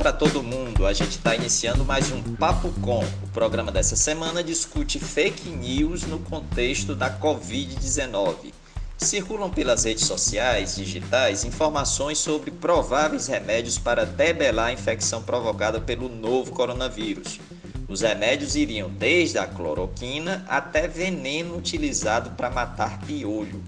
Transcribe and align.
para 0.00 0.14
todo 0.14 0.42
mundo. 0.42 0.86
A 0.86 0.94
gente 0.94 1.18
está 1.18 1.36
iniciando 1.36 1.84
mais 1.84 2.10
um 2.10 2.22
Papo 2.22 2.72
Com. 2.80 3.04
O 3.22 3.28
programa 3.34 3.70
dessa 3.70 3.94
semana 3.94 4.42
discute 4.42 4.98
fake 4.98 5.50
news 5.50 6.04
no 6.04 6.18
contexto 6.20 6.94
da 6.94 7.10
Covid-19. 7.10 8.50
Circulam 8.96 9.50
pelas 9.50 9.84
redes 9.84 10.06
sociais 10.06 10.76
digitais 10.76 11.44
informações 11.44 12.16
sobre 12.16 12.50
prováveis 12.50 13.26
remédios 13.26 13.76
para 13.76 14.06
debelar 14.06 14.68
a 14.68 14.72
infecção 14.72 15.22
provocada 15.22 15.78
pelo 15.78 16.08
novo 16.08 16.50
coronavírus. 16.50 17.38
Os 17.86 18.00
remédios 18.00 18.56
iriam 18.56 18.88
desde 18.88 19.36
a 19.36 19.46
cloroquina 19.46 20.46
até 20.48 20.88
veneno 20.88 21.58
utilizado 21.58 22.30
para 22.30 22.48
matar 22.48 23.00
piolho. 23.00 23.62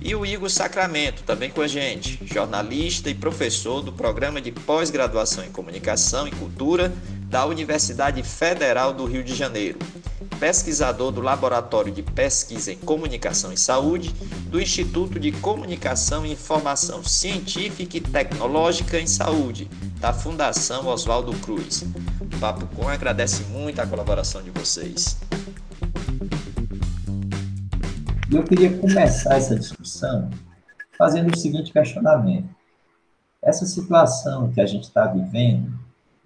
E 0.03 0.15
o 0.15 0.25
Igor 0.25 0.49
Sacramento, 0.49 1.21
também 1.21 1.51
com 1.51 1.61
a 1.61 1.67
gente, 1.67 2.19
jornalista 2.25 3.07
e 3.07 3.13
professor 3.13 3.83
do 3.83 3.93
programa 3.93 4.41
de 4.41 4.51
pós-graduação 4.51 5.43
em 5.43 5.51
Comunicação 5.51 6.27
e 6.27 6.31
Cultura 6.31 6.91
da 7.27 7.45
Universidade 7.45 8.23
Federal 8.23 8.93
do 8.93 9.05
Rio 9.05 9.23
de 9.23 9.35
Janeiro, 9.35 9.77
pesquisador 10.39 11.11
do 11.11 11.21
Laboratório 11.21 11.93
de 11.93 12.01
Pesquisa 12.01 12.73
em 12.73 12.77
Comunicação 12.77 13.53
e 13.53 13.57
Saúde 13.57 14.11
do 14.47 14.59
Instituto 14.59 15.19
de 15.19 15.31
Comunicação 15.33 16.25
e 16.25 16.31
Informação 16.31 17.03
Científica 17.03 17.97
e 17.97 18.01
Tecnológica 18.01 18.99
em 18.99 19.05
Saúde, 19.05 19.69
da 19.99 20.11
Fundação 20.11 20.87
Oswaldo 20.87 21.31
Cruz. 21.41 21.83
O 22.19 22.39
Papo 22.39 22.65
Com 22.75 22.89
agradece 22.89 23.43
muito 23.43 23.79
a 23.79 23.85
colaboração 23.85 24.41
de 24.41 24.49
vocês. 24.49 25.15
E 28.31 28.35
eu 28.37 28.45
queria 28.45 28.77
começar 28.77 29.35
essa 29.35 29.57
discussão 29.57 30.29
fazendo 30.97 31.33
o 31.33 31.37
seguinte 31.37 31.73
questionamento. 31.73 32.47
Essa 33.41 33.65
situação 33.65 34.49
que 34.53 34.61
a 34.61 34.65
gente 34.65 34.83
está 34.83 35.05
vivendo, 35.05 35.77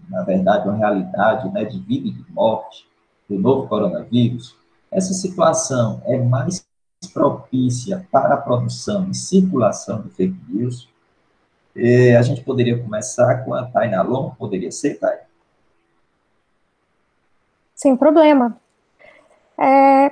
na 0.08 0.22
verdade, 0.22 0.70
uma 0.70 0.78
realidade 0.78 1.52
né, 1.52 1.66
de 1.66 1.80
vida 1.80 2.08
e 2.08 2.12
de 2.12 2.32
morte 2.32 2.88
do 3.28 3.40
novo 3.40 3.68
coronavírus, 3.68 4.56
essa 4.92 5.16
situação 5.16 6.00
é 6.06 6.20
mais 6.20 6.64
propícia 7.12 8.08
para 8.12 8.36
a 8.36 8.38
produção 8.38 9.10
e 9.10 9.16
circulação 9.16 10.04
de 10.04 10.10
fake 10.12 10.38
news. 10.48 10.88
E 11.76 12.16
a 12.16 12.22
gente 12.22 12.44
poderia 12.44 12.78
começar 12.78 13.44
com 13.44 13.52
a 13.52 13.66
Taina 13.66 14.04
Long, 14.04 14.30
poderia 14.36 14.72
ser, 14.72 15.00
Taina? 15.00 15.24
Sem 17.74 17.98
problema. 17.98 18.56
É, 19.58 20.12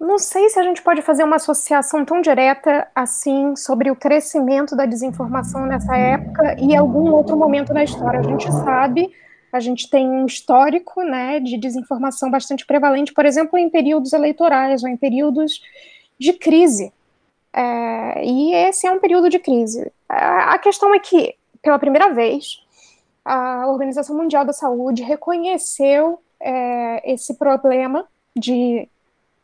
não 0.00 0.18
sei 0.18 0.48
se 0.48 0.58
a 0.58 0.62
gente 0.62 0.80
pode 0.80 1.02
fazer 1.02 1.22
uma 1.24 1.36
associação 1.36 2.06
tão 2.06 2.22
direta 2.22 2.88
assim 2.94 3.54
sobre 3.54 3.90
o 3.90 3.96
crescimento 3.96 4.74
da 4.74 4.86
desinformação 4.86 5.66
nessa 5.66 5.94
época 5.94 6.56
e 6.58 6.74
algum 6.74 7.12
outro 7.12 7.36
momento 7.36 7.74
na 7.74 7.84
história. 7.84 8.20
A 8.20 8.22
gente 8.22 8.50
sabe, 8.50 9.12
a 9.52 9.60
gente 9.60 9.90
tem 9.90 10.08
um 10.08 10.24
histórico 10.24 11.02
né, 11.02 11.38
de 11.38 11.58
desinformação 11.58 12.30
bastante 12.30 12.64
prevalente, 12.64 13.12
por 13.12 13.26
exemplo, 13.26 13.58
em 13.58 13.68
períodos 13.68 14.14
eleitorais 14.14 14.82
ou 14.82 14.88
em 14.88 14.96
períodos 14.96 15.60
de 16.18 16.32
crise. 16.32 16.90
É, 17.52 18.24
e 18.24 18.54
esse 18.54 18.86
é 18.86 18.90
um 18.90 19.00
período 19.00 19.28
de 19.28 19.38
crise. 19.38 19.92
A 20.08 20.58
questão 20.58 20.94
é 20.94 20.98
que, 20.98 21.34
pela 21.60 21.78
primeira 21.78 22.08
vez, 22.14 22.62
a 23.22 23.66
Organização 23.68 24.16
Mundial 24.16 24.46
da 24.46 24.52
Saúde 24.54 25.02
reconheceu 25.02 26.18
é, 26.40 27.12
esse 27.12 27.34
problema 27.34 28.06
de 28.34 28.88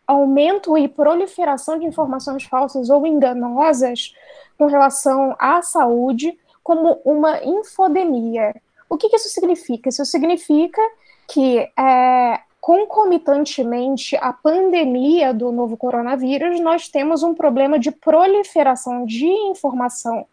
aumento 0.07 0.77
e 0.79 0.87
proliferação 0.87 1.79
de 1.79 1.87
informações 1.87 2.45
falsas 2.45 2.91
ou 2.91 3.07
enganosas 3.07 4.15
com 4.57 4.67
relação 4.67 5.35
à 5.39 5.63
saúde 5.63 6.39
como 6.63 7.01
uma 7.05 7.43
infodemia. 7.45 8.55
O 8.89 8.97
que, 8.97 9.09
que 9.09 9.17
isso 9.17 9.29
significa? 9.29 9.89
Isso 9.89 10.05
significa 10.05 10.81
que, 11.29 11.59
é, 11.79 12.41
concomitantemente 12.61 14.17
à 14.17 14.33
pandemia 14.33 15.35
do 15.35 15.51
novo 15.53 15.77
coronavírus, 15.77 16.61
nós 16.61 16.89
temos 16.89 17.23
um 17.23 17.35
problema 17.35 17.79
de 17.79 17.91
proliferação 17.91 19.05
de 19.05 19.27
informação 19.27 20.27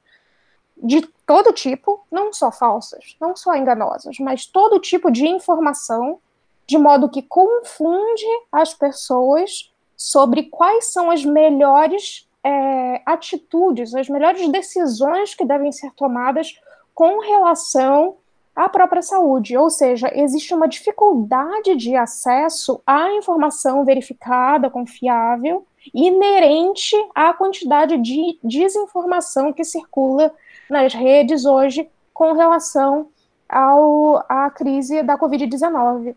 de 0.75 1.01
todo 1.25 1.53
tipo, 1.53 2.05
não 2.11 2.33
só 2.33 2.51
falsas, 2.51 3.15
não 3.19 3.35
só 3.35 3.55
enganosas, 3.55 4.17
mas 4.19 4.45
todo 4.45 4.79
tipo 4.79 5.11
de 5.11 5.27
informação 5.27 6.19
de 6.65 6.77
modo 6.77 7.09
que 7.09 7.21
confunde 7.21 8.25
as 8.51 8.73
pessoas 8.73 9.71
sobre 9.95 10.43
quais 10.43 10.91
são 10.91 11.09
as 11.09 11.23
melhores 11.23 12.27
é, 12.43 13.01
atitudes, 13.05 13.95
as 13.95 14.09
melhores 14.09 14.47
decisões 14.49 15.33
que 15.33 15.45
devem 15.45 15.71
ser 15.71 15.91
tomadas 15.91 16.59
com 16.93 17.19
relação 17.19 18.17
à 18.55 18.69
própria 18.69 19.01
saúde, 19.01 19.57
ou 19.57 19.69
seja, 19.69 20.11
existe 20.13 20.53
uma 20.53 20.67
dificuldade 20.67 21.75
de 21.75 21.95
acesso 21.95 22.81
à 22.85 23.11
informação 23.13 23.83
verificada, 23.83 24.69
confiável, 24.69 25.65
inerente 25.93 26.95
à 27.15 27.33
quantidade 27.33 27.97
de 27.97 28.37
desinformação 28.43 29.51
que 29.51 29.63
circula 29.63 30.31
nas 30.69 30.93
redes 30.93 31.45
hoje 31.45 31.89
com 32.13 32.33
relação 32.33 33.09
ao, 33.49 34.23
à 34.29 34.49
crise 34.51 35.01
da 35.01 35.17
Covid-19 35.17 36.15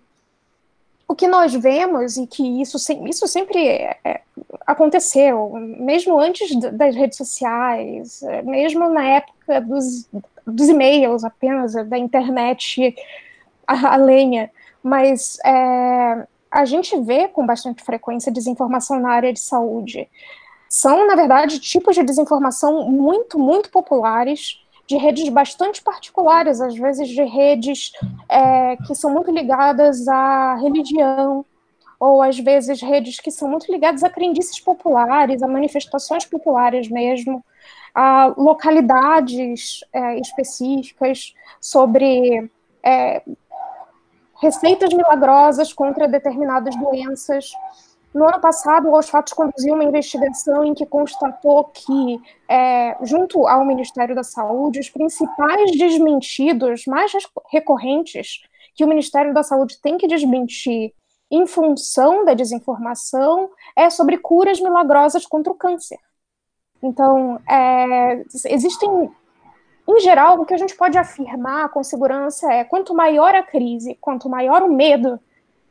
o 1.08 1.14
que 1.14 1.28
nós 1.28 1.54
vemos, 1.54 2.16
e 2.16 2.26
que 2.26 2.60
isso, 2.60 2.76
isso 3.08 3.26
sempre 3.28 3.66
é, 3.66 3.96
é, 4.04 4.20
aconteceu, 4.66 5.52
mesmo 5.54 6.18
antes 6.18 6.54
das 6.72 6.94
redes 6.94 7.16
sociais, 7.16 8.22
é, 8.24 8.42
mesmo 8.42 8.88
na 8.88 9.04
época 9.04 9.60
dos, 9.60 10.08
dos 10.46 10.68
e-mails 10.68 11.22
apenas, 11.22 11.74
da 11.74 11.96
internet 11.96 12.94
a, 13.66 13.94
a 13.94 13.96
lenha, 13.96 14.50
mas 14.82 15.38
é, 15.44 16.26
a 16.50 16.64
gente 16.64 16.98
vê 17.00 17.28
com 17.28 17.46
bastante 17.46 17.84
frequência 17.84 18.32
desinformação 18.32 18.98
na 18.98 19.10
área 19.10 19.32
de 19.32 19.40
saúde. 19.40 20.08
São, 20.68 21.06
na 21.06 21.14
verdade, 21.14 21.60
tipos 21.60 21.94
de 21.94 22.02
desinformação 22.02 22.90
muito, 22.90 23.38
muito 23.38 23.70
populares, 23.70 24.60
de 24.86 24.96
redes 24.96 25.28
bastante 25.28 25.82
particulares, 25.82 26.60
às 26.60 26.76
vezes 26.76 27.08
de 27.08 27.22
redes 27.22 27.92
é, 28.28 28.76
que 28.86 28.94
são 28.94 29.10
muito 29.12 29.30
ligadas 29.30 30.06
à 30.06 30.54
religião, 30.56 31.44
ou 31.98 32.22
às 32.22 32.38
vezes 32.38 32.80
redes 32.80 33.18
que 33.18 33.30
são 33.30 33.48
muito 33.48 33.70
ligadas 33.70 34.04
a 34.04 34.10
crendices 34.10 34.60
populares, 34.60 35.42
a 35.42 35.48
manifestações 35.48 36.24
populares 36.24 36.88
mesmo, 36.88 37.44
a 37.94 38.34
localidades 38.36 39.80
é, 39.92 40.20
específicas 40.20 41.34
sobre 41.60 42.50
é, 42.82 43.22
receitas 44.40 44.92
milagrosas 44.92 45.72
contra 45.72 46.06
determinadas 46.06 46.76
doenças. 46.76 47.50
No 48.16 48.24
ano 48.24 48.40
passado, 48.40 48.88
o 48.88 48.96
Osfatos 48.96 49.34
conduziu 49.34 49.74
uma 49.74 49.84
investigação 49.84 50.64
em 50.64 50.72
que 50.72 50.86
constatou 50.86 51.64
que, 51.64 52.18
é, 52.48 52.96
junto 53.04 53.46
ao 53.46 53.62
Ministério 53.62 54.14
da 54.14 54.22
Saúde, 54.22 54.80
os 54.80 54.88
principais 54.88 55.70
desmentidos 55.72 56.86
mais 56.86 57.12
recorrentes 57.52 58.40
que 58.74 58.82
o 58.82 58.88
Ministério 58.88 59.34
da 59.34 59.42
Saúde 59.42 59.78
tem 59.82 59.98
que 59.98 60.06
desmentir 60.06 60.94
em 61.30 61.46
função 61.46 62.24
da 62.24 62.32
desinformação 62.32 63.50
é 63.76 63.90
sobre 63.90 64.16
curas 64.16 64.62
milagrosas 64.62 65.26
contra 65.26 65.52
o 65.52 65.56
câncer. 65.56 65.98
Então, 66.82 67.38
é, 67.46 68.24
existem, 68.46 69.10
em 69.86 70.00
geral, 70.00 70.40
o 70.40 70.46
que 70.46 70.54
a 70.54 70.58
gente 70.58 70.74
pode 70.74 70.96
afirmar 70.96 71.68
com 71.68 71.84
segurança 71.84 72.50
é 72.50 72.64
quanto 72.64 72.94
maior 72.94 73.34
a 73.34 73.42
crise, 73.42 73.94
quanto 74.00 74.26
maior 74.26 74.62
o 74.62 74.72
medo, 74.72 75.20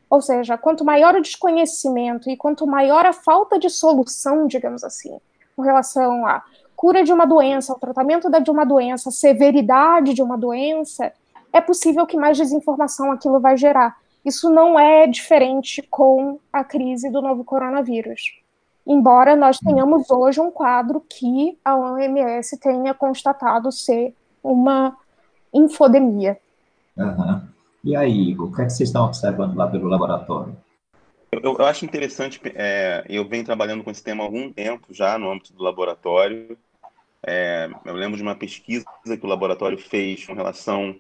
ou 0.10 0.22
seja, 0.22 0.58
quanto 0.58 0.86
maior 0.86 1.16
o 1.16 1.22
desconhecimento 1.22 2.30
e 2.30 2.38
quanto 2.38 2.68
maior 2.68 3.06
a 3.06 3.14
falta 3.14 3.58
de 3.58 3.70
solução, 3.70 4.48
digamos 4.48 4.84
assim, 4.84 5.20
com 5.56 5.62
relação 5.62 6.26
à 6.26 6.44
cura 6.76 7.04
de 7.04 7.12
uma 7.12 7.26
doença, 7.26 7.74
ao 7.74 7.80
tratamento 7.80 8.30
de 8.30 8.52
uma 8.52 8.66
doença, 8.66 9.10
severidade 9.10 10.14
de 10.14 10.22
uma 10.22 10.38
doença, 10.38 11.12
é 11.52 11.62
possível 11.62 12.06
que 12.06 12.18
mais 12.18 12.38
desinformação 12.38 13.12
aquilo 13.12 13.40
vai 13.40 13.58
gerar. 13.58 13.98
Isso 14.24 14.50
não 14.50 14.80
é 14.80 15.08
diferente 15.08 15.82
com 15.84 16.40
a 16.52 16.64
crise 16.64 17.10
do 17.10 17.22
novo 17.22 17.44
coronavírus. 17.44 18.42
Embora 18.86 19.36
nós 19.36 19.58
tenhamos 19.58 20.10
hoje 20.12 20.40
um 20.40 20.52
quadro 20.52 21.02
que 21.02 21.58
a 21.64 21.76
OMS 21.76 22.60
tenha 22.60 22.94
constatado 22.94 23.72
ser 23.72 24.14
uma 24.44 24.96
infodemia. 25.54 26.38
Uhum. 26.98 27.55
E 27.86 27.96
aí, 27.96 28.32
Igor, 28.32 28.50
o 28.50 28.52
que, 28.52 28.64
é 28.64 28.66
que 28.66 28.72
vocês 28.72 28.90
estão 28.90 29.06
observando 29.06 29.56
lá 29.56 29.68
pelo 29.68 29.88
laboratório? 29.88 30.58
Eu, 31.32 31.40
eu 31.44 31.66
acho 31.66 31.86
interessante, 31.86 32.42
é, 32.56 33.06
eu 33.08 33.28
venho 33.30 33.46
trabalhando 33.46 33.84
com 33.84 33.92
esse 33.92 34.04
tema 34.04 34.24
há 34.24 34.26
algum 34.26 34.52
tempo 34.52 34.88
já 34.92 35.20
no 35.20 35.30
âmbito 35.30 35.54
do 35.54 35.62
laboratório. 35.62 36.58
É, 37.22 37.70
eu 37.86 37.94
lembro 37.94 38.18
de 38.18 38.24
uma 38.24 38.36
pesquisa 38.36 38.86
que 39.06 39.24
o 39.24 39.30
laboratório 39.30 39.78
fez 39.78 40.26
com 40.26 40.34
relação 40.34 40.96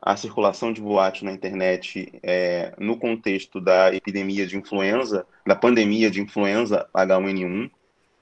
à 0.00 0.16
circulação 0.16 0.72
de 0.72 0.80
boatos 0.80 1.20
na 1.20 1.32
internet 1.32 2.18
é, 2.22 2.72
no 2.78 2.98
contexto 2.98 3.60
da 3.60 3.94
epidemia 3.94 4.46
de 4.46 4.56
influenza, 4.56 5.26
da 5.46 5.54
pandemia 5.54 6.10
de 6.10 6.22
influenza 6.22 6.88
H1N1, 6.94 7.70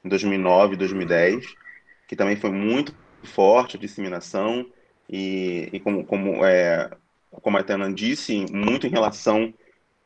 em 0.05 0.09
2009 0.09 0.75
e 0.75 0.79
2010, 0.79 1.47
que 2.09 2.17
também 2.17 2.35
foi 2.35 2.51
muito 2.51 2.93
forte 3.23 3.77
a 3.77 3.81
disseminação, 3.81 4.67
e, 5.09 5.69
e 5.73 5.79
como, 5.79 6.05
como 6.05 6.45
é, 6.45 6.91
como 7.43 7.59
a 7.59 7.63
Tana 7.63 7.93
disse, 7.93 8.47
muito 8.53 8.87
em 8.87 8.91
relação 8.91 9.53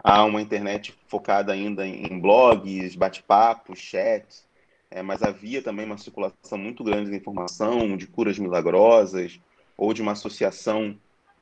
a 0.03 0.25
uma 0.25 0.41
internet 0.41 0.95
focada 1.07 1.53
ainda 1.53 1.87
em 1.87 2.19
blogs, 2.19 2.95
bate-papos, 2.95 3.79
chats, 3.79 4.47
é, 4.91 5.03
mas 5.03 5.23
havia 5.23 5.63
também 5.63 5.85
uma 5.85 5.99
circulação 5.99 6.57
muito 6.57 6.83
grande 6.83 7.11
de 7.11 7.17
informação, 7.17 7.97
de 7.97 8.07
curas 8.07 8.39
milagrosas, 8.39 9.39
ou 9.77 9.93
de 9.93 10.01
uma 10.01 10.13
associação 10.13 10.97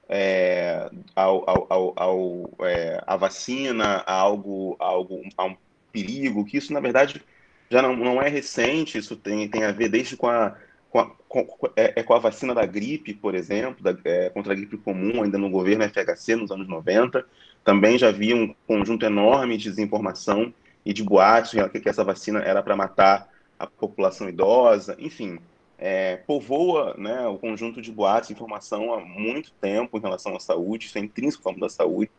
é, 0.08 0.90
ao, 1.14 1.44
ao, 1.70 1.92
ao 1.96 2.50
é, 2.60 3.02
à 3.06 3.16
vacina, 3.16 4.02
a 4.06 4.12
algo, 4.14 4.76
a 4.80 4.84
algo, 4.84 5.22
a 5.36 5.44
um 5.44 5.56
perigo, 5.92 6.44
que 6.44 6.56
isso, 6.56 6.72
na 6.72 6.80
verdade, 6.80 7.22
já 7.70 7.82
não, 7.82 7.96
não 7.96 8.20
é 8.20 8.28
recente, 8.28 8.98
isso 8.98 9.16
tem, 9.16 9.48
tem 9.48 9.64
a 9.64 9.72
ver 9.72 9.88
desde 9.88 10.16
com 10.16 10.28
a 10.28 10.56
com 10.96 11.00
a, 11.00 11.10
com, 11.28 11.70
é, 11.76 12.00
é, 12.00 12.02
com 12.02 12.14
a 12.14 12.18
vacina 12.18 12.54
da 12.54 12.64
gripe, 12.64 13.12
por 13.12 13.34
exemplo, 13.34 13.82
da, 13.82 13.96
é, 14.04 14.30
contra 14.30 14.52
a 14.52 14.56
gripe 14.56 14.78
comum, 14.78 15.22
ainda 15.22 15.36
no 15.36 15.50
governo 15.50 15.84
FHC, 15.84 16.36
nos 16.36 16.50
anos 16.50 16.66
90, 16.66 17.24
também 17.62 17.98
já 17.98 18.08
havia 18.08 18.34
um 18.34 18.54
conjunto 18.66 19.04
enorme 19.04 19.58
de 19.58 19.68
desinformação 19.68 20.54
e 20.84 20.94
de 20.94 21.02
boatos 21.02 21.52
que, 21.72 21.80
que 21.80 21.88
essa 21.88 22.04
vacina 22.04 22.40
era 22.40 22.62
para 22.62 22.76
matar 22.76 23.28
a 23.58 23.66
população 23.66 24.28
idosa, 24.28 24.96
enfim, 24.98 25.38
é, 25.78 26.16
povoa 26.16 26.94
né, 26.96 27.26
o 27.26 27.36
conjunto 27.36 27.82
de 27.82 27.92
boatos 27.92 28.30
e 28.30 28.32
informação 28.32 28.94
há 28.94 29.00
muito 29.00 29.52
tempo 29.60 29.98
em 29.98 30.00
relação 30.00 30.34
à 30.34 30.40
saúde, 30.40 30.86
isso 30.86 30.96
é 30.96 31.02
intrínseco 31.02 31.46
ao 31.46 31.58
da 31.58 31.68
saúde. 31.68 32.10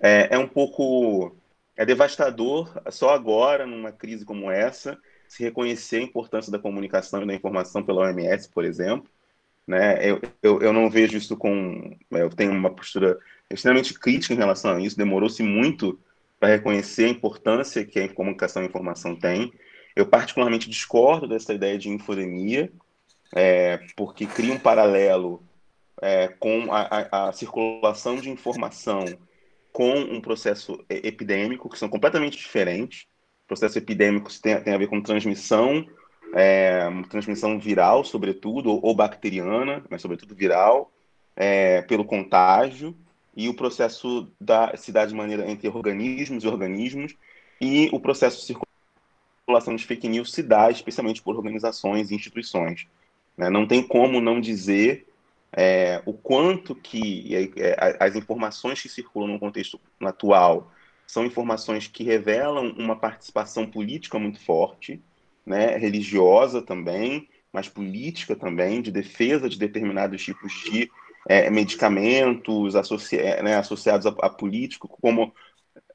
É, 0.00 0.34
é 0.34 0.38
um 0.38 0.48
pouco 0.48 1.36
é 1.76 1.86
devastador, 1.86 2.72
só 2.90 3.10
agora, 3.10 3.66
numa 3.66 3.92
crise 3.92 4.24
como 4.24 4.50
essa, 4.50 4.98
se 5.32 5.42
reconhecer 5.42 5.96
a 5.96 6.02
importância 6.02 6.52
da 6.52 6.58
comunicação 6.58 7.22
e 7.22 7.26
da 7.26 7.32
informação 7.32 7.82
pela 7.82 8.02
OMS, 8.02 8.50
por 8.50 8.66
exemplo. 8.66 9.10
Né? 9.66 9.98
Eu, 10.06 10.20
eu, 10.42 10.60
eu 10.60 10.72
não 10.74 10.90
vejo 10.90 11.16
isso 11.16 11.34
com. 11.38 11.96
Eu 12.10 12.28
tenho 12.28 12.52
uma 12.52 12.68
postura 12.68 13.18
extremamente 13.50 13.98
crítica 13.98 14.34
em 14.34 14.36
relação 14.36 14.76
a 14.76 14.80
isso, 14.80 14.94
demorou-se 14.94 15.42
muito 15.42 15.98
para 16.38 16.50
reconhecer 16.50 17.06
a 17.06 17.08
importância 17.08 17.82
que 17.82 17.98
a 17.98 18.12
comunicação 18.12 18.60
e 18.60 18.66
a 18.66 18.68
informação 18.68 19.16
tem. 19.16 19.50
Eu, 19.96 20.06
particularmente, 20.06 20.68
discordo 20.68 21.26
dessa 21.26 21.54
ideia 21.54 21.78
de 21.78 21.88
infodemia, 21.88 22.70
é, 23.34 23.78
porque 23.96 24.26
cria 24.26 24.52
um 24.52 24.58
paralelo 24.58 25.42
é, 26.02 26.28
com 26.28 26.70
a, 26.70 26.82
a, 26.82 27.28
a, 27.28 27.32
circulação 27.32 28.16
de 28.16 28.28
informação 28.28 29.06
com 29.72 29.94
um 29.94 30.20
processo 30.20 30.84
epidêmico, 30.90 31.70
que 31.70 31.78
são 31.78 31.88
completamente 31.88 32.36
diferentes 32.36 33.06
processo 33.52 33.76
epidêmico 33.76 34.30
tem, 34.40 34.58
tem 34.62 34.72
a 34.72 34.78
ver 34.78 34.86
com 34.86 35.02
transmissão, 35.02 35.86
é, 36.34 36.88
transmissão 37.10 37.58
viral, 37.58 38.02
sobretudo, 38.02 38.70
ou, 38.70 38.80
ou, 38.82 38.94
bacteriana, 38.94 39.84
mas 39.90 40.00
sobretudo 40.00 40.34
viral, 40.34 40.90
é, 41.36 41.82
pelo 41.82 42.04
contágio, 42.04 42.96
e 43.36 43.50
o 43.50 43.54
processo 43.54 44.30
da, 44.40 44.74
se 44.76 44.90
dá 44.90 45.04
de 45.04 45.14
maneira 45.14 45.50
entre 45.50 45.68
organismos 45.68 46.44
e 46.44 46.48
organismos, 46.48 47.14
e 47.60 47.90
o 47.92 48.00
processo 48.00 48.40
de 48.40 48.46
circulação 48.46 49.76
de 49.76 49.84
fake 49.84 50.08
news 50.08 50.32
se 50.32 50.42
dá 50.42 50.70
especialmente 50.70 51.20
por 51.20 51.36
organizações 51.36 52.10
e 52.10 52.14
instituições. 52.14 52.86
Né? 53.36 53.50
Não 53.50 53.66
tem 53.66 53.82
como 53.86 54.18
não 54.18 54.40
dizer 54.40 55.06
é, 55.52 56.00
o 56.06 56.14
quanto 56.14 56.74
que 56.74 57.52
é, 57.56 57.96
as 58.00 58.16
informações 58.16 58.80
que 58.80 58.88
circulam 58.88 59.28
no 59.28 59.38
contexto 59.38 59.78
atual 60.00 60.72
são 61.12 61.26
informações 61.26 61.86
que 61.86 62.02
revelam 62.02 62.70
uma 62.78 62.96
participação 62.96 63.66
política 63.66 64.18
muito 64.18 64.40
forte, 64.40 64.98
né, 65.44 65.76
religiosa 65.76 66.62
também, 66.62 67.28
mas 67.52 67.68
política 67.68 68.34
também, 68.34 68.80
de 68.80 68.90
defesa 68.90 69.46
de 69.46 69.58
determinados 69.58 70.24
tipos 70.24 70.50
de 70.64 70.90
é, 71.28 71.50
medicamentos 71.50 72.74
associ 72.74 73.18
né, 73.18 73.56
associados 73.56 74.06
a, 74.06 74.14
a, 74.22 74.30
político, 74.30 74.88
como 74.88 75.34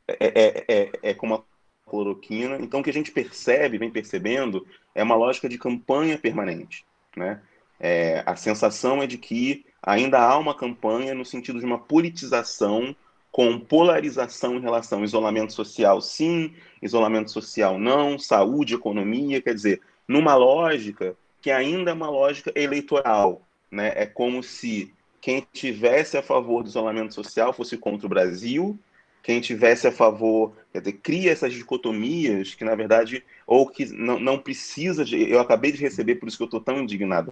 é, 0.07 0.15
é, 0.19 0.65
é, 0.67 0.91
é 1.01 1.13
como 1.15 1.33
a 1.33 1.43
cloroquina. 1.89 2.59
Então, 2.61 2.81
o 2.81 2.83
que 2.83 2.91
a 2.91 2.93
gente 2.93 3.09
percebe, 3.09 3.79
vem 3.79 3.89
percebendo, 3.89 4.67
é 4.93 5.01
uma 5.01 5.15
lógica 5.15 5.49
de 5.49 5.57
campanha 5.57 6.19
permanente. 6.19 6.85
Né? 7.15 7.41
É, 7.79 8.21
a 8.23 8.35
sensação 8.35 9.01
é 9.01 9.07
de 9.07 9.17
que 9.17 9.65
ainda 9.81 10.19
há 10.19 10.37
uma 10.37 10.53
campanha 10.53 11.15
no 11.15 11.25
sentido 11.25 11.57
de 11.57 11.65
uma 11.65 11.79
politização 11.79 12.95
com 13.37 13.59
polarização 13.59 14.55
em 14.55 14.59
relação 14.59 14.97
ao 14.97 15.05
isolamento 15.05 15.53
social, 15.53 16.01
sim, 16.01 16.55
isolamento 16.81 17.29
social, 17.29 17.77
não, 17.77 18.17
saúde, 18.17 18.73
economia, 18.73 19.39
quer 19.39 19.53
dizer, 19.53 19.79
numa 20.07 20.33
lógica 20.33 21.15
que 21.39 21.51
ainda 21.51 21.91
é 21.91 21.93
uma 21.93 22.09
lógica 22.09 22.51
eleitoral. 22.55 23.47
Né? 23.69 23.93
É 23.95 24.07
como 24.07 24.41
se 24.41 24.91
quem 25.21 25.45
tivesse 25.53 26.17
a 26.17 26.23
favor 26.23 26.63
do 26.63 26.69
isolamento 26.69 27.13
social 27.13 27.53
fosse 27.53 27.77
contra 27.77 28.07
o 28.07 28.09
Brasil, 28.09 28.75
quem 29.21 29.39
tivesse 29.39 29.87
a 29.87 29.91
favor, 29.91 30.53
quer 30.73 30.79
dizer, 30.79 30.93
cria 30.93 31.31
essas 31.31 31.53
dicotomias 31.53 32.55
que, 32.55 32.65
na 32.65 32.73
verdade, 32.73 33.23
ou 33.45 33.67
que 33.67 33.85
não, 33.85 34.19
não 34.19 34.39
precisa 34.39 35.05
de. 35.05 35.29
Eu 35.29 35.39
acabei 35.39 35.71
de 35.71 35.77
receber, 35.77 36.15
por 36.15 36.27
isso 36.27 36.37
que 36.37 36.43
eu 36.43 36.45
estou 36.45 36.59
tão 36.59 36.79
indignado 36.79 37.31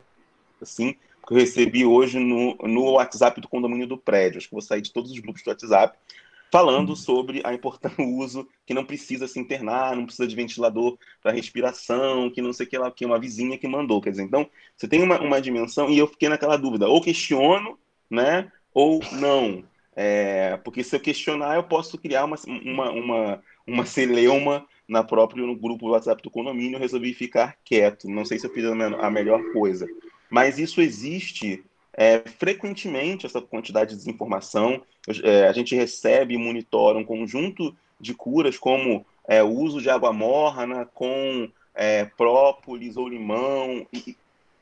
assim, 0.62 0.96
que 1.26 1.34
eu 1.34 1.38
recebi 1.38 1.86
hoje 1.86 2.20
no, 2.20 2.56
no 2.64 2.92
WhatsApp 2.92 3.40
do 3.42 3.48
condomínio 3.48 3.88
do 3.88 3.98
prédio. 3.98 4.38
Acho 4.38 4.48
que 4.48 4.54
vou 4.54 4.62
sair 4.62 4.82
de 4.82 4.92
todos 4.92 5.12
os 5.12 5.20
grupos 5.20 5.44
do 5.44 5.50
WhatsApp 5.50 5.98
falando 6.52 6.90
uhum. 6.90 6.96
sobre 6.96 7.42
a 7.44 7.54
importância 7.54 7.98
do 7.98 8.10
uso 8.10 8.48
que 8.66 8.74
não 8.74 8.86
precisa 8.86 9.28
se 9.28 9.40
internar, 9.40 9.96
não 9.96 10.06
precisa 10.06 10.28
de 10.28 10.36
ventilador 10.36 10.98
para 11.22 11.34
respiração, 11.34 12.30
que 12.30 12.42
não 12.42 12.54
sei 12.54 12.66
o 12.66 12.70
que 12.70 12.78
lá, 12.78 12.92
que 12.92 13.04
é 13.04 13.08
uma 13.08 13.20
vizinha 13.20 13.58
que 13.58 13.68
mandou. 13.68 14.02
Quer 14.02 14.12
dizer, 14.12 14.24
então, 14.24 14.50
você 14.76 14.88
tem 14.88 15.04
uma, 15.04 15.20
uma 15.20 15.42
dimensão, 15.42 15.90
e 15.90 15.98
eu 15.98 16.08
fiquei 16.08 16.30
naquela 16.30 16.56
dúvida, 16.56 16.88
ou 16.88 17.02
questiono, 17.02 17.78
né, 18.10 18.50
ou 18.74 19.02
não. 19.12 19.66
É, 19.96 20.58
porque 20.64 20.84
se 20.84 20.96
eu 20.96 21.00
questionar, 21.00 21.56
eu 21.56 21.64
posso 21.64 21.98
criar 21.98 22.26
uma, 22.26 22.38
uma, 22.48 22.92
uma, 22.92 23.44
uma 23.68 23.86
celeuma 23.86 24.66
na 24.88 25.04
própria, 25.04 25.46
no 25.46 25.56
grupo 25.56 25.86
do 25.86 25.92
WhatsApp 25.92 26.22
do 26.22 26.30
condomínio, 26.30 26.76
eu 26.76 26.82
resolvi 26.82 27.14
ficar 27.14 27.58
quieto. 27.66 28.08
Não 28.08 28.24
sei 28.24 28.38
se 28.38 28.46
eu 28.46 28.54
fiz 28.54 28.64
a 28.66 29.10
melhor 29.10 29.42
coisa. 29.52 29.88
Mas 30.30 30.60
isso 30.60 30.82
existe 30.82 31.64
é, 31.96 32.20
frequentemente, 32.20 33.26
essa 33.26 33.42
quantidade 33.42 33.92
de 33.92 33.98
desinformação. 33.98 34.82
É, 35.24 35.48
a 35.48 35.54
gente 35.54 35.76
recebe 35.76 36.34
e 36.34 36.38
monitora 36.38 36.98
um 36.98 37.06
conjunto 37.06 37.76
de 38.00 38.14
curas, 38.14 38.58
como 38.58 39.06
é, 39.28 39.42
o 39.42 39.50
uso 39.50 39.82
de 39.82 39.90
água 39.90 40.12
morna 40.12 40.86
com 40.94 41.50
é, 41.74 42.06
própolis 42.06 42.98
ou 42.98 43.08
limão 43.08 43.88
e, 43.92 44.16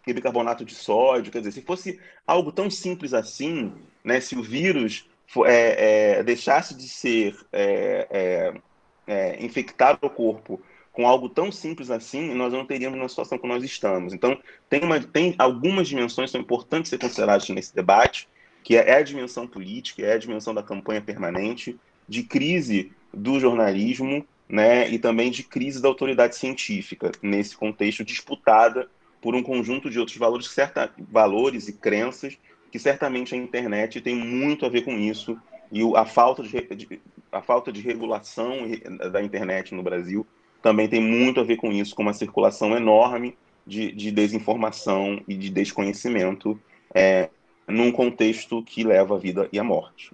e 0.05 0.13
bicarbonato 0.13 0.63
de 0.63 0.75
sódio. 0.75 1.32
Quer 1.32 1.39
dizer, 1.39 1.51
se 1.51 1.62
fosse 1.62 2.00
algo 2.25 2.51
tão 2.51 2.70
simples 2.70 3.13
assim, 3.13 3.74
né, 4.03 4.20
se 4.20 4.36
o 4.36 4.43
vírus 4.43 5.08
é, 5.46 6.17
é, 6.20 6.24
deixasse 6.24 6.75
de 6.75 6.88
ser 6.88 7.36
infectar 9.39 9.98
o 10.01 10.10
corpo 10.10 10.62
com 10.93 11.07
algo 11.07 11.27
tão 11.27 11.51
simples 11.51 11.89
assim, 11.89 12.33
nós 12.35 12.53
não 12.53 12.65
teríamos 12.65 13.00
na 13.00 13.09
situação 13.09 13.39
que 13.39 13.47
nós 13.47 13.63
estamos. 13.63 14.13
Então, 14.13 14.39
tem, 14.69 14.81
uma, 14.83 15.00
tem 15.00 15.33
algumas 15.39 15.88
dimensões 15.88 16.29
que 16.29 16.33
são 16.33 16.41
importantes 16.41 16.89
ser 16.89 17.00
consideradas 17.00 17.50
nesse 17.50 17.75
debate, 17.75 18.29
que 18.63 18.77
é, 18.77 18.91
é 18.91 18.95
a 18.97 19.03
dimensão 19.03 19.47
política, 19.47 20.03
é 20.03 20.13
a 20.13 20.17
dimensão 20.19 20.53
da 20.53 20.62
campanha 20.62 21.01
permanente, 21.01 21.77
de 22.07 22.23
crise 22.23 22.91
do 23.12 23.39
jornalismo, 23.39 24.25
né, 24.47 24.88
e 24.89 25.00
também 25.00 25.31
de 25.31 25.41
crise 25.41 25.81
da 25.81 25.88
autoridade 25.88 26.35
científica, 26.35 27.12
nesse 27.23 27.57
contexto 27.57 28.03
disputada 28.03 28.88
por 29.19 29.33
um 29.33 29.41
conjunto 29.41 29.89
de 29.89 29.97
outros 29.97 30.17
valores, 30.17 30.47
certa, 30.47 30.91
valores 31.09 31.67
e 31.67 31.73
crenças 31.73 32.38
que 32.69 32.77
certamente 32.77 33.33
a 33.33 33.38
internet 33.38 34.01
tem 34.01 34.15
muito 34.15 34.65
a 34.65 34.69
ver 34.69 34.83
com 34.83 34.97
isso 34.97 35.39
e 35.71 35.81
a 35.95 36.05
falta 36.05 36.43
de, 36.43 37.01
a 37.31 37.41
falta 37.41 37.71
de 37.71 37.81
regulação 37.81 38.62
da 39.12 39.23
internet 39.23 39.73
no 39.73 39.81
Brasil 39.81 40.25
também 40.63 40.88
tem 40.88 41.01
muito 41.01 41.41
a 41.41 41.43
ver 41.43 41.58
com 41.58 41.72
isso, 41.72 41.93
com 41.93 42.01
uma 42.01 42.13
circulação 42.13 42.75
enorme 42.75 43.38
de, 43.67 43.91
de 43.91 44.12
desinformação 44.12 45.22
e 45.27 45.36
de 45.36 45.50
desconhecimento 45.50 46.58
é, 46.96 47.29
num 47.67 47.91
contexto 47.91 48.63
que 48.63 48.82
leva 48.82 49.15
a 49.15 49.20
vida 49.20 49.48
e 49.51 49.60
a 49.60 49.63
morte. 49.63 50.12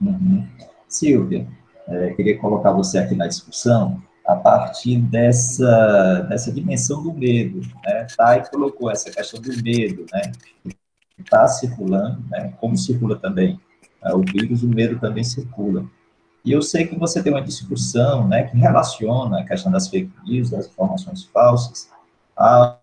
Uhum. 0.00 0.44
Silvia, 0.88 1.46
é, 1.86 2.12
queria 2.14 2.36
colocar 2.38 2.72
você 2.72 2.98
aqui 2.98 3.14
na 3.14 3.28
discussão 3.28 4.02
a 4.26 4.34
partir 4.34 4.98
dessa, 4.98 6.26
dessa 6.28 6.52
dimensão 6.52 7.00
do 7.04 7.12
medo, 7.12 7.60
né? 7.84 8.06
Thay 8.16 8.42
colocou 8.50 8.90
essa 8.90 9.12
questão 9.12 9.40
do 9.40 9.62
medo, 9.62 10.04
né? 10.12 10.32
Está 11.16 11.46
circulando, 11.46 12.20
né? 12.28 12.52
Como 12.60 12.76
circula 12.76 13.16
também 13.16 13.60
é, 14.02 14.12
o 14.12 14.22
vírus, 14.22 14.64
o 14.64 14.68
medo 14.68 14.98
também 14.98 15.22
circula. 15.22 15.88
E 16.46 16.52
eu 16.52 16.62
sei 16.62 16.86
que 16.86 16.96
você 16.96 17.20
tem 17.20 17.32
uma 17.32 17.42
discussão, 17.42 18.28
né, 18.28 18.44
que 18.44 18.56
relaciona 18.56 19.40
a 19.40 19.44
questão 19.44 19.72
das 19.72 19.88
fake 19.88 20.12
news, 20.24 20.48
das 20.48 20.68
informações 20.68 21.24
falsas, 21.24 21.90
a 22.36 22.78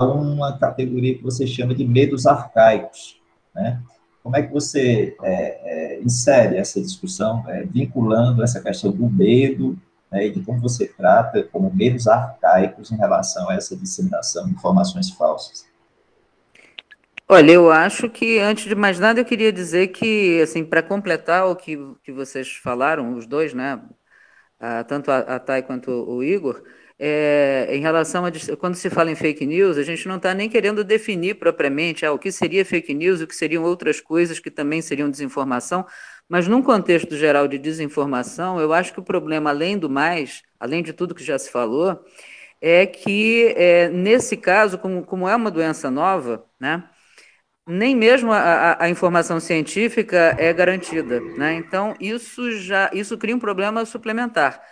uma 0.00 0.56
categoria 0.56 1.14
que 1.14 1.22
você 1.22 1.46
chama 1.46 1.74
de 1.74 1.84
medos 1.84 2.26
arcaicos, 2.26 3.20
né? 3.54 3.82
Como 4.22 4.34
é 4.34 4.42
que 4.42 4.50
você 4.50 5.14
é, 5.22 5.96
é, 5.98 6.02
insere 6.02 6.56
essa 6.56 6.80
discussão, 6.80 7.44
é, 7.48 7.64
vinculando 7.64 8.42
essa 8.42 8.62
questão 8.62 8.90
do 8.90 9.10
medo 9.10 9.78
né, 10.10 10.26
e 10.26 10.30
de 10.30 10.40
como 10.40 10.58
você 10.58 10.86
trata 10.86 11.42
como 11.42 11.70
medos 11.74 12.06
arcaicos 12.06 12.90
em 12.90 12.96
relação 12.96 13.50
a 13.50 13.54
essa 13.54 13.76
disseminação 13.76 14.46
de 14.46 14.52
informações 14.52 15.10
falsas? 15.10 15.66
Olha, 17.32 17.52
eu 17.52 17.70
acho 17.70 18.10
que, 18.10 18.40
antes 18.40 18.64
de 18.64 18.74
mais 18.74 18.98
nada, 18.98 19.20
eu 19.20 19.24
queria 19.24 19.52
dizer 19.52 19.88
que, 19.88 20.40
assim, 20.42 20.64
para 20.64 20.82
completar 20.82 21.46
o 21.46 21.54
que, 21.54 21.78
que 22.02 22.10
vocês 22.10 22.56
falaram, 22.56 23.14
os 23.16 23.24
dois, 23.24 23.54
né, 23.54 23.80
tanto 24.88 25.12
a, 25.12 25.18
a 25.20 25.38
Thay 25.38 25.62
quanto 25.62 25.92
o 25.92 26.24
Igor, 26.24 26.60
é, 26.98 27.68
em 27.70 27.80
relação 27.80 28.24
a 28.26 28.32
quando 28.58 28.74
se 28.74 28.90
fala 28.90 29.12
em 29.12 29.14
fake 29.14 29.46
news, 29.46 29.78
a 29.78 29.84
gente 29.84 30.08
não 30.08 30.16
está 30.16 30.34
nem 30.34 30.48
querendo 30.48 30.82
definir 30.82 31.36
propriamente 31.36 32.04
ah, 32.04 32.12
o 32.12 32.18
que 32.18 32.32
seria 32.32 32.64
fake 32.64 32.92
news, 32.92 33.20
o 33.20 33.28
que 33.28 33.36
seriam 33.36 33.62
outras 33.62 34.00
coisas 34.00 34.40
que 34.40 34.50
também 34.50 34.82
seriam 34.82 35.08
desinformação, 35.08 35.86
mas 36.28 36.48
num 36.48 36.60
contexto 36.62 37.16
geral 37.16 37.46
de 37.46 37.58
desinformação, 37.58 38.60
eu 38.60 38.72
acho 38.72 38.92
que 38.92 38.98
o 39.00 39.04
problema, 39.04 39.50
além 39.50 39.78
do 39.78 39.88
mais, 39.88 40.42
além 40.58 40.82
de 40.82 40.92
tudo 40.92 41.14
que 41.14 41.22
já 41.24 41.38
se 41.38 41.48
falou, 41.50 42.04
é 42.60 42.86
que 42.86 43.54
é, 43.56 43.88
nesse 43.88 44.36
caso, 44.36 44.78
como, 44.78 45.04
como 45.04 45.28
é 45.28 45.36
uma 45.36 45.50
doença 45.50 45.90
nova, 45.90 46.44
né, 46.58 46.84
nem 47.70 47.94
mesmo 47.96 48.32
a, 48.32 48.76
a, 48.80 48.90
informação 48.90 49.40
científica 49.40 50.34
é 50.38 50.52
garantida, 50.52 51.20
né? 51.20 51.54
Então 51.54 51.94
isso 52.00 52.50
já 52.52 52.90
isso 52.92 53.16
cria 53.18 53.36
um 53.36 53.38
problema 53.38 53.84
suplementar 53.84 54.62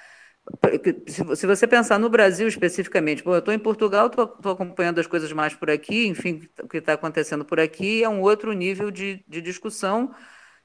se 1.37 1.47
você 1.47 1.67
pensar 1.67 1.99
no 1.99 2.09
Brasil 2.09 2.49
especificamente, 2.49 3.23
pô, 3.23 3.35
eu 3.35 3.39
estou 3.39 3.53
em 3.53 3.59
Portugal, 3.59 4.07
estou 4.07 4.53
acompanhando 4.53 4.99
as 4.99 5.07
coisas 5.07 5.33
mais 5.33 5.55
por 5.55 5.71
aqui, 5.71 6.07
enfim, 6.07 6.49
o 6.63 6.69
que 6.69 6.79
está 6.79 6.95
acontecendo 6.95 7.45
por 7.45 7.61
aqui 7.61 8.03
é 8.03 8.09
um 8.09 8.21
outro 8.21 8.53
nível 8.53 8.91
de, 8.91 9.23
de 9.29 9.43
discussão. 9.43 10.15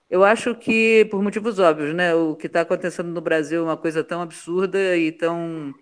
Eu 0.10 0.24
acho 0.24 0.56
que, 0.56 1.06
por 1.12 1.22
motivos 1.22 1.60
óbvios, 1.60 1.94
né, 1.94 2.14
o 2.16 2.36
que 2.36 2.48
está 2.48 2.62
acontecendo 2.62 3.10
no 3.10 3.22
Brasil 3.22 3.62
é 3.62 3.64
uma 3.64 3.78
coisa 3.78 4.04
tão 4.04 4.22
absurda 4.22 4.96
e 4.98 5.12
tão, 5.12 5.74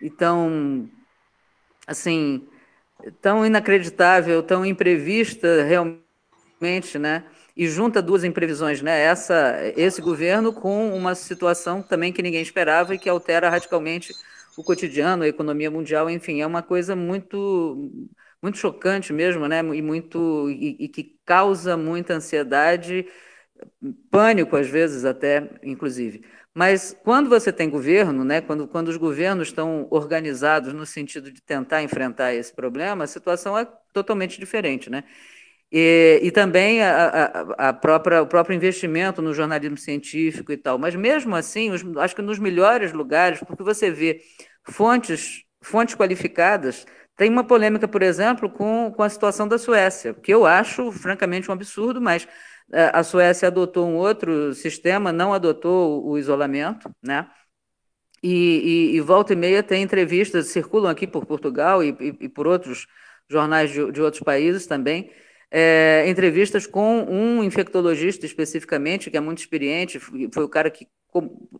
e 0.00 0.10
tão, 0.10 0.88
assim, 1.86 2.46
tão 3.20 3.44
inacreditável, 3.46 4.42
tão 4.42 4.64
imprevista 4.64 5.62
realmente, 5.62 6.98
né? 6.98 7.24
e 7.56 7.68
junta 7.68 8.02
duas 8.02 8.24
imprevisões, 8.24 8.82
né? 8.82 9.00
Essa, 9.02 9.60
esse 9.76 10.00
governo 10.02 10.52
com 10.52 10.94
uma 10.94 11.14
situação 11.14 11.82
também 11.82 12.12
que 12.12 12.22
ninguém 12.22 12.42
esperava 12.42 12.94
e 12.94 12.98
que 12.98 13.08
altera 13.08 13.48
radicalmente 13.48 14.12
o 14.56 14.62
cotidiano, 14.64 15.22
a 15.24 15.28
economia 15.28 15.70
mundial, 15.70 16.10
enfim, 16.10 16.40
é 16.40 16.46
uma 16.46 16.62
coisa 16.62 16.96
muito 16.96 17.90
muito 18.42 18.58
chocante 18.58 19.12
mesmo, 19.12 19.48
né? 19.48 19.60
E 19.60 19.80
muito 19.82 20.50
e, 20.50 20.76
e 20.84 20.88
que 20.88 21.18
causa 21.24 21.76
muita 21.76 22.14
ansiedade, 22.14 23.06
pânico 24.10 24.56
às 24.56 24.68
vezes 24.68 25.04
até, 25.04 25.50
inclusive. 25.62 26.24
Mas 26.54 26.96
quando 27.02 27.28
você 27.28 27.52
tem 27.52 27.68
governo, 27.68 28.24
né, 28.24 28.40
quando, 28.40 28.68
quando 28.68 28.88
os 28.88 28.96
governos 28.96 29.48
estão 29.48 29.88
organizados 29.90 30.72
no 30.72 30.86
sentido 30.86 31.32
de 31.32 31.42
tentar 31.42 31.82
enfrentar 31.82 32.32
esse 32.32 32.54
problema, 32.54 33.04
a 33.04 33.06
situação 33.08 33.58
é 33.58 33.66
totalmente 33.92 34.38
diferente. 34.38 34.88
Né? 34.88 35.02
E, 35.72 36.20
e 36.22 36.30
também 36.30 36.80
a, 36.82 37.06
a, 37.58 37.68
a, 37.70 37.72
própria, 37.72 38.22
o 38.22 38.26
próprio 38.28 38.54
investimento 38.54 39.20
no 39.20 39.34
jornalismo 39.34 39.76
científico 39.76 40.52
e 40.52 40.56
tal. 40.56 40.78
Mas 40.78 40.94
mesmo 40.94 41.34
assim, 41.34 41.72
os, 41.72 41.82
acho 41.96 42.14
que 42.14 42.22
nos 42.22 42.38
melhores 42.38 42.92
lugares, 42.92 43.40
porque 43.40 43.64
você 43.64 43.90
vê 43.90 44.20
fontes, 44.62 45.42
fontes 45.60 45.96
qualificadas, 45.96 46.86
tem 47.16 47.30
uma 47.30 47.44
polêmica, 47.44 47.88
por 47.88 48.02
exemplo, 48.02 48.48
com, 48.48 48.92
com 48.94 49.02
a 49.02 49.08
situação 49.08 49.48
da 49.48 49.58
Suécia, 49.58 50.14
que 50.14 50.32
eu 50.32 50.46
acho, 50.46 50.92
francamente, 50.92 51.50
um 51.50 51.54
absurdo, 51.54 52.00
mas 52.00 52.28
a 52.72 53.02
Suécia 53.02 53.48
adotou 53.48 53.86
um 53.86 53.96
outro 53.96 54.54
sistema, 54.54 55.12
não 55.12 55.32
adotou 55.32 56.04
o 56.06 56.18
isolamento, 56.18 56.90
né? 57.02 57.28
E, 58.22 58.92
e, 58.92 58.96
e 58.96 59.00
volta 59.00 59.34
e 59.34 59.36
meia 59.36 59.62
tem 59.62 59.82
entrevistas, 59.82 60.46
circulam 60.46 60.90
aqui 60.90 61.06
por 61.06 61.26
Portugal 61.26 61.84
e, 61.84 61.94
e 62.20 62.28
por 62.28 62.46
outros 62.46 62.86
jornais 63.28 63.70
de, 63.70 63.92
de 63.92 64.00
outros 64.00 64.22
países 64.22 64.66
também, 64.66 65.10
é, 65.50 66.04
entrevistas 66.08 66.66
com 66.66 67.02
um 67.02 67.44
infectologista 67.44 68.26
especificamente, 68.26 69.10
que 69.10 69.16
é 69.16 69.20
muito 69.20 69.38
experiente, 69.38 70.00
foi 70.00 70.42
o 70.42 70.48
cara 70.48 70.70
que 70.70 70.88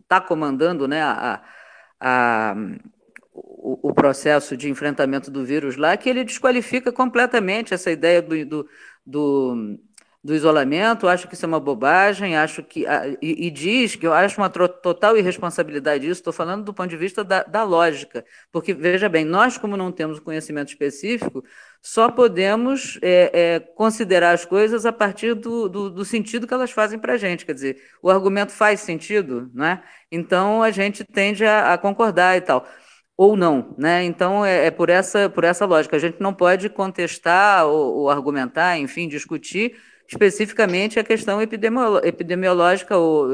está 0.02 0.20
comandando 0.20 0.88
né, 0.88 1.02
a, 1.02 1.42
a, 2.00 2.56
o, 3.32 3.90
o, 3.90 3.94
processo 3.94 4.56
de 4.56 4.68
enfrentamento 4.68 5.30
do 5.30 5.44
vírus 5.44 5.76
lá, 5.76 5.96
que 5.96 6.08
ele 6.08 6.24
desqualifica 6.24 6.90
completamente 6.90 7.72
essa 7.72 7.90
ideia 7.90 8.20
do, 8.20 8.44
do, 8.44 8.68
do 9.06 9.78
do 10.24 10.34
isolamento, 10.34 11.06
acho 11.06 11.28
que 11.28 11.34
isso 11.34 11.44
é 11.44 11.48
uma 11.48 11.60
bobagem, 11.60 12.34
acho 12.34 12.62
que 12.62 12.86
e, 13.20 13.46
e 13.46 13.50
diz 13.50 13.94
que 13.94 14.06
eu 14.06 14.12
acho 14.14 14.40
uma 14.40 14.48
total 14.48 15.18
irresponsabilidade 15.18 16.06
isso, 16.06 16.20
estou 16.20 16.32
falando 16.32 16.64
do 16.64 16.72
ponto 16.72 16.88
de 16.88 16.96
vista 16.96 17.22
da, 17.22 17.42
da, 17.42 17.62
lógica, 17.62 18.24
porque 18.50 18.72
veja 18.72 19.06
bem, 19.06 19.22
nós 19.22 19.58
como 19.58 19.76
não 19.76 19.92
temos 19.92 20.18
conhecimento 20.18 20.68
específico, 20.68 21.44
só 21.82 22.10
podemos 22.10 22.98
é, 23.02 23.30
é, 23.34 23.60
considerar 23.60 24.32
as 24.32 24.46
coisas 24.46 24.86
a 24.86 24.92
partir 24.92 25.34
do, 25.34 25.68
do, 25.68 25.90
do 25.90 26.04
sentido 26.06 26.46
que 26.46 26.54
elas 26.54 26.70
fazem 26.70 26.98
para 26.98 27.12
a 27.12 27.18
gente, 27.18 27.44
quer 27.44 27.52
dizer, 27.52 27.82
o 28.00 28.08
argumento 28.08 28.52
faz 28.52 28.80
sentido, 28.80 29.50
né? 29.52 29.82
Então 30.10 30.62
a 30.62 30.70
gente 30.70 31.04
tende 31.04 31.44
a, 31.44 31.74
a 31.74 31.78
concordar 31.78 32.34
e 32.38 32.40
tal 32.40 32.66
ou 33.16 33.36
não, 33.36 33.74
né? 33.78 34.02
Então 34.04 34.44
é, 34.44 34.66
é, 34.66 34.70
por 34.70 34.88
essa 34.88 35.28
por 35.28 35.44
essa 35.44 35.66
lógica. 35.66 35.96
A 35.96 36.00
gente 36.00 36.16
não 36.18 36.32
pode 36.32 36.68
contestar 36.70 37.66
ou, 37.66 37.98
ou 37.98 38.10
argumentar, 38.10 38.78
enfim, 38.78 39.06
discutir 39.06 39.76
especificamente 40.06 40.98
a 40.98 41.04
questão 41.04 41.40
epidemiológica 41.40 42.96
ou 42.96 43.30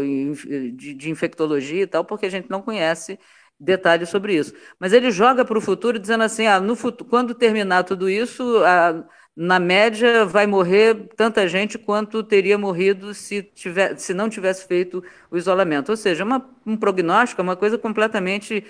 de, 0.72 1.10
infectologia 1.10 1.82
e 1.82 1.86
tal, 1.86 2.04
porque 2.04 2.26
a 2.26 2.30
gente 2.30 2.48
não 2.50 2.62
conhece 2.62 3.18
detalhes 3.58 4.08
sobre 4.08 4.34
isso. 4.34 4.54
Mas 4.78 4.92
ele 4.92 5.10
joga 5.10 5.44
para 5.44 5.58
o 5.58 5.60
futuro 5.60 5.98
dizendo 5.98 6.24
assim, 6.24 6.46
ah, 6.46 6.60
no 6.60 6.74
futuro, 6.76 7.08
quando 7.10 7.34
terminar 7.34 7.84
tudo 7.84 8.08
isso, 8.08 8.42
a, 8.64 9.04
na 9.36 9.58
média 9.58 10.24
vai 10.24 10.46
morrer 10.46 11.08
tanta 11.16 11.46
gente 11.46 11.78
quanto 11.78 12.22
teria 12.22 12.56
morrido 12.56 13.12
se, 13.14 13.42
tiver, 13.42 13.96
se 13.98 14.14
não 14.14 14.28
tivesse 14.28 14.66
feito 14.66 15.02
o 15.30 15.36
isolamento. 15.36 15.90
Ou 15.90 15.96
seja, 15.96 16.24
uma, 16.24 16.48
um 16.66 16.76
prognóstico 16.76 17.40
é 17.40 17.44
uma 17.44 17.56
coisa 17.56 17.76
completamente 17.76 18.64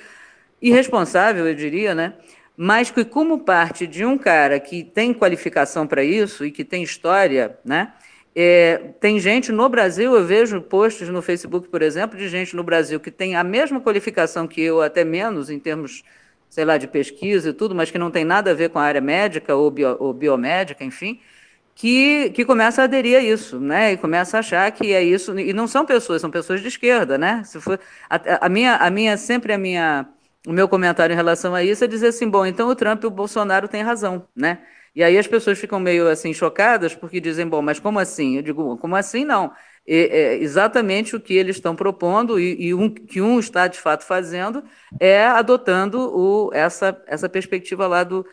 irresponsável, 0.61 1.47
eu 1.47 1.55
diria, 1.55 1.95
né? 1.95 2.15
Mas 2.63 2.91
que, 2.91 3.07
como 3.07 3.39
parte 3.39 3.87
de 3.87 4.05
um 4.05 4.19
cara 4.19 4.61
que 4.61 4.85
tem 4.85 5.15
qualificação 5.15 5.87
para 5.87 6.05
isso 6.05 6.45
e 6.45 6.51
que 6.51 6.63
tem 6.63 6.83
história, 6.83 7.59
né? 7.65 7.95
É, 8.37 8.93
tem 9.01 9.19
gente 9.19 9.51
no 9.51 9.67
Brasil, 9.67 10.15
eu 10.15 10.27
vejo 10.27 10.61
posts 10.61 11.09
no 11.09 11.23
Facebook, 11.23 11.71
por 11.71 11.81
exemplo, 11.81 12.19
de 12.19 12.29
gente 12.29 12.55
no 12.55 12.63
Brasil 12.63 13.01
que 13.01 13.11
tem 13.11 13.35
a 13.35 13.43
mesma 13.43 13.81
qualificação 13.81 14.47
que 14.47 14.61
eu, 14.61 14.83
até 14.83 15.05
menos, 15.05 15.49
em 15.49 15.59
termos, 15.59 16.05
sei 16.51 16.67
lá, 16.67 16.77
de 16.77 16.87
pesquisa 16.87 17.49
e 17.49 17.53
tudo, 17.55 17.75
mas 17.75 17.91
que 17.91 17.97
não 17.97 18.11
tem 18.11 18.27
nada 18.27 18.51
a 18.51 18.55
ver 18.55 18.69
com 18.69 18.79
a 18.79 18.83
área 18.83 19.01
médica 19.01 19.57
ou, 19.57 19.71
bio, 19.71 19.97
ou 19.99 20.13
biomédica, 20.13 20.85
enfim, 20.85 21.19
que, 21.75 22.29
que 22.35 22.45
começa 22.45 22.83
a 22.83 22.85
aderir 22.85 23.17
a 23.17 23.23
isso, 23.23 23.59
né? 23.59 23.93
E 23.93 23.97
começa 23.97 24.37
a 24.37 24.41
achar 24.41 24.71
que 24.71 24.93
é 24.93 25.03
isso. 25.03 25.39
E 25.39 25.55
não 25.55 25.67
são 25.67 25.87
pessoas, 25.87 26.21
são 26.21 26.31
pessoas 26.31 26.61
de 26.61 26.69
esquerda, 26.69 27.17
né? 27.17 27.43
Se 27.43 27.59
for, 27.59 27.81
a, 28.11 28.47
a 28.47 28.49
minha, 28.51 28.77
a 28.77 28.91
minha, 28.91 29.17
sempre 29.17 29.55
a 29.55 29.59
minha, 29.59 30.07
o 30.47 30.53
meu 30.53 30.69
comentário 30.69 31.13
em 31.13 31.17
relação 31.17 31.55
a 31.55 31.63
isso 31.63 31.85
é 31.85 31.87
dizer 31.87 32.09
assim, 32.09 32.29
bom, 32.29 32.47
então 32.47 32.69
o 32.69 32.75
Trump 32.75 33.03
e 33.03 33.07
o 33.07 33.11
Bolsonaro 33.11 33.69
têm 33.69 33.83
razão, 33.83 34.27
né? 34.35 34.59
E 34.95 35.05
aí 35.05 35.17
as 35.17 35.27
pessoas 35.27 35.59
ficam 35.59 35.79
meio 35.79 36.09
assim 36.09 36.33
chocadas 36.35 36.95
porque 36.95 37.21
dizem, 37.21 37.47
bom, 37.47 37.63
mas 37.63 37.79
como 37.79 37.99
assim? 37.99 38.37
Eu 38.37 38.43
digo, 38.43 38.77
como 38.79 38.97
assim 38.97 39.25
não? 39.25 39.53
É, 39.87 40.35
é 40.35 40.37
exatamente 40.37 41.15
o 41.17 41.21
que 41.21 41.35
eles 41.35 41.57
estão 41.57 41.77
propondo 41.77 42.39
e, 42.39 42.67
e 42.67 42.75
um, 42.75 42.89
que 42.93 43.21
um 43.21 43.39
está 43.39 43.67
de 43.69 43.79
fato 43.79 44.05
fazendo 44.05 44.63
é 44.99 45.25
adotando 45.25 45.99
o, 46.01 46.51
essa, 46.53 47.01
essa 47.07 47.29
perspectiva 47.29 47.87
lá 47.87 48.03
do, 48.05 48.27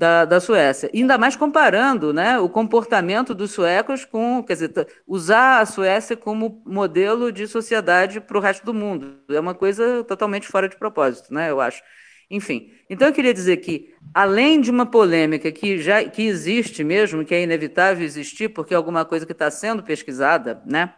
da, 0.00 0.24
da 0.24 0.40
Suécia. 0.40 0.90
ainda 0.94 1.18
mais 1.18 1.36
comparando 1.36 2.10
né, 2.10 2.38
o 2.38 2.48
comportamento 2.48 3.34
dos 3.34 3.50
suecos 3.50 4.06
com, 4.06 4.42
quer 4.42 4.54
dizer, 4.54 4.88
usar 5.06 5.60
a 5.60 5.66
Suécia 5.66 6.16
como 6.16 6.62
modelo 6.64 7.30
de 7.30 7.46
sociedade 7.46 8.18
para 8.18 8.38
o 8.38 8.40
resto 8.40 8.64
do 8.64 8.72
mundo. 8.72 9.18
É 9.28 9.38
uma 9.38 9.54
coisa 9.54 10.02
totalmente 10.04 10.48
fora 10.48 10.70
de 10.70 10.78
propósito, 10.78 11.34
né, 11.34 11.50
eu 11.50 11.60
acho. 11.60 11.82
Enfim, 12.30 12.70
então 12.88 13.08
eu 13.08 13.12
queria 13.12 13.34
dizer 13.34 13.58
que, 13.58 13.92
além 14.14 14.62
de 14.62 14.70
uma 14.70 14.86
polêmica 14.86 15.52
que 15.52 15.76
já 15.76 16.02
que 16.02 16.22
existe 16.22 16.82
mesmo, 16.82 17.22
que 17.22 17.34
é 17.34 17.42
inevitável 17.42 18.02
existir, 18.02 18.48
porque 18.48 18.72
é 18.72 18.78
alguma 18.78 19.04
coisa 19.04 19.26
que 19.26 19.32
está 19.32 19.50
sendo 19.50 19.82
pesquisada, 19.82 20.62
né, 20.64 20.94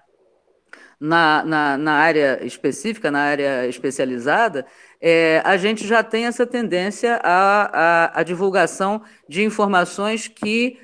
na, 1.01 1.45
na, 1.45 1.77
na, 1.77 1.93
área 1.95 2.39
específica, 2.47 3.11
na 3.11 3.23
área 3.23 3.67
especializada, 3.67 4.65
é, 5.03 5.43
a 5.45 5.57
gente 5.57 5.85
já 5.87 6.03
tem 6.05 6.27
essa 6.27 6.47
tendência 6.47 7.21
à, 7.25 8.07
à, 8.07 8.21
à 8.21 8.23
divulgação 8.23 9.03
de 9.29 9.43
informações 9.43 10.29
que 10.29 10.79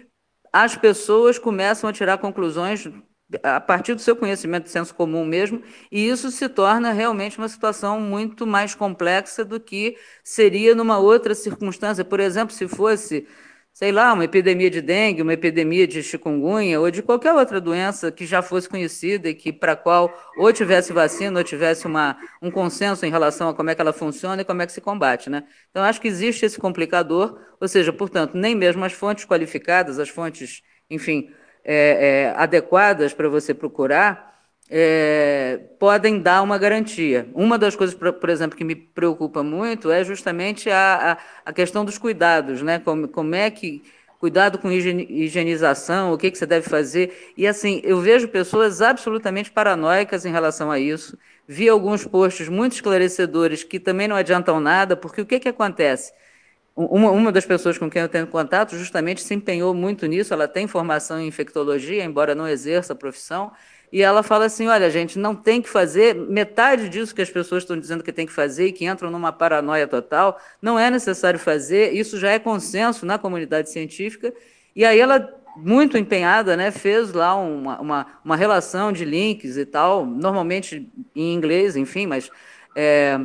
as 0.52 0.76
pessoas 0.76 1.38
começam 1.38 1.88
a 1.88 1.92
tirar 1.92 2.18
conclusões 2.18 2.88
a 3.42 3.60
partir 3.60 3.94
do 3.94 4.00
seu 4.00 4.16
conhecimento 4.16 4.64
de 4.64 4.70
senso 4.70 4.94
comum 4.94 5.24
mesmo, 5.24 5.62
e 5.92 6.08
isso 6.08 6.30
se 6.30 6.48
torna 6.48 6.92
realmente 6.92 7.38
uma 7.38 7.48
situação 7.48 8.00
muito 8.00 8.46
mais 8.46 8.74
complexa 8.74 9.44
do 9.44 9.60
que 9.60 9.96
seria 10.24 10.74
numa 10.74 10.98
outra 10.98 11.34
circunstância. 11.34 12.04
Por 12.04 12.20
exemplo, 12.20 12.54
se 12.54 12.66
fosse, 12.66 13.26
sei 13.78 13.92
lá, 13.92 14.12
uma 14.12 14.24
epidemia 14.24 14.68
de 14.68 14.80
dengue, 14.80 15.22
uma 15.22 15.34
epidemia 15.34 15.86
de 15.86 16.02
chikungunya 16.02 16.80
ou 16.80 16.90
de 16.90 17.00
qualquer 17.00 17.32
outra 17.32 17.60
doença 17.60 18.10
que 18.10 18.26
já 18.26 18.42
fosse 18.42 18.68
conhecida 18.68 19.28
e 19.28 19.34
que 19.36 19.52
para 19.52 19.76
qual 19.76 20.12
ou 20.36 20.52
tivesse 20.52 20.92
vacina 20.92 21.38
ou 21.38 21.44
tivesse 21.44 21.86
uma, 21.86 22.18
um 22.42 22.50
consenso 22.50 23.06
em 23.06 23.08
relação 23.08 23.48
a 23.48 23.54
como 23.54 23.70
é 23.70 23.76
que 23.76 23.80
ela 23.80 23.92
funciona 23.92 24.42
e 24.42 24.44
como 24.44 24.60
é 24.62 24.66
que 24.66 24.72
se 24.72 24.80
combate, 24.80 25.30
né? 25.30 25.44
Então 25.70 25.84
acho 25.84 26.00
que 26.00 26.08
existe 26.08 26.44
esse 26.44 26.58
complicador, 26.58 27.38
ou 27.60 27.68
seja, 27.68 27.92
portanto, 27.92 28.34
nem 28.34 28.52
mesmo 28.52 28.84
as 28.84 28.92
fontes 28.92 29.24
qualificadas, 29.24 30.00
as 30.00 30.08
fontes, 30.08 30.60
enfim, 30.90 31.30
é, 31.64 32.32
é, 32.32 32.34
adequadas 32.36 33.14
para 33.14 33.28
você 33.28 33.54
procurar, 33.54 34.37
é, 34.70 35.60
podem 35.78 36.20
dar 36.20 36.42
uma 36.42 36.58
garantia. 36.58 37.28
Uma 37.34 37.58
das 37.58 37.74
coisas, 37.74 37.94
por 37.96 38.28
exemplo, 38.28 38.56
que 38.56 38.64
me 38.64 38.74
preocupa 38.74 39.42
muito 39.42 39.90
é 39.90 40.04
justamente 40.04 40.70
a, 40.70 41.18
a, 41.44 41.50
a 41.50 41.52
questão 41.52 41.84
dos 41.84 41.98
cuidados, 41.98 42.62
né? 42.62 42.78
Como, 42.78 43.08
como 43.08 43.34
é 43.34 43.50
que 43.50 43.82
cuidado 44.18 44.58
com 44.58 44.70
higienização, 44.70 46.12
o 46.12 46.18
que, 46.18 46.30
que 46.30 46.38
você 46.38 46.46
deve 46.46 46.68
fazer. 46.68 47.32
E 47.36 47.46
assim, 47.46 47.80
eu 47.84 48.00
vejo 48.00 48.28
pessoas 48.28 48.82
absolutamente 48.82 49.50
paranoicas 49.50 50.24
em 50.24 50.32
relação 50.32 50.70
a 50.70 50.78
isso. 50.78 51.16
Vi 51.46 51.68
alguns 51.68 52.04
posts 52.04 52.48
muito 52.48 52.72
esclarecedores 52.72 53.62
que 53.62 53.78
também 53.80 54.08
não 54.08 54.16
adiantam 54.16 54.60
nada, 54.60 54.96
porque 54.96 55.20
o 55.20 55.26
que, 55.26 55.40
que 55.40 55.48
acontece? 55.48 56.12
Uma, 56.74 57.10
uma 57.10 57.32
das 57.32 57.44
pessoas 57.46 57.78
com 57.78 57.90
quem 57.90 58.02
eu 58.02 58.08
tenho 58.08 58.26
contato 58.26 58.76
justamente 58.76 59.22
se 59.22 59.34
empenhou 59.34 59.74
muito 59.74 60.06
nisso, 60.06 60.32
ela 60.32 60.46
tem 60.46 60.66
formação 60.68 61.20
em 61.20 61.26
infectologia, 61.26 62.04
embora 62.04 62.34
não 62.34 62.46
exerça 62.46 62.92
a 62.92 62.96
profissão, 62.96 63.50
e 63.90 64.02
ela 64.02 64.22
fala 64.22 64.44
assim: 64.46 64.68
olha, 64.68 64.90
gente, 64.90 65.18
não 65.18 65.34
tem 65.34 65.62
que 65.62 65.68
fazer 65.68 66.14
metade 66.14 66.88
disso 66.88 67.14
que 67.14 67.22
as 67.22 67.30
pessoas 67.30 67.62
estão 67.62 67.78
dizendo 67.78 68.02
que 68.04 68.12
tem 68.12 68.26
que 68.26 68.32
fazer 68.32 68.66
e 68.66 68.72
que 68.72 68.86
entram 68.86 69.10
numa 69.10 69.32
paranoia 69.32 69.86
total, 69.86 70.38
não 70.60 70.78
é 70.78 70.90
necessário 70.90 71.38
fazer, 71.38 71.92
isso 71.92 72.18
já 72.18 72.30
é 72.30 72.38
consenso 72.38 73.06
na 73.06 73.18
comunidade 73.18 73.70
científica. 73.70 74.32
E 74.76 74.84
aí 74.84 75.00
ela, 75.00 75.34
muito 75.56 75.96
empenhada, 75.96 76.56
né, 76.56 76.70
fez 76.70 77.12
lá 77.12 77.34
uma, 77.34 77.80
uma, 77.80 78.06
uma 78.24 78.36
relação 78.36 78.92
de 78.92 79.04
links 79.04 79.56
e 79.56 79.64
tal, 79.64 80.04
normalmente 80.04 80.88
em 81.14 81.34
inglês, 81.34 81.76
enfim, 81.76 82.06
mas. 82.06 82.30
É, 82.76 83.18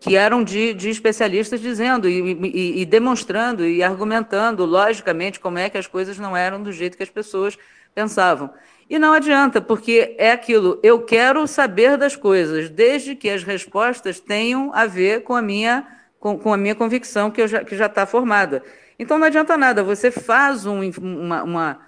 que 0.00 0.16
eram 0.16 0.42
de, 0.42 0.74
de 0.74 0.90
especialistas 0.90 1.60
dizendo 1.60 2.08
e, 2.08 2.20
e, 2.20 2.82
e, 2.82 2.84
demonstrando 2.84 3.64
e 3.64 3.82
argumentando 3.82 4.64
logicamente 4.64 5.40
como 5.40 5.58
é 5.58 5.70
que 5.70 5.78
as 5.78 5.86
coisas 5.86 6.18
não 6.18 6.36
eram 6.36 6.62
do 6.62 6.72
jeito 6.72 6.96
que 6.96 7.02
as 7.02 7.08
pessoas 7.08 7.56
pensavam. 7.94 8.50
E 8.88 8.98
não 8.98 9.12
adianta, 9.12 9.60
porque 9.60 10.14
é 10.16 10.30
aquilo, 10.30 10.78
eu 10.82 11.02
quero 11.02 11.46
saber 11.48 11.96
das 11.96 12.14
coisas, 12.14 12.70
desde 12.70 13.16
que 13.16 13.28
as 13.28 13.42
respostas 13.42 14.20
tenham 14.20 14.72
a 14.72 14.86
ver 14.86 15.22
com 15.22 15.34
a 15.34 15.42
minha, 15.42 15.84
com, 16.20 16.38
com 16.38 16.52
a 16.52 16.56
minha 16.56 16.74
convicção 16.74 17.30
que, 17.30 17.42
eu 17.42 17.48
já, 17.48 17.64
que 17.64 17.76
já 17.76 17.86
está 17.86 18.06
formada. 18.06 18.62
Então 18.96 19.18
não 19.18 19.26
adianta 19.26 19.56
nada, 19.56 19.82
você 19.82 20.10
faz 20.10 20.66
um, 20.66 20.88
uma, 21.00 21.42
uma 21.42 21.80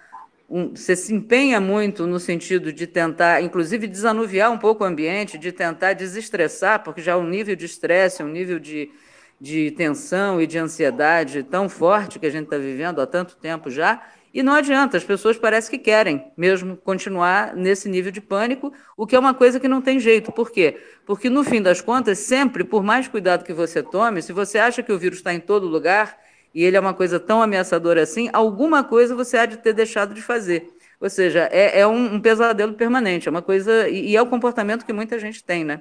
um, 0.50 0.74
você 0.74 0.96
se 0.96 1.14
empenha 1.14 1.60
muito 1.60 2.06
no 2.06 2.18
sentido 2.18 2.72
de 2.72 2.86
tentar, 2.86 3.42
inclusive, 3.42 3.86
desanuviar 3.86 4.50
um 4.50 4.58
pouco 4.58 4.82
o 4.82 4.86
ambiente, 4.86 5.36
de 5.36 5.52
tentar 5.52 5.92
desestressar, 5.92 6.82
porque 6.82 7.02
já 7.02 7.16
o 7.16 7.22
nível 7.22 7.54
de 7.54 7.66
estresse, 7.66 8.22
um 8.22 8.28
nível 8.28 8.58
de, 8.58 8.90
de 9.38 9.70
tensão 9.72 10.40
e 10.40 10.46
de 10.46 10.58
ansiedade 10.58 11.42
tão 11.42 11.68
forte 11.68 12.18
que 12.18 12.26
a 12.26 12.30
gente 12.30 12.44
está 12.44 12.56
vivendo 12.56 13.00
há 13.00 13.06
tanto 13.06 13.36
tempo 13.36 13.70
já, 13.70 14.02
e 14.32 14.42
não 14.42 14.52
adianta, 14.52 14.96
as 14.96 15.04
pessoas 15.04 15.38
parecem 15.38 15.70
que 15.70 15.84
querem 15.84 16.30
mesmo 16.36 16.76
continuar 16.76 17.54
nesse 17.56 17.88
nível 17.88 18.12
de 18.12 18.20
pânico, 18.20 18.72
o 18.96 19.06
que 19.06 19.16
é 19.16 19.18
uma 19.18 19.32
coisa 19.32 19.58
que 19.58 19.68
não 19.68 19.80
tem 19.80 19.98
jeito. 19.98 20.30
Por 20.30 20.50
quê? 20.50 20.78
Porque, 21.06 21.30
no 21.30 21.42
fim 21.42 21.62
das 21.62 21.80
contas, 21.80 22.18
sempre, 22.18 22.62
por 22.62 22.82
mais 22.82 23.08
cuidado 23.08 23.44
que 23.44 23.52
você 23.52 23.82
tome, 23.82 24.20
se 24.20 24.32
você 24.32 24.58
acha 24.58 24.82
que 24.82 24.92
o 24.92 24.98
vírus 24.98 25.18
está 25.18 25.32
em 25.32 25.40
todo 25.40 25.66
lugar, 25.66 26.18
e 26.54 26.64
ele 26.64 26.76
é 26.76 26.80
uma 26.80 26.94
coisa 26.94 27.20
tão 27.20 27.42
ameaçadora 27.42 28.02
assim, 28.02 28.28
alguma 28.32 28.82
coisa 28.82 29.14
você 29.14 29.36
há 29.38 29.46
de 29.46 29.58
ter 29.58 29.72
deixado 29.72 30.14
de 30.14 30.22
fazer. 30.22 30.68
Ou 31.00 31.08
seja, 31.08 31.48
é, 31.52 31.80
é 31.80 31.86
um, 31.86 32.14
um, 32.14 32.20
pesadelo 32.20 32.74
permanente, 32.74 33.28
é 33.28 33.30
uma 33.30 33.42
coisa. 33.42 33.88
E, 33.88 34.10
e, 34.10 34.16
é 34.16 34.22
o 34.22 34.26
comportamento 34.26 34.84
que 34.84 34.92
muita 34.92 35.18
gente 35.18 35.44
tem, 35.44 35.64
né? 35.64 35.80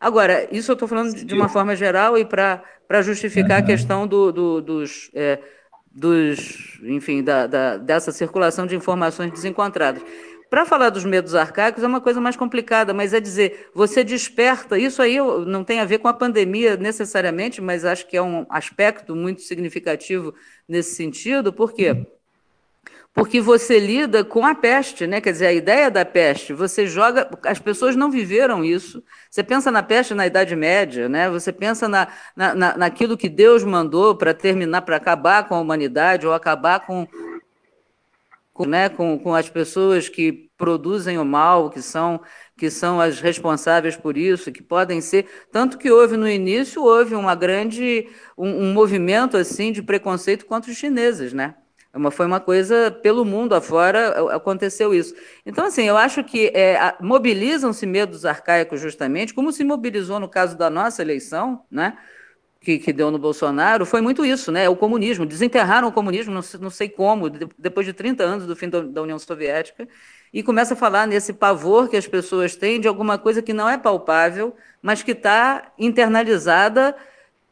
Agora, 0.00 0.48
isso 0.50 0.70
eu 0.70 0.74
estou 0.74 0.88
falando 0.88 1.14
de 1.14 1.34
uma 1.34 1.48
forma 1.48 1.74
geral 1.74 2.16
e 2.18 2.24
para 2.24 3.02
justificar 3.02 3.58
a 3.58 3.62
questão 3.62 4.06
do, 4.06 4.30
do, 4.30 4.60
dos, 4.60 5.10
é, 5.14 5.38
dos. 5.96 6.78
Enfim, 6.82 7.24
da, 7.24 7.46
da, 7.46 7.76
dessa 7.78 8.12
circulação 8.12 8.66
de 8.66 8.76
informações 8.76 9.32
desencontradas. 9.32 10.02
Para 10.48 10.64
falar 10.64 10.90
dos 10.90 11.04
medos 11.04 11.34
arcaicos 11.34 11.82
é 11.82 11.86
uma 11.86 12.00
coisa 12.00 12.20
mais 12.20 12.36
complicada, 12.36 12.94
mas 12.94 13.12
é 13.12 13.18
dizer, 13.18 13.68
você 13.74 14.04
desperta, 14.04 14.78
isso 14.78 15.02
aí 15.02 15.18
não 15.44 15.64
tem 15.64 15.80
a 15.80 15.84
ver 15.84 15.98
com 15.98 16.06
a 16.06 16.12
pandemia 16.12 16.76
necessariamente, 16.76 17.60
mas 17.60 17.84
acho 17.84 18.06
que 18.06 18.16
é 18.16 18.22
um 18.22 18.46
aspecto 18.48 19.16
muito 19.16 19.42
significativo 19.42 20.32
nesse 20.68 20.94
sentido, 20.94 21.52
por 21.52 21.72
quê? 21.72 22.06
Porque 23.16 23.40
você 23.40 23.78
lida 23.78 24.22
com 24.22 24.44
a 24.44 24.54
peste, 24.54 25.06
né? 25.06 25.22
Quer 25.22 25.32
dizer, 25.32 25.46
a 25.46 25.52
ideia 25.52 25.90
da 25.90 26.04
peste, 26.04 26.52
você 26.52 26.86
joga. 26.86 27.26
As 27.46 27.58
pessoas 27.58 27.96
não 27.96 28.10
viveram 28.10 28.62
isso. 28.62 29.02
Você 29.30 29.42
pensa 29.42 29.70
na 29.70 29.82
peste 29.82 30.12
na 30.12 30.26
Idade 30.26 30.54
Média, 30.54 31.08
né? 31.08 31.30
Você 31.30 31.50
pensa 31.50 31.88
na, 31.88 32.08
na, 32.36 32.76
naquilo 32.76 33.16
que 33.16 33.30
Deus 33.30 33.64
mandou 33.64 34.14
para 34.14 34.34
terminar, 34.34 34.82
para 34.82 34.96
acabar 34.96 35.48
com 35.48 35.54
a 35.54 35.60
humanidade 35.60 36.26
ou 36.26 36.34
acabar 36.34 36.80
com 36.80 37.08
com, 38.52 38.66
né, 38.66 38.88
com, 38.88 39.18
com 39.18 39.34
as 39.34 39.50
pessoas 39.50 40.08
que 40.08 40.50
produzem 40.56 41.18
o 41.18 41.24
mal, 41.24 41.68
que 41.68 41.82
são, 41.82 42.20
que 42.56 42.70
são 42.70 42.98
as 43.00 43.20
responsáveis 43.20 43.96
por 43.96 44.16
isso, 44.16 44.52
que 44.52 44.62
podem 44.62 45.00
ser. 45.00 45.26
Tanto 45.52 45.76
que 45.78 45.90
houve 45.90 46.16
no 46.16 46.28
início, 46.28 46.82
houve 46.82 47.14
uma 47.14 47.34
grande, 47.34 48.08
um, 48.36 48.68
um 48.68 48.72
movimento 48.72 49.36
assim 49.36 49.72
de 49.72 49.82
preconceito 49.82 50.46
contra 50.46 50.70
os 50.70 50.76
chineses, 50.76 51.34
né? 51.34 51.54
Uma, 51.96 52.10
foi 52.10 52.26
uma 52.26 52.40
coisa 52.40 52.90
pelo 52.90 53.24
mundo 53.24 53.54
afora 53.54 54.34
aconteceu 54.34 54.94
isso. 54.94 55.14
Então, 55.44 55.64
assim, 55.64 55.84
eu 55.84 55.96
acho 55.96 56.22
que 56.22 56.48
é, 56.48 56.94
mobilizam-se 57.00 57.86
medos 57.86 58.24
arcaicos 58.26 58.80
justamente, 58.80 59.32
como 59.32 59.50
se 59.50 59.64
mobilizou 59.64 60.20
no 60.20 60.28
caso 60.28 60.56
da 60.58 60.68
nossa 60.68 61.00
eleição, 61.00 61.64
né? 61.70 61.96
que, 62.66 62.78
que, 62.78 62.92
deu 62.92 63.12
no 63.12 63.18
Bolsonaro 63.18 63.86
foi 63.86 64.00
muito 64.00 64.24
isso, 64.24 64.50
né? 64.50 64.68
O 64.68 64.74
comunismo. 64.74 65.24
Desenterraram 65.24 65.86
o 65.86 65.92
comunismo, 65.92 66.34
não 66.34 66.42
não 66.60 66.70
sei 66.70 66.88
como, 66.88 67.30
depois 67.30 67.86
de 67.86 67.92
30 67.92 68.24
anos 68.24 68.46
do 68.46 68.56
fim 68.56 68.68
da, 68.68 68.80
da, 68.80 69.02
União 69.02 69.18
Soviética, 69.20 69.86
e 70.32 70.42
começa 70.42 70.74
a 70.74 70.76
falar 70.76 71.06
nesse 71.06 71.32
pavor 71.32 71.88
que 71.88 71.96
as 71.96 72.08
pessoas 72.08 72.56
têm 72.56 72.80
de 72.80 72.88
alguma 72.88 73.18
coisa 73.18 73.40
que 73.40 73.52
não 73.52 73.68
é 73.68 73.78
palpável, 73.78 74.52
mas 74.82 75.00
que 75.00 75.12
está 75.12 75.72
internalizada 75.78 76.96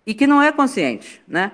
e 0.04 0.14
que 0.14 0.26
não 0.26 0.42
é 0.42 0.50
consciente, 0.50 1.22
né? 1.28 1.52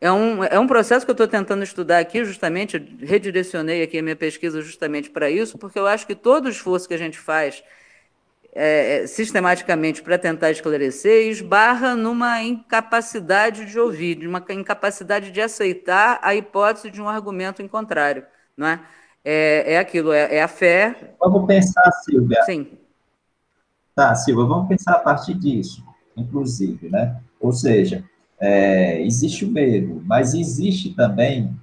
É 0.00 0.10
um, 0.10 0.42
é 0.42 0.58
um 0.58 0.66
processo 0.66 1.04
que 1.04 1.10
eu 1.10 1.14
estou 1.14 1.28
tentando 1.28 1.62
estudar 1.62 1.98
aqui, 1.98 2.24
justamente, 2.24 2.78
redirecionei 3.00 3.82
aqui 3.82 3.98
a 3.98 4.02
minha 4.02 4.16
pesquisa 4.16 4.62
justamente 4.62 5.10
para 5.10 5.28
isso, 5.30 5.58
porque 5.58 5.78
eu 5.78 5.86
acho 5.86 6.06
que 6.06 6.14
todo 6.14 6.46
o 6.46 6.48
esforço 6.48 6.88
que 6.88 6.94
a 6.94 6.98
gente 6.98 7.18
faz 7.18 7.62
é, 8.54 9.02
é 9.02 9.06
sistematicamente 9.06 10.02
para 10.02 10.16
tentar 10.16 10.50
esclarecer 10.50 11.28
esbarra 11.28 11.94
numa 11.94 12.42
incapacidade 12.42 13.66
de 13.66 13.78
ouvir, 13.78 14.14
de 14.14 14.26
uma 14.26 14.42
incapacidade 14.48 15.30
de 15.30 15.40
aceitar 15.40 16.18
a 16.22 16.34
hipótese 16.34 16.90
de 16.90 17.02
um 17.02 17.08
argumento 17.08 17.60
em 17.60 17.68
contrário, 17.68 18.24
não 18.56 18.66
é? 18.66 18.80
É, 19.22 19.74
é 19.74 19.78
aquilo, 19.78 20.12
é, 20.12 20.36
é 20.36 20.42
a 20.42 20.48
fé. 20.48 21.14
Vamos 21.20 21.46
pensar, 21.46 21.92
Silvia. 22.04 22.42
Sim. 22.44 22.78
Tá, 23.94 24.14
Silvia, 24.14 24.46
vamos 24.46 24.66
pensar 24.66 24.94
a 24.94 24.98
partir 24.98 25.34
disso, 25.34 25.84
inclusive, 26.16 26.88
né? 26.88 27.20
Ou 27.38 27.52
seja, 27.52 28.02
é, 28.40 29.02
existe 29.02 29.44
o 29.44 29.50
medo, 29.50 30.02
mas 30.06 30.32
existe 30.32 30.94
também, 30.94 31.54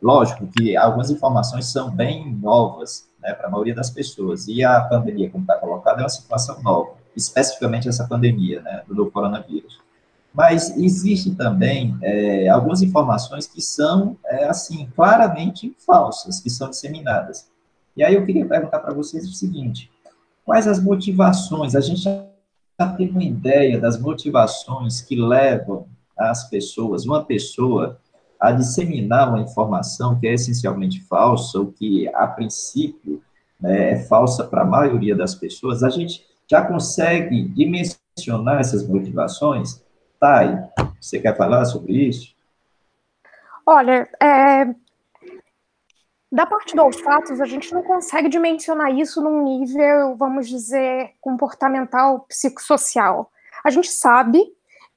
lógico 0.00 0.46
que 0.46 0.76
algumas 0.76 1.10
informações 1.10 1.66
são 1.66 1.90
bem 1.90 2.34
novas 2.34 3.08
né, 3.20 3.32
para 3.32 3.46
a 3.46 3.50
maioria 3.50 3.74
das 3.74 3.88
pessoas, 3.88 4.46
e 4.46 4.62
a 4.62 4.80
pandemia, 4.82 5.30
como 5.30 5.44
está 5.44 5.56
colocado, 5.56 6.00
é 6.00 6.02
uma 6.02 6.08
situação 6.08 6.62
nova, 6.62 6.92
especificamente 7.16 7.88
essa 7.88 8.06
pandemia 8.06 8.60
né, 8.60 8.82
do 8.86 9.10
coronavírus. 9.10 9.80
Mas 10.34 10.76
existe 10.76 11.34
também 11.34 11.96
é, 12.02 12.48
algumas 12.48 12.82
informações 12.82 13.46
que 13.46 13.60
são, 13.60 14.16
é, 14.24 14.44
assim, 14.44 14.88
claramente 14.94 15.74
falsas, 15.86 16.40
que 16.40 16.48
são 16.48 16.70
disseminadas. 16.70 17.50
E 17.96 18.02
aí 18.02 18.14
eu 18.14 18.24
queria 18.24 18.46
perguntar 18.46 18.80
para 18.80 18.94
vocês 18.94 19.28
o 19.28 19.32
seguinte, 19.32 19.90
quais 20.44 20.66
as 20.66 20.82
motivações, 20.82 21.74
a 21.74 21.80
gente 21.80 22.02
já 22.02 22.88
tem 22.96 23.10
uma 23.10 23.22
ideia 23.22 23.78
das 23.78 24.00
motivações 24.00 25.02
que 25.02 25.14
levam 25.14 25.86
as 26.30 26.48
pessoas, 26.48 27.04
uma 27.04 27.24
pessoa, 27.24 27.98
a 28.40 28.52
disseminar 28.52 29.28
uma 29.28 29.40
informação 29.40 30.18
que 30.18 30.26
é 30.26 30.34
essencialmente 30.34 31.00
falsa, 31.02 31.58
ou 31.58 31.72
que, 31.72 32.08
a 32.14 32.26
princípio, 32.26 33.22
né, 33.60 33.92
é 33.92 33.98
falsa 34.04 34.44
para 34.44 34.62
a 34.62 34.66
maioria 34.66 35.14
das 35.14 35.34
pessoas, 35.34 35.82
a 35.82 35.90
gente 35.90 36.26
já 36.50 36.62
consegue 36.66 37.42
dimensionar 37.48 38.60
essas 38.60 38.86
motivações? 38.86 39.82
Thay, 40.18 40.58
você 41.00 41.18
quer 41.18 41.36
falar 41.36 41.64
sobre 41.64 41.92
isso? 41.94 42.34
Olha, 43.64 44.08
é, 44.20 44.74
da 46.32 46.46
parte 46.46 46.74
dos 46.74 46.98
fatos, 47.00 47.40
a 47.40 47.44
gente 47.44 47.72
não 47.74 47.82
consegue 47.82 48.28
dimensionar 48.28 48.90
isso 48.90 49.20
num 49.20 49.44
nível, 49.44 50.16
vamos 50.16 50.48
dizer, 50.48 51.12
comportamental, 51.20 52.20
psicossocial. 52.20 53.30
A 53.62 53.68
gente 53.70 53.88
sabe 53.88 54.42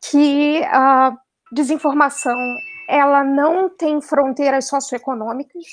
que 0.10 0.64
a 0.66 1.16
desinformação 1.52 2.36
ela 2.88 3.24
não 3.24 3.70
tem 3.70 4.02
fronteiras 4.02 4.68
socioeconômicas, 4.68 5.64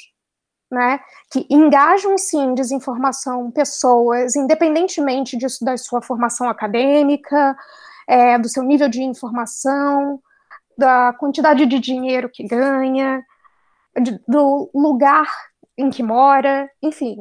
né, 0.70 1.00
que 1.30 1.46
engajam 1.50 2.16
sim 2.16 2.54
desinformação 2.54 3.50
pessoas, 3.50 4.34
independentemente 4.34 5.36
disso 5.36 5.62
da 5.62 5.76
sua 5.76 6.00
formação 6.00 6.48
acadêmica, 6.48 7.54
é, 8.08 8.38
do 8.38 8.48
seu 8.48 8.62
nível 8.62 8.88
de 8.88 9.02
informação, 9.02 10.18
da 10.78 11.12
quantidade 11.12 11.66
de 11.66 11.78
dinheiro 11.78 12.30
que 12.32 12.44
ganha, 12.44 13.22
de, 14.00 14.18
do 14.26 14.70
lugar 14.74 15.30
em 15.76 15.90
que 15.90 16.02
mora, 16.02 16.70
enfim. 16.82 17.16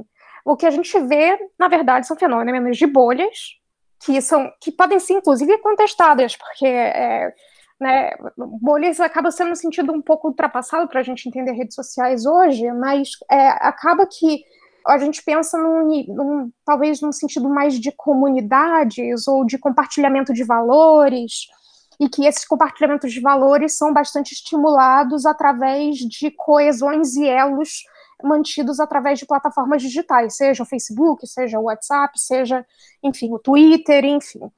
O 0.45 0.56
que 0.56 0.65
a 0.65 0.71
gente 0.71 0.97
vê, 1.02 1.38
na 1.60 1.67
verdade, 1.67 2.08
são 2.08 2.17
fenômenos 2.17 2.78
de 2.78 2.88
bolhas, 2.88 3.61
que 4.05 4.21
são 4.21 4.51
que 4.59 4.71
podem 4.71 4.99
ser 4.99 5.13
inclusive 5.13 5.57
contestadas, 5.59 6.35
porque 6.35 6.65
é, 6.65 7.33
né, 7.79 8.11
bolhas 8.37 8.99
acaba 8.99 9.31
sendo 9.31 9.51
um 9.51 9.55
sentido 9.55 9.91
um 9.91 10.01
pouco 10.01 10.29
ultrapassado 10.29 10.87
para 10.87 10.99
a 10.99 11.03
gente 11.03 11.27
entender 11.27 11.51
redes 11.51 11.75
sociais 11.75 12.25
hoje, 12.25 12.71
mas 12.71 13.09
é, 13.29 13.49
acaba 13.49 14.05
que 14.05 14.43
a 14.87 14.97
gente 14.97 15.23
pensa 15.23 15.57
num, 15.57 16.05
num, 16.07 16.51
talvez 16.65 17.01
num 17.01 17.11
sentido 17.11 17.47
mais 17.47 17.79
de 17.79 17.91
comunidades 17.91 19.27
ou 19.27 19.45
de 19.45 19.57
compartilhamento 19.57 20.33
de 20.33 20.43
valores, 20.43 21.47
e 21.99 22.09
que 22.09 22.25
esses 22.25 22.45
compartilhamentos 22.45 23.13
de 23.13 23.21
valores 23.21 23.77
são 23.77 23.93
bastante 23.93 24.33
estimulados 24.33 25.23
através 25.23 25.97
de 25.97 26.31
coesões 26.31 27.15
e 27.15 27.27
elos 27.27 27.83
mantidos 28.23 28.79
através 28.79 29.19
de 29.19 29.25
plataformas 29.25 29.81
digitais, 29.81 30.36
seja 30.36 30.63
o 30.63 30.65
Facebook, 30.65 31.25
seja 31.27 31.60
o 31.60 31.63
WhatsApp, 31.63 32.19
seja, 32.19 32.65
enfim, 33.03 33.31
o 33.34 33.39
Twitter, 33.39 34.05
enfim. 34.05 34.51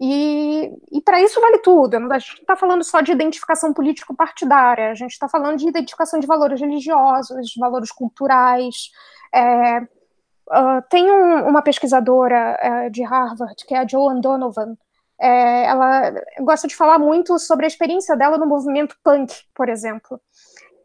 E, 0.00 0.70
e 0.92 1.00
para 1.02 1.20
isso 1.20 1.40
vale 1.40 1.58
tudo. 1.58 1.96
A 1.96 2.18
gente 2.18 2.34
não 2.34 2.40
está 2.42 2.56
falando 2.56 2.84
só 2.84 3.00
de 3.00 3.12
identificação 3.12 3.72
político-partidária, 3.72 4.90
a 4.90 4.94
gente 4.94 5.12
está 5.12 5.28
falando 5.28 5.56
de 5.56 5.68
identificação 5.68 6.20
de 6.20 6.26
valores 6.26 6.60
religiosos, 6.60 7.48
de 7.48 7.60
valores 7.60 7.90
culturais. 7.90 8.90
É, 9.34 9.80
uh, 9.80 10.82
tem 10.88 11.10
um, 11.10 11.48
uma 11.48 11.62
pesquisadora 11.62 12.58
uh, 12.62 12.90
de 12.90 13.02
Harvard, 13.02 13.56
que 13.66 13.74
é 13.74 13.78
a 13.78 13.86
Joan 13.86 14.20
Donovan, 14.20 14.76
é, 15.20 15.64
ela 15.64 16.12
gosta 16.40 16.68
de 16.68 16.76
falar 16.76 16.98
muito 16.98 17.38
sobre 17.38 17.64
a 17.64 17.68
experiência 17.68 18.16
dela 18.16 18.38
no 18.38 18.46
movimento 18.46 18.96
punk, 19.02 19.34
por 19.54 19.68
exemplo. 19.68 20.20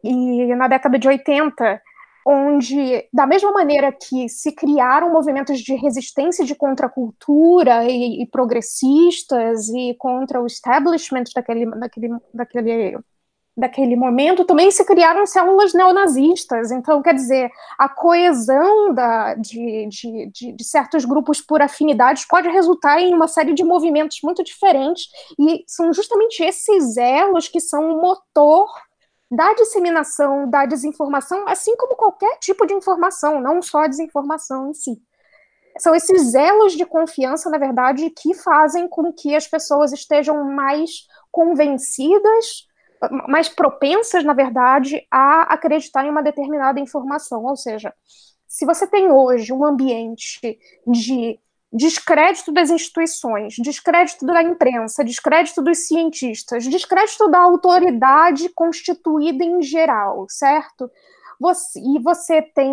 E 0.02 0.54
na 0.54 0.66
década 0.66 0.98
de 0.98 1.06
80, 1.06 1.80
onde, 2.26 3.06
da 3.12 3.26
mesma 3.26 3.52
maneira 3.52 3.92
que 3.92 4.28
se 4.28 4.52
criaram 4.52 5.12
movimentos 5.12 5.60
de 5.60 5.74
resistência 5.74 6.44
de 6.44 6.54
contracultura 6.54 7.84
e, 7.84 8.22
e 8.22 8.26
progressistas 8.26 9.68
e 9.68 9.94
contra 9.98 10.40
o 10.40 10.46
establishment 10.46 11.24
daquele, 11.34 11.66
daquele, 11.66 12.08
daquele, 12.32 12.98
daquele 13.54 13.96
momento, 13.96 14.44
também 14.44 14.70
se 14.70 14.84
criaram 14.86 15.26
células 15.26 15.74
neonazistas. 15.74 16.70
Então, 16.70 17.02
quer 17.02 17.14
dizer, 17.14 17.50
a 17.78 17.88
coesão 17.90 18.94
da, 18.94 19.34
de, 19.34 19.86
de, 19.88 20.30
de, 20.32 20.52
de 20.52 20.64
certos 20.64 21.04
grupos 21.04 21.42
por 21.42 21.60
afinidades 21.60 22.26
pode 22.26 22.48
resultar 22.48 23.00
em 23.00 23.12
uma 23.12 23.28
série 23.28 23.52
de 23.52 23.62
movimentos 23.62 24.20
muito 24.22 24.42
diferentes, 24.42 25.08
e 25.38 25.62
são 25.66 25.92
justamente 25.92 26.42
esses 26.42 26.96
elos 26.96 27.48
que 27.48 27.60
são 27.60 27.92
o 27.92 28.00
motor 28.00 28.68
da 29.34 29.54
disseminação 29.54 30.48
da 30.48 30.66
desinformação, 30.66 31.46
assim 31.48 31.76
como 31.76 31.96
qualquer 31.96 32.38
tipo 32.38 32.66
de 32.66 32.74
informação, 32.74 33.40
não 33.40 33.60
só 33.60 33.80
a 33.80 33.88
desinformação 33.88 34.70
em 34.70 34.74
si. 34.74 35.02
São 35.78 35.94
esses 35.94 36.34
elos 36.34 36.74
de 36.74 36.86
confiança, 36.86 37.50
na 37.50 37.58
verdade, 37.58 38.08
que 38.10 38.32
fazem 38.34 38.88
com 38.88 39.12
que 39.12 39.34
as 39.34 39.48
pessoas 39.48 39.92
estejam 39.92 40.44
mais 40.44 41.06
convencidas, 41.32 42.66
mais 43.28 43.48
propensas, 43.48 44.22
na 44.22 44.34
verdade, 44.34 45.04
a 45.10 45.42
acreditar 45.52 46.06
em 46.06 46.10
uma 46.10 46.22
determinada 46.22 46.78
informação. 46.78 47.44
Ou 47.44 47.56
seja, 47.56 47.92
se 48.46 48.64
você 48.64 48.86
tem 48.86 49.10
hoje 49.10 49.52
um 49.52 49.64
ambiente 49.64 50.58
de 50.86 51.40
descrédito 51.74 52.52
das 52.52 52.70
instituições, 52.70 53.56
descrédito 53.58 54.24
da 54.24 54.40
imprensa, 54.40 55.04
descrédito 55.04 55.60
dos 55.60 55.88
cientistas, 55.88 56.64
descrédito 56.68 57.28
da 57.28 57.40
autoridade 57.40 58.48
constituída 58.50 59.44
em 59.44 59.60
geral, 59.60 60.24
certo? 60.28 60.88
Você, 61.40 61.80
e 61.80 61.98
você 61.98 62.40
tem 62.40 62.72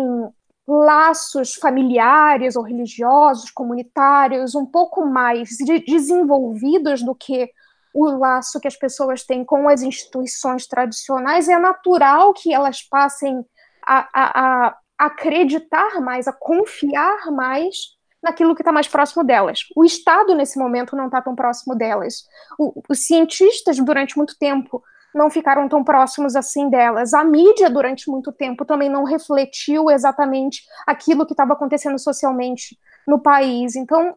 laços 0.68 1.54
familiares 1.54 2.54
ou 2.54 2.62
religiosos, 2.62 3.50
comunitários, 3.50 4.54
um 4.54 4.64
pouco 4.64 5.04
mais 5.04 5.48
de, 5.48 5.80
desenvolvidos 5.80 7.02
do 7.02 7.12
que 7.12 7.50
o 7.92 8.06
laço 8.06 8.60
que 8.60 8.68
as 8.68 8.76
pessoas 8.76 9.24
têm 9.24 9.44
com 9.44 9.68
as 9.68 9.82
instituições 9.82 10.68
tradicionais, 10.68 11.48
é 11.48 11.58
natural 11.58 12.32
que 12.32 12.54
elas 12.54 12.82
passem 12.82 13.44
a, 13.84 14.08
a, 14.14 14.68
a 14.68 14.78
acreditar 14.96 16.00
mais, 16.00 16.28
a 16.28 16.32
confiar 16.32 17.32
mais 17.32 18.00
naquilo 18.22 18.54
que 18.54 18.62
está 18.62 18.70
mais 18.70 18.86
próximo 18.86 19.24
delas. 19.24 19.60
O 19.74 19.84
Estado, 19.84 20.34
nesse 20.34 20.58
momento, 20.58 20.94
não 20.94 21.06
está 21.06 21.20
tão 21.20 21.34
próximo 21.34 21.74
delas. 21.74 22.24
O, 22.58 22.82
os 22.88 23.06
cientistas, 23.06 23.78
durante 23.78 24.16
muito 24.16 24.38
tempo, 24.38 24.82
não 25.14 25.28
ficaram 25.28 25.68
tão 25.68 25.84
próximos 25.84 26.36
assim 26.36 26.70
delas. 26.70 27.12
A 27.12 27.24
mídia, 27.24 27.68
durante 27.68 28.08
muito 28.08 28.32
tempo, 28.32 28.64
também 28.64 28.88
não 28.88 29.04
refletiu 29.04 29.90
exatamente 29.90 30.62
aquilo 30.86 31.26
que 31.26 31.32
estava 31.32 31.52
acontecendo 31.52 31.98
socialmente 31.98 32.78
no 33.06 33.18
país. 33.18 33.76
Então, 33.76 34.14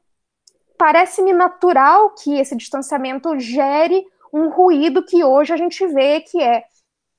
parece-me 0.78 1.34
natural 1.34 2.12
que 2.12 2.38
esse 2.40 2.56
distanciamento 2.56 3.38
gere 3.40 4.06
um 4.34 4.50
ruído 4.50 5.04
que 5.04 5.24
hoje 5.24 5.54
a 5.54 5.58
gente 5.58 5.86
vê 5.88 6.22
que 6.22 6.42
é 6.42 6.64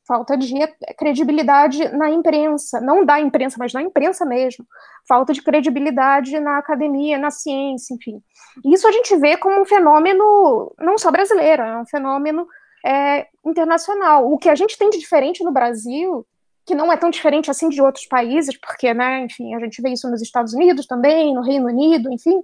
falta 0.07 0.37
de 0.37 0.55
credibilidade 0.97 1.89
na 1.97 2.09
imprensa, 2.09 2.81
não 2.81 3.05
da 3.05 3.21
imprensa, 3.21 3.57
mas 3.59 3.73
na 3.73 3.83
imprensa 3.83 4.25
mesmo, 4.25 4.65
falta 5.09 5.33
de 5.33 5.43
credibilidade 5.43 6.39
na 6.39 6.59
academia, 6.59 7.19
na 7.19 7.31
ciência, 7.31 7.95
enfim. 7.95 8.23
Isso 8.65 8.87
a 8.87 8.93
gente 8.93 9.17
vê 9.17 9.37
como 9.37 9.61
um 9.61 9.65
fenômeno 9.65 10.73
não 10.79 10.97
só 10.97 11.11
brasileiro, 11.11 11.63
é 11.63 11.81
um 11.81 11.87
fenômeno 11.87 12.47
é, 12.85 13.27
internacional. 13.45 14.31
O 14.31 14.39
que 14.39 14.49
a 14.49 14.55
gente 14.55 14.79
tem 14.79 14.91
de 14.91 14.99
diferente 14.99 15.43
no 15.43 15.53
Brasil, 15.53 16.25
que 16.65 16.75
não 16.75 16.93
é 16.93 16.97
tão 16.97 17.11
diferente 17.11 17.51
assim 17.51 17.69
de 17.69 17.83
outros 17.83 18.07
países, 18.07 18.59
porque, 18.59 18.95
né, 18.95 19.25
enfim, 19.25 19.55
a 19.55 19.61
gente 19.61 19.83
vê 19.83 19.91
isso 19.91 20.11
nos 20.11 20.23
Estados 20.23 20.55
Unidos 20.55 20.87
também, 20.87 21.35
no 21.35 21.43
Reino 21.43 21.67
Unido, 21.67 22.13
enfim, 22.13 22.41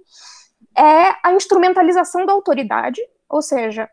é 0.77 1.15
a 1.23 1.33
instrumentalização 1.33 2.25
da 2.25 2.33
autoridade, 2.33 3.01
ou 3.29 3.41
seja, 3.41 3.89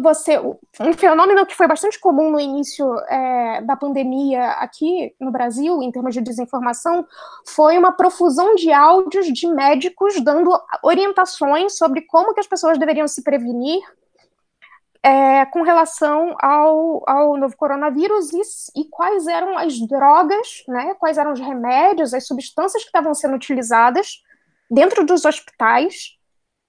você 0.00 0.38
um 0.38 0.92
fenômeno 0.96 1.46
que 1.46 1.54
foi 1.54 1.66
bastante 1.66 1.98
comum 1.98 2.30
no 2.30 2.40
início 2.40 2.86
é, 3.08 3.62
da 3.62 3.76
pandemia 3.76 4.50
aqui 4.52 5.14
no 5.20 5.30
Brasil, 5.30 5.80
em 5.82 5.90
termos 5.90 6.14
de 6.14 6.20
desinformação, 6.20 7.06
foi 7.46 7.78
uma 7.78 7.92
profusão 7.92 8.54
de 8.54 8.72
áudios 8.72 9.26
de 9.26 9.46
médicos 9.46 10.20
dando 10.20 10.50
orientações 10.82 11.76
sobre 11.76 12.02
como 12.02 12.34
que 12.34 12.40
as 12.40 12.46
pessoas 12.46 12.78
deveriam 12.78 13.08
se 13.08 13.22
prevenir 13.22 13.80
é, 15.02 15.46
com 15.46 15.62
relação 15.62 16.34
ao, 16.40 17.08
ao 17.08 17.36
novo 17.36 17.56
coronavírus 17.56 18.32
e, 18.32 18.80
e, 18.80 18.84
quais 18.90 19.28
eram 19.28 19.56
as 19.56 19.78
drogas, 19.86 20.64
né, 20.66 20.94
quais 20.94 21.16
eram 21.16 21.32
os 21.32 21.38
remédios, 21.38 22.12
as 22.12 22.26
substâncias 22.26 22.82
que 22.82 22.88
estavam 22.88 23.14
sendo 23.14 23.36
utilizadas 23.36 24.20
dentro 24.68 25.06
dos 25.06 25.24
hospitais 25.24 26.15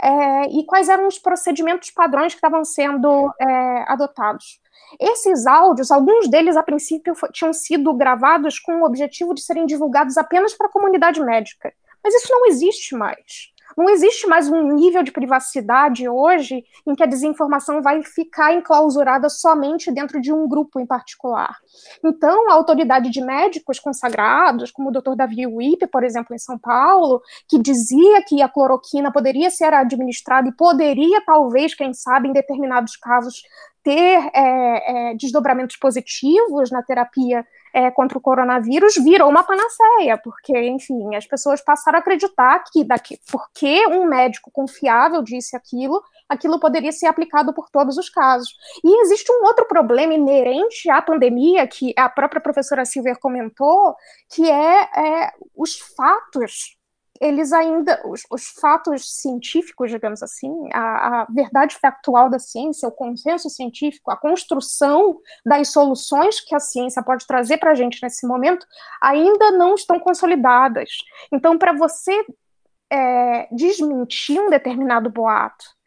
é, 0.02 0.48
e 0.50 0.66
quais 0.66 0.90
eram 0.90 1.08
os 1.08 1.18
procedimentos 1.18 1.92
padrões 1.92 2.34
que 2.34 2.38
estavam 2.38 2.64
sendo 2.64 3.34
é, 3.40 3.92
adotados. 3.92 4.60
Esses 5.00 5.46
áudios, 5.46 5.92
alguns 5.92 6.30
deles 6.30 6.56
a 6.56 6.64
princípio 6.64 7.14
tinham 7.34 7.52
sido 7.52 7.94
gravados 7.94 8.60
com 8.60 8.82
o 8.82 8.86
objetivo 8.86 9.34
de 9.34 9.42
serem 9.42 9.66
divulgados 9.66 10.18
apenas 10.18 10.54
para 10.54 10.68
a 10.68 10.72
comunidade 10.72 11.20
médica, 11.22 11.74
mas 12.04 12.14
isso 12.14 12.32
não 12.32 12.46
existe 12.48 12.96
mais. 12.96 13.52
Não 13.78 13.88
existe 13.92 14.26
mais 14.26 14.50
um 14.50 14.74
nível 14.74 15.04
de 15.04 15.12
privacidade 15.12 16.10
hoje 16.10 16.66
em 16.88 16.96
que 16.96 17.04
a 17.04 17.06
desinformação 17.06 17.80
vai 17.80 18.02
ficar 18.02 18.52
enclausurada 18.52 19.30
somente 19.30 19.92
dentro 19.92 20.20
de 20.20 20.34
um 20.34 20.48
grupo 20.48 20.80
em 20.80 20.86
particular. 20.86 21.56
Então, 22.04 22.50
a 22.50 22.56
autoridade 22.56 23.12
de 23.12 23.22
médicos 23.22 23.80
consagrados, 23.80 24.72
como 24.72 24.90
o 24.90 24.92
Dr. 24.92 25.16
Davi 25.16 25.46
Wipe, 25.46 25.86
por 25.86 26.04
exemplo, 26.04 26.34
em 26.34 26.40
São 26.40 26.58
Paulo, 26.58 27.22
que 27.48 27.60
dizia 27.60 28.24
que 28.24 28.42
a 28.42 28.50
cloroquina 28.50 29.12
poderia 29.12 29.52
ser 29.52 29.72
administrada 29.72 30.50
e 30.50 30.56
poderia, 30.56 31.22
talvez, 31.24 31.76
quem 31.76 31.94
sabe, 31.94 32.30
em 32.30 32.34
determinados 32.34 32.98
casos, 32.98 33.44
ter 33.84 34.32
é, 34.34 35.12
é, 35.12 35.16
desdobramentos 35.16 35.78
positivos 35.78 36.72
na 36.72 36.82
terapia 36.82 37.46
é, 37.78 37.92
contra 37.92 38.18
o 38.18 38.22
coronavírus 38.22 38.96
virou 38.96 39.30
uma 39.30 39.44
panaceia, 39.44 40.18
porque, 40.18 40.58
enfim, 40.68 41.16
as 41.16 41.28
pessoas 41.28 41.62
passaram 41.62 42.00
a 42.00 42.02
acreditar 42.02 42.64
que 42.72 42.84
daqui, 42.84 43.20
porque 43.32 43.86
um 43.90 44.06
médico 44.06 44.50
confiável 44.52 45.22
disse 45.22 45.56
aquilo, 45.56 46.02
aquilo 46.28 46.60
poderia 46.60 46.92
ser 46.92 47.06
aplicado 47.06 47.54
por 47.54 47.70
todos 47.70 47.96
os 47.96 48.10
casos. 48.10 48.50
E 48.84 49.02
existe 49.04 49.32
um 49.32 49.46
outro 49.46 49.68
problema 49.68 50.16
inerente 50.16 50.90
à 50.90 51.04
pandemia, 51.04 51.68
que 51.68 51.94
a 51.96 52.10
própria 52.10 52.42
professora 52.42 52.84
Silver 52.84 53.20
comentou, 53.20 53.96
que 54.28 54.50
é, 54.50 54.82
é 54.82 55.32
os 55.56 55.78
fatos 55.96 56.77
eles 57.22 57.52
ainda, 57.54 58.02
os, 58.06 58.24
os, 58.30 58.48
fatos 58.60 59.16
científicos, 59.22 59.90
digamos 59.90 60.22
assim, 60.22 60.52
a, 60.74 61.22
a, 61.22 61.28
verdade 61.30 61.76
factual 61.76 62.30
da 62.30 62.40
ciência, 62.40 62.88
o 62.88 62.92
consenso 62.92 63.50
científico, 63.50 64.12
a 64.12 64.18
construção 64.18 65.20
das 65.46 65.70
soluções 65.70 66.40
que 66.40 66.56
a 66.56 66.60
ciência 66.60 67.04
pode 67.04 67.26
trazer 67.26 67.58
para 67.58 67.72
a 67.72 67.76
gente 67.76 68.02
nesse 68.02 68.26
momento, 68.28 68.66
ainda 69.02 69.52
não 69.52 69.76
estão 69.76 70.00
consolidadas. 70.00 70.90
Então, 71.32 71.58
para 71.58 71.74
você 71.74 72.26
é, 72.90 73.48
desmentir 73.54 74.40
um 74.40 74.50
determinado 74.50 75.10
boato, 75.10 75.78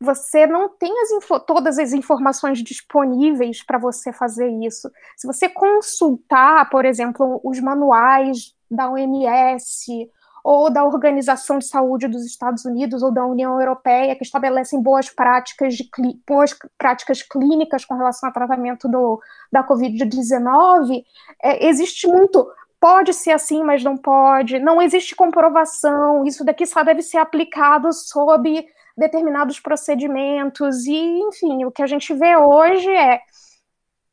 você 0.00 0.46
não 0.46 0.68
tem 0.68 0.92
as 1.02 1.44
todas 1.46 1.78
as 1.78 1.92
informações 1.92 2.62
disponíveis 2.62 3.62
para 3.62 3.78
você 3.78 4.12
fazer 4.12 4.48
isso. 4.48 4.90
Se 5.14 5.26
você 5.26 5.46
consultar, 5.46 6.70
por 6.70 6.86
exemplo, 6.86 7.38
os 7.44 7.60
manuais 7.60 8.54
da 8.70 8.90
OMS 8.90 10.10
ou 10.44 10.70
da 10.70 10.84
Organização 10.84 11.58
de 11.58 11.66
Saúde 11.66 12.08
dos 12.08 12.24
Estados 12.24 12.64
Unidos 12.64 13.02
ou 13.02 13.12
da 13.12 13.24
União 13.24 13.58
Europeia, 13.58 14.16
que 14.16 14.24
estabelecem 14.24 14.82
boas 14.82 15.10
práticas, 15.10 15.74
de, 15.74 15.88
boas 16.26 16.56
práticas 16.78 17.22
clínicas 17.22 17.84
com 17.84 17.94
relação 17.94 18.28
ao 18.28 18.32
tratamento 18.32 18.88
do, 18.88 19.20
da 19.52 19.66
Covid-19, 19.66 21.02
é, 21.42 21.66
existe 21.66 22.06
muito. 22.06 22.50
Pode 22.78 23.12
ser 23.12 23.32
assim, 23.32 23.62
mas 23.62 23.84
não 23.84 23.96
pode. 23.96 24.58
Não 24.58 24.80
existe 24.80 25.14
comprovação. 25.14 26.24
Isso 26.24 26.44
daqui 26.44 26.64
só 26.64 26.82
deve 26.82 27.02
ser 27.02 27.18
aplicado 27.18 27.92
sob 27.92 28.66
determinados 28.96 29.60
procedimentos. 29.60 30.86
E, 30.86 31.20
enfim, 31.20 31.64
o 31.64 31.70
que 31.70 31.82
a 31.82 31.86
gente 31.86 32.14
vê 32.14 32.36
hoje 32.36 32.90
é 32.90 33.20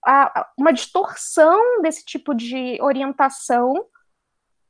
a, 0.05 0.47
uma 0.57 0.73
distorção 0.73 1.81
desse 1.81 2.03
tipo 2.05 2.33
de 2.33 2.77
orientação 2.81 3.85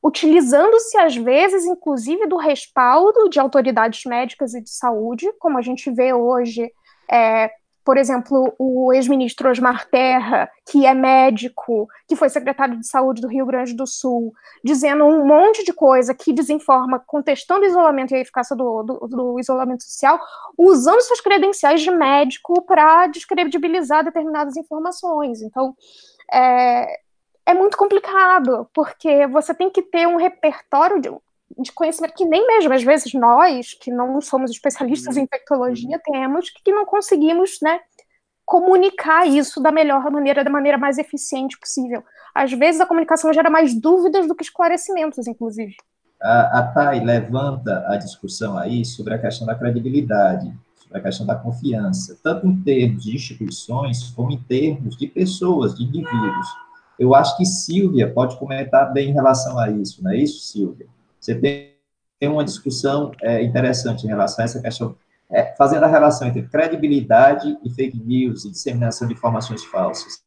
utilizando-se 0.08 0.98
às 0.98 1.18
vezes, 1.18 1.66
inclusive, 1.66 2.28
do 2.28 2.38
respaldo 2.38 3.28
de 3.30 3.42
autoridades 3.42 4.06
médicas 4.06 4.54
e 4.54 4.62
de 4.62 4.70
saúde, 4.70 5.30
como 5.38 5.58
a 5.58 5.62
gente 5.62 5.92
vê 5.92 6.14
hoje, 6.14 6.72
é, 7.12 7.52
por 7.84 7.98
exemplo, 7.98 8.54
o 8.58 8.94
ex-ministro 8.94 9.50
Osmar 9.50 9.86
Terra, 9.90 10.50
que 10.66 10.86
é 10.86 10.94
médico, 10.94 11.90
que 12.08 12.16
foi 12.16 12.30
secretário 12.30 12.80
de 12.80 12.88
saúde 12.88 13.22
do 13.22 13.28
Rio 13.28 13.46
Grande 13.46 13.74
do 13.74 13.86
Sul, 13.86 14.34
dizendo 14.64 15.04
um 15.04 15.26
monte 15.26 15.66
de 15.66 15.74
coisa 15.74 16.14
que 16.14 16.32
desinforma, 16.32 17.04
contestando 17.06 17.64
o 17.64 17.68
isolamento 17.68 18.12
e 18.14 18.16
a 18.16 18.22
eficácia 18.22 18.56
do, 18.56 18.84
do, 18.84 19.08
do 19.10 19.40
isolamento 19.42 19.84
social, 19.84 20.18
usando 20.58 21.02
suas 21.02 21.20
credenciais 21.20 21.82
de 21.82 21.92
médico 21.92 22.62
para 22.62 23.08
descredibilizar 23.08 24.06
determinadas 24.06 24.56
informações. 24.56 25.42
Então, 25.42 25.76
é, 26.32 27.07
é 27.48 27.54
muito 27.54 27.78
complicado, 27.78 28.68
porque 28.74 29.26
você 29.28 29.54
tem 29.54 29.70
que 29.70 29.82
ter 29.82 30.06
um 30.06 30.18
repertório 30.18 31.00
de, 31.00 31.10
de 31.58 31.72
conhecimento 31.72 32.14
que 32.14 32.26
nem 32.26 32.46
mesmo 32.46 32.74
às 32.74 32.84
vezes 32.84 33.14
nós, 33.14 33.74
que 33.74 33.90
não 33.90 34.20
somos 34.20 34.52
especialistas 34.52 35.16
uhum. 35.16 35.24
em 35.24 35.26
tecnologia, 35.26 35.96
uhum. 35.96 36.14
temos, 36.14 36.50
que 36.50 36.74
não 36.74 36.86
conseguimos, 36.86 37.58
né, 37.62 37.80
comunicar 38.46 39.26
isso 39.26 39.62
da 39.62 39.72
melhor 39.72 40.12
maneira, 40.12 40.44
da 40.44 40.50
maneira 40.50 40.78
mais 40.78 40.98
eficiente 40.98 41.58
possível. 41.58 42.04
Às 42.36 42.52
vezes 42.52 42.82
a 42.82 42.86
comunicação 42.86 43.32
gera 43.32 43.50
mais 43.50 43.74
dúvidas 43.74 44.28
do 44.28 44.36
que 44.36 44.44
esclarecimentos, 44.44 45.26
inclusive. 45.26 45.74
A, 46.22 46.60
a 46.60 46.64
TAI 46.64 47.00
levanta 47.00 47.86
a 47.88 47.96
discussão 47.96 48.58
aí 48.58 48.84
sobre 48.84 49.14
a 49.14 49.20
questão 49.20 49.48
da 49.48 49.56
credibilidade, 49.56 50.54
sobre 50.82 50.98
a 50.98 51.02
questão 51.02 51.26
da 51.26 51.36
confiança, 51.36 52.18
tanto 52.22 52.46
em 52.46 52.62
termos 52.62 53.04
de 53.04 53.16
instituições, 53.16 54.10
como 54.12 54.32
em 54.32 54.40
termos 54.44 54.98
de 54.98 55.08
pessoas, 55.08 55.76
de 55.76 55.84
indivíduos. 55.84 56.67
Eu 57.00 57.14
acho 57.14 57.38
que 57.38 57.46
Silvia 57.46 58.12
pode 58.12 58.38
comentar 58.38 58.92
bem 58.92 59.10
em 59.10 59.14
relação 59.14 59.60
a 59.60 59.70
isso, 59.70 60.04
não 60.04 60.12
é 60.12 60.18
isso, 60.18 60.40
Silvia? 60.40 60.88
Você 61.20 61.36
tem, 61.36 61.78
uma 62.24 62.44
discussão 62.44 63.12
é, 63.22 63.44
interessante 63.44 64.04
em 64.04 64.08
relação 64.08 64.44
a 64.44 64.46
essa 64.46 64.60
questão, 64.60 64.96
é, 65.30 65.54
fazendo 65.56 65.84
a 65.84 65.88
relação 65.88 66.28
entre 66.28 66.42
credibilidade 66.42 67.56
e 67.64 67.70
fake 67.70 68.00
news 68.04 68.44
e 68.44 68.50
disseminação 68.50 69.08
de 69.08 69.14
informações 69.14 69.64
falsas. 69.64 70.24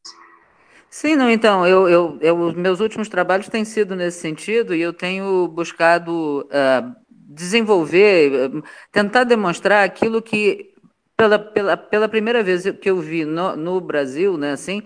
Sim, 0.89 1.17
não, 1.17 1.31
então, 1.31 1.67
eu, 1.67 1.89
eu, 1.89 2.19
eu, 2.21 2.53
meus 2.53 2.81
últimos 2.81 3.09
trabalhos 3.09 3.49
têm 3.49 3.65
sido 3.65 3.95
nesse 3.95 4.21
sentido 4.21 4.75
e 4.75 4.81
eu 4.81 4.93
tenho 4.93 5.49
buscado 5.49 6.41
uh, 6.41 6.95
desenvolver, 7.11 8.51
uh, 8.51 8.63
tentar 8.91 9.25
demonstrar 9.25 9.85
aquilo 9.85 10.21
que, 10.21 10.75
pela, 11.17 11.39
pela, 11.39 11.77
pela 11.77 12.09
primeira 12.09 12.43
vez 12.43 12.65
que 12.81 12.91
eu 12.91 13.01
vi 13.01 13.25
no, 13.25 13.55
no 13.57 13.81
Brasil, 13.81 14.37
né, 14.37 14.53
assim, 14.53 14.83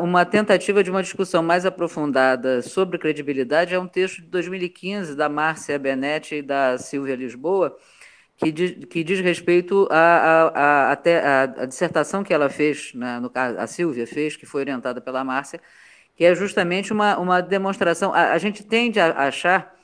uma 0.00 0.24
tentativa 0.24 0.82
de 0.82 0.90
uma 0.90 1.02
discussão 1.02 1.42
mais 1.42 1.66
aprofundada 1.66 2.62
sobre 2.62 2.98
credibilidade 2.98 3.74
é 3.74 3.78
um 3.78 3.86
texto 3.86 4.22
de 4.22 4.28
2015 4.28 5.14
da 5.14 5.28
Márcia 5.28 5.78
Benetti 5.78 6.36
e 6.36 6.42
da 6.42 6.78
Silvia 6.78 7.14
Lisboa, 7.14 7.76
que 8.36 8.50
diz, 8.50 8.84
que 8.86 9.04
diz 9.04 9.20
respeito 9.20 9.86
à 9.90 9.96
a, 9.96 10.92
a, 10.92 10.92
a, 10.92 11.42
a, 11.42 11.66
dissertação 11.66 12.24
que 12.24 12.32
ela 12.32 12.48
fez, 12.48 12.94
né, 12.94 13.20
no 13.20 13.30
a 13.34 13.66
Silvia 13.66 14.06
fez, 14.06 14.36
que 14.36 14.46
foi 14.46 14.62
orientada 14.62 15.00
pela 15.00 15.22
Márcia, 15.22 15.60
que 16.16 16.24
é 16.24 16.34
justamente 16.34 16.92
uma, 16.92 17.18
uma 17.18 17.40
demonstração. 17.40 18.14
A, 18.14 18.38
gente 18.38 18.64
tende 18.64 18.98
a 18.98 19.10
achar 19.28 19.77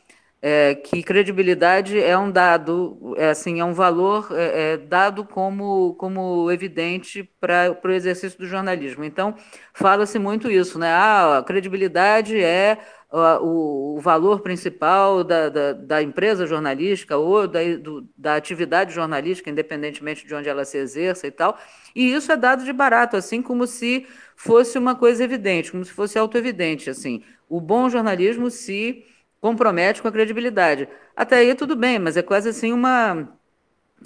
é, 0.47 0.75
que 0.75 1.03
credibilidade 1.03 1.99
é 1.99 2.19
um 2.19 2.31
dado, 2.31 3.15
é, 3.17 3.31
assim, 3.31 3.61
é 3.61 3.65
um 3.65 3.73
valor 3.73 4.29
é, 4.31 4.75
é 4.75 4.77
dado 4.77 5.25
como, 5.25 5.95
como 5.95 6.51
evidente 6.51 7.25
para 7.41 7.81
o 7.83 7.91
exercício 7.91 8.39
do 8.39 8.47
jornalismo. 8.47 9.05
Então, 9.05 9.35
fala-se 9.73 10.19
muito 10.19 10.51
isso, 10.51 10.79
né? 10.79 10.93
Ah, 10.93 11.39
a 11.39 11.43
credibilidade 11.43 12.39
é 12.39 12.77
o, 13.11 13.97
o 13.97 14.01
valor 14.01 14.41
principal 14.41 15.25
da, 15.25 15.49
da, 15.49 15.73
da, 15.73 16.03
empresa 16.03 16.47
jornalística 16.47 17.17
ou 17.17 17.49
da, 17.49 17.61
do, 17.79 18.07
da 18.15 18.37
atividade 18.37 18.93
jornalística, 18.93 19.49
independentemente 19.49 20.27
de 20.27 20.35
onde 20.35 20.51
ela 20.51 20.67
se 20.67 20.77
exerça 20.77 21.27
e 21.27 21.31
tal. 21.31 21.57
E 21.97 22.13
isso 22.13 22.31
é 22.31 22.37
dado 22.37 22.67
de 22.67 22.73
barato, 22.75 23.17
assim 23.17 23.41
como 23.41 23.67
se 23.67 24.07
fosse 24.37 24.77
uma 24.77 24.95
coisa 24.95 25.25
evidente, 25.25 25.73
como 25.73 25.87
se 25.87 25.93
fosse 25.93 26.19
autoevidente, 26.19 26.91
assim. 26.91 27.23
O 27.49 27.63
bom 27.63 27.89
jornalismo 27.89 28.51
se 28.51 29.07
compromete 29.45 30.01
com 30.01 30.09
a 30.09 30.13
credibilidade. 30.13 30.89
Até 31.15 31.37
aí 31.37 31.55
tudo 31.55 31.77
bem, 31.77 31.99
mas 31.99 32.17
é 32.17 32.23
quase 32.23 32.49
assim 32.49 32.73
uma 32.73 33.29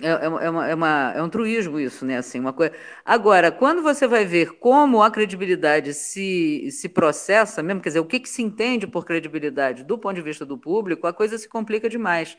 é, 0.01 0.09
é, 0.09 0.25
é, 0.25 0.51
uma, 0.51 0.69
é, 0.69 0.75
uma, 0.75 1.13
é 1.15 1.23
um 1.23 1.29
truísmo 1.29 1.79
isso, 1.79 2.05
né? 2.05 2.19
Assim, 2.19 2.41
uma 2.41 2.53
coisa. 2.53 2.73
Agora, 3.05 3.53
quando 3.53 3.81
você 3.81 4.09
vai 4.09 4.25
ver 4.25 4.59
como 4.59 5.01
a 5.01 5.11
credibilidade 5.13 5.95
se, 5.95 6.69
se 6.73 6.89
processa, 6.89 7.63
mesmo, 7.63 7.81
quer 7.81 7.91
dizer, 7.91 8.01
o 8.01 8.05
que, 8.05 8.19
que 8.19 8.29
se 8.29 8.43
entende 8.43 8.85
por 8.89 9.05
credibilidade 9.05 9.85
do 9.85 9.97
ponto 9.97 10.17
de 10.17 10.23
vista 10.23 10.45
do 10.45 10.59
público, 10.59 11.07
a 11.07 11.13
coisa 11.13 11.39
se 11.39 11.49
complica 11.49 11.89
demais. 11.89 12.37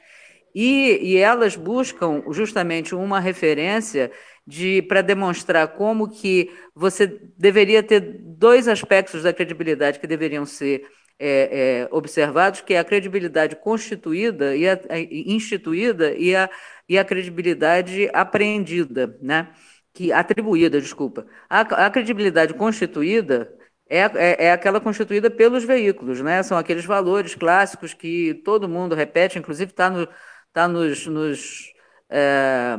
E, 0.54 1.00
e 1.02 1.18
elas 1.18 1.56
buscam 1.56 2.22
justamente 2.32 2.94
uma 2.94 3.20
referência 3.22 4.12
de 4.46 4.82
para 4.82 5.02
demonstrar 5.02 5.70
como 5.70 6.10
que 6.10 6.52
você 6.76 7.08
deveria 7.38 7.82
ter 7.82 8.02
dois 8.02 8.68
aspectos 8.68 9.24
da 9.24 9.32
credibilidade 9.32 10.00
que 10.00 10.08
deveriam 10.08 10.46
ser 10.46 10.86
é, 11.20 11.84
é, 11.84 11.90
observados, 11.92 12.62
que 12.62 12.74
é 12.74 12.80
a 12.80 12.84
credibilidade 12.84 13.56
constituída 13.58 14.56
e 14.56 14.68
a, 14.68 14.74
a, 14.90 15.00
instituída 15.00 16.14
e 16.14 16.36
a, 16.36 16.50
e 16.88 16.98
a 16.98 17.06
credibilidade 17.06 18.10
apreendida, 18.14 19.18
né? 19.22 19.54
que 19.94 20.14
atribuída, 20.14 20.80
desculpa. 20.80 21.26
A, 21.50 21.62
a 21.62 21.90
credibilidade 21.90 22.54
constituída 22.54 23.54
é, 23.90 24.00
é, 24.00 24.46
é, 24.46 24.52
aquela 24.52 24.80
constituída 24.80 25.30
pelos 25.32 25.64
veículos, 25.64 26.22
né? 26.22 26.44
São 26.44 26.58
aqueles 26.58 26.86
valores 26.86 27.36
clássicos 27.36 27.94
que 27.94 28.36
todo 28.46 28.70
mundo 28.70 28.96
repete, 28.96 29.40
inclusive 29.40 29.72
está 29.72 29.90
no, 29.90 30.08
tá 30.54 30.68
nos, 30.68 31.08
nos 31.08 31.74
é, 32.10 32.78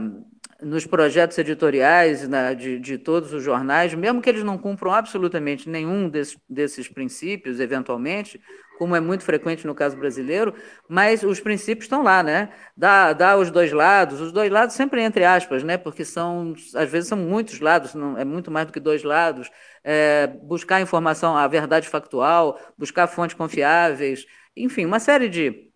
nos 0.63 0.87
projetos 0.87 1.37
editoriais 1.39 2.29
né, 2.29 2.55
de, 2.55 2.79
de, 2.79 2.99
todos 2.99 3.33
os 3.33 3.43
jornais, 3.43 3.95
mesmo 3.95 4.21
que 4.21 4.29
eles 4.29 4.45
não 4.45 4.59
cumpram 4.59 4.93
absolutamente 4.93 5.69
nenhum 5.69 6.09
desses, 6.09 6.39
desses 6.49 6.89
princípios, 6.89 7.61
eventualmente, 7.61 8.41
como 8.79 8.97
é 8.97 9.01
muito 9.01 9.25
frequente 9.25 9.67
no 9.67 9.75
caso 9.75 9.97
brasileiro, 9.97 10.55
mas 10.89 11.23
os 11.23 11.39
princípios 11.39 11.85
estão 11.85 12.03
lá, 12.03 12.23
né? 12.23 12.51
Dá, 12.77 13.13
dá 13.13 13.37
os 13.37 13.51
dois 13.51 13.73
lados, 13.73 14.21
os 14.21 14.33
dois 14.33 14.51
lados 14.51 14.75
sempre 14.75 15.03
entre 15.03 15.25
aspas, 15.25 15.63
né? 15.63 15.77
Porque 15.77 16.05
são, 16.05 16.55
às 16.75 16.91
vezes 16.91 17.09
são 17.09 17.19
muitos 17.19 17.61
lados, 17.61 17.95
não, 17.95 18.17
é 18.17 18.25
muito 18.25 18.51
mais 18.51 18.67
do 18.67 18.73
que 18.73 18.81
dois 18.81 19.03
lados. 19.03 19.51
É, 19.85 20.27
buscar 20.27 20.81
informação, 20.81 21.37
a 21.37 21.47
verdade 21.47 21.89
factual, 21.89 22.59
buscar 22.79 23.07
fontes 23.07 23.37
confiáveis, 23.37 24.25
enfim, 24.57 24.87
uma 24.87 24.99
série 24.99 25.29
de, 25.29 25.71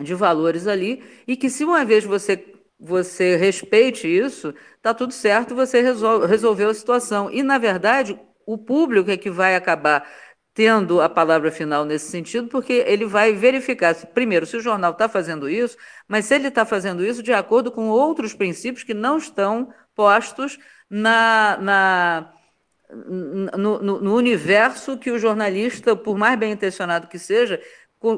de 0.00 0.14
valores 0.14 0.66
ali, 0.66 1.02
e 1.26 1.36
que 1.36 1.48
se 1.48 1.64
uma 1.64 1.84
vez 1.84 2.04
você 2.04 2.53
você 2.84 3.36
respeite 3.36 4.06
isso, 4.06 4.54
está 4.76 4.92
tudo 4.92 5.12
certo, 5.12 5.54
você 5.54 5.80
resol 5.80 6.26
resolveu 6.26 6.68
a 6.68 6.74
situação. 6.74 7.30
E, 7.30 7.42
na 7.42 7.56
verdade, 7.56 8.18
o 8.46 8.58
público 8.58 9.10
é 9.10 9.16
que 9.16 9.30
vai 9.30 9.56
acabar 9.56 10.06
tendo 10.52 11.00
a 11.00 11.08
palavra 11.08 11.50
final 11.50 11.84
nesse 11.84 12.10
sentido, 12.10 12.48
porque 12.48 12.72
ele 12.86 13.06
vai 13.06 13.32
verificar, 13.32 13.94
primeiro, 14.08 14.46
se 14.46 14.56
o 14.56 14.60
jornal 14.60 14.92
está 14.92 15.08
fazendo 15.08 15.48
isso, 15.48 15.76
mas 16.06 16.26
se 16.26 16.34
ele 16.34 16.48
está 16.48 16.64
fazendo 16.64 17.04
isso 17.04 17.22
de 17.22 17.32
acordo 17.32 17.72
com 17.72 17.88
outros 17.88 18.34
princípios 18.34 18.84
que 18.84 18.94
não 18.94 19.18
estão 19.18 19.72
postos 19.94 20.58
na, 20.88 21.56
na 21.60 22.32
no, 22.94 23.78
no, 23.78 24.00
no 24.00 24.14
universo 24.14 24.98
que 24.98 25.10
o 25.10 25.18
jornalista, 25.18 25.96
por 25.96 26.16
mais 26.16 26.38
bem 26.38 26.52
intencionado 26.52 27.08
que 27.08 27.18
seja, 27.18 27.60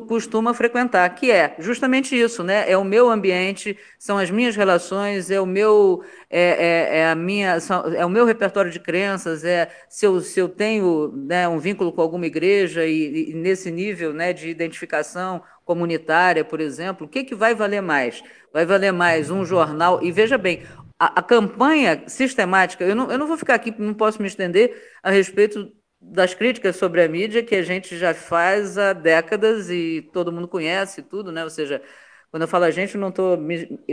costuma 0.06 0.52
frequentar, 0.52 1.08
que 1.14 1.30
é 1.30 1.54
justamente 1.58 2.18
isso, 2.18 2.42
né? 2.42 2.68
É 2.70 2.76
o 2.76 2.84
meu 2.84 3.08
ambiente, 3.08 3.78
são 3.98 4.18
as 4.18 4.30
minhas 4.30 4.56
relações, 4.56 5.30
é 5.30 5.40
o 5.40 5.46
meu, 5.46 6.02
é, 6.28 6.40
é, 6.40 6.98
é 6.98 7.08
a 7.08 7.14
minha, 7.14 7.56
é 7.96 8.04
o 8.04 8.10
meu 8.10 8.24
repertório 8.24 8.70
de 8.70 8.80
crenças, 8.80 9.44
é 9.44 9.70
se 9.88 10.04
eu, 10.04 10.20
se 10.20 10.40
eu 10.40 10.48
tenho 10.48 11.12
né, 11.14 11.46
um 11.48 11.58
vínculo 11.58 11.92
com 11.92 12.00
alguma 12.02 12.26
igreja 12.26 12.84
e, 12.84 13.30
e 13.30 13.34
nesse 13.34 13.70
nível 13.70 14.12
né, 14.12 14.32
de 14.32 14.48
identificação 14.48 15.42
comunitária, 15.64 16.44
por 16.44 16.60
exemplo, 16.60 17.06
o 17.06 17.10
que, 17.10 17.24
que 17.24 17.34
vai 17.34 17.54
valer 17.54 17.80
mais? 17.80 18.22
Vai 18.52 18.66
valer 18.66 18.92
mais 18.92 19.30
um 19.30 19.44
jornal, 19.44 20.02
e 20.02 20.10
veja 20.10 20.36
bem, 20.36 20.62
a, 20.98 21.20
a 21.20 21.22
campanha 21.22 22.02
sistemática, 22.06 22.84
eu 22.84 22.94
não, 22.96 23.10
eu 23.10 23.18
não 23.18 23.26
vou 23.26 23.36
ficar 23.36 23.54
aqui, 23.54 23.74
não 23.78 23.94
posso 23.94 24.20
me 24.20 24.28
estender 24.28 24.74
a 25.02 25.10
respeito 25.10 25.70
das 26.12 26.34
críticas 26.34 26.76
sobre 26.76 27.02
a 27.02 27.08
mídia 27.08 27.42
que 27.42 27.54
a 27.54 27.62
gente 27.62 27.96
já 27.98 28.14
faz 28.14 28.78
há 28.78 28.92
décadas 28.92 29.70
e 29.70 30.08
todo 30.12 30.32
mundo 30.32 30.48
conhece 30.48 31.02
tudo, 31.02 31.32
né? 31.32 31.42
Ou 31.44 31.50
seja, 31.50 31.82
quando 32.30 32.42
eu 32.42 32.48
falo 32.48 32.64
a 32.64 32.70
gente, 32.70 32.96
não 32.96 33.08
estou 33.08 33.38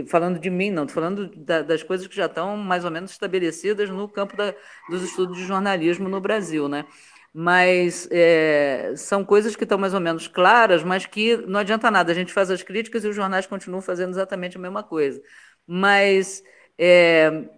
falando 0.06 0.38
de 0.38 0.50
mim, 0.50 0.70
não, 0.70 0.84
estou 0.84 0.94
falando 1.02 1.28
da, 1.36 1.62
das 1.62 1.82
coisas 1.82 2.06
que 2.06 2.14
já 2.14 2.26
estão 2.26 2.56
mais 2.56 2.84
ou 2.84 2.90
menos 2.90 3.10
estabelecidas 3.10 3.90
no 3.90 4.08
campo 4.08 4.36
da, 4.36 4.54
dos 4.88 5.02
estudos 5.02 5.36
de 5.38 5.44
jornalismo 5.44 6.08
no 6.08 6.20
Brasil, 6.20 6.68
né? 6.68 6.84
Mas 7.32 8.08
é, 8.12 8.94
são 8.96 9.24
coisas 9.24 9.56
que 9.56 9.64
estão 9.64 9.76
mais 9.78 9.92
ou 9.92 10.00
menos 10.00 10.28
claras, 10.28 10.84
mas 10.84 11.04
que 11.06 11.36
não 11.48 11.60
adianta 11.60 11.90
nada. 11.90 12.12
A 12.12 12.14
gente 12.14 12.32
faz 12.32 12.50
as 12.50 12.62
críticas 12.62 13.04
e 13.04 13.08
os 13.08 13.16
jornais 13.16 13.46
continuam 13.46 13.82
fazendo 13.82 14.10
exatamente 14.10 14.56
a 14.56 14.60
mesma 14.60 14.82
coisa. 14.84 15.20
Mas 15.66 16.44
é, 16.78 17.48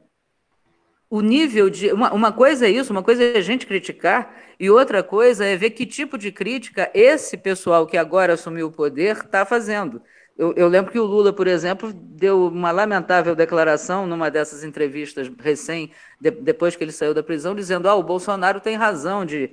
o 1.08 1.20
nível 1.20 1.70
de. 1.70 1.92
Uma, 1.92 2.12
uma 2.12 2.32
coisa 2.32 2.66
é 2.66 2.70
isso, 2.70 2.92
uma 2.92 3.02
coisa 3.02 3.22
é 3.22 3.38
a 3.38 3.40
gente 3.40 3.66
criticar, 3.66 4.34
e 4.58 4.70
outra 4.70 5.02
coisa 5.02 5.44
é 5.44 5.56
ver 5.56 5.70
que 5.70 5.86
tipo 5.86 6.18
de 6.18 6.32
crítica 6.32 6.90
esse 6.94 7.36
pessoal 7.36 7.86
que 7.86 7.96
agora 7.96 8.34
assumiu 8.34 8.68
o 8.68 8.72
poder 8.72 9.16
está 9.16 9.44
fazendo. 9.44 10.02
Eu, 10.36 10.52
eu, 10.54 10.68
lembro 10.68 10.92
que 10.92 10.98
o 10.98 11.04
Lula, 11.04 11.32
por 11.32 11.46
exemplo, 11.46 11.92
deu 11.94 12.48
uma 12.48 12.70
lamentável 12.70 13.34
declaração 13.34 14.06
numa 14.06 14.30
dessas 14.30 14.62
entrevistas 14.64 15.30
recém, 15.38 15.90
de, 16.20 16.30
depois 16.30 16.76
que 16.76 16.84
ele 16.84 16.92
saiu 16.92 17.14
da 17.14 17.22
prisão, 17.22 17.54
dizendo: 17.54 17.88
ah, 17.88 17.94
o 17.94 18.02
Bolsonaro 18.02 18.60
tem 18.60 18.76
razão 18.76 19.24
de, 19.24 19.50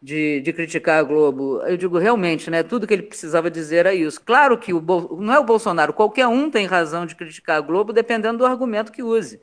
de, 0.00 0.40
de, 0.40 0.52
criticar 0.52 1.00
a 1.00 1.02
Globo. 1.02 1.60
Eu 1.62 1.76
digo, 1.76 1.98
realmente, 1.98 2.50
né? 2.50 2.62
Tudo 2.62 2.86
que 2.86 2.94
ele 2.94 3.02
precisava 3.02 3.50
dizer 3.50 3.78
era 3.78 3.94
isso. 3.94 4.20
Claro 4.20 4.56
que 4.58 4.72
o, 4.72 4.80
não 5.20 5.34
é 5.34 5.38
o 5.40 5.44
Bolsonaro, 5.44 5.92
qualquer 5.92 6.28
um 6.28 6.48
tem 6.50 6.66
razão 6.66 7.06
de 7.06 7.16
criticar 7.16 7.56
a 7.56 7.60
Globo, 7.60 7.92
dependendo 7.92 8.38
do 8.38 8.46
argumento 8.46 8.92
que 8.92 9.02
use. 9.02 9.40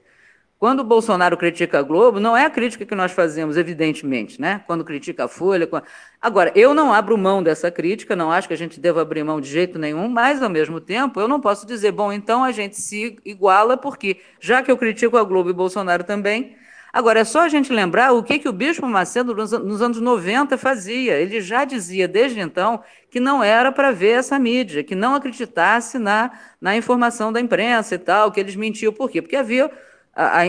Quando 0.59 0.79
o 0.79 0.83
Bolsonaro 0.83 1.37
critica 1.37 1.77
a 1.77 1.81
Globo, 1.83 2.19
não 2.19 2.35
é 2.35 2.43
a 2.45 2.49
crítica 2.49 2.83
que 2.83 2.95
nós 2.95 3.11
fazemos, 3.11 3.57
evidentemente, 3.57 4.41
né? 4.41 4.63
Quando 4.65 4.83
critica 4.83 5.25
a 5.25 5.27
Folha. 5.27 5.67
Quando... 5.67 5.83
Agora, 6.19 6.51
eu 6.55 6.73
não 6.73 6.91
abro 6.91 7.15
mão 7.15 7.43
dessa 7.43 7.69
crítica, 7.69 8.15
não 8.15 8.31
acho 8.31 8.47
que 8.47 8.55
a 8.55 8.57
gente 8.57 8.79
deva 8.79 9.03
abrir 9.03 9.23
mão 9.23 9.39
de 9.39 9.47
jeito 9.47 9.77
nenhum, 9.77 10.09
mas, 10.09 10.41
ao 10.41 10.49
mesmo 10.49 10.81
tempo, 10.81 11.21
eu 11.21 11.27
não 11.27 11.39
posso 11.39 11.67
dizer, 11.67 11.91
bom, 11.91 12.11
então 12.11 12.43
a 12.43 12.51
gente 12.51 12.75
se 12.75 13.19
iguala, 13.23 13.77
porque 13.77 14.17
já 14.39 14.63
que 14.63 14.71
eu 14.71 14.77
critico 14.77 15.15
a 15.15 15.23
Globo 15.23 15.51
e 15.51 15.53
Bolsonaro 15.53 16.03
também. 16.03 16.55
Agora, 16.91 17.19
é 17.19 17.23
só 17.23 17.41
a 17.41 17.49
gente 17.49 17.71
lembrar 17.71 18.13
o 18.13 18.23
que, 18.23 18.39
que 18.39 18.49
o 18.49 18.53
Bispo 18.53 18.87
Macedo, 18.87 19.35
nos 19.35 19.81
anos 19.83 20.01
90, 20.01 20.57
fazia. 20.57 21.19
Ele 21.19 21.39
já 21.39 21.65
dizia, 21.65 22.07
desde 22.07 22.39
então, 22.39 22.81
que 23.11 23.19
não 23.19 23.43
era 23.43 23.71
para 23.71 23.91
ver 23.91 24.17
essa 24.17 24.39
mídia, 24.39 24.83
que 24.83 24.95
não 24.95 25.13
acreditasse 25.13 25.99
na, 25.99 26.31
na 26.59 26.75
informação 26.75 27.31
da 27.31 27.39
imprensa 27.39 27.93
e 27.93 27.99
tal, 27.99 28.31
que 28.31 28.39
eles 28.39 28.55
mentiam. 28.55 28.91
Por 28.91 29.11
quê? 29.11 29.21
Porque 29.21 29.35
havia 29.35 29.69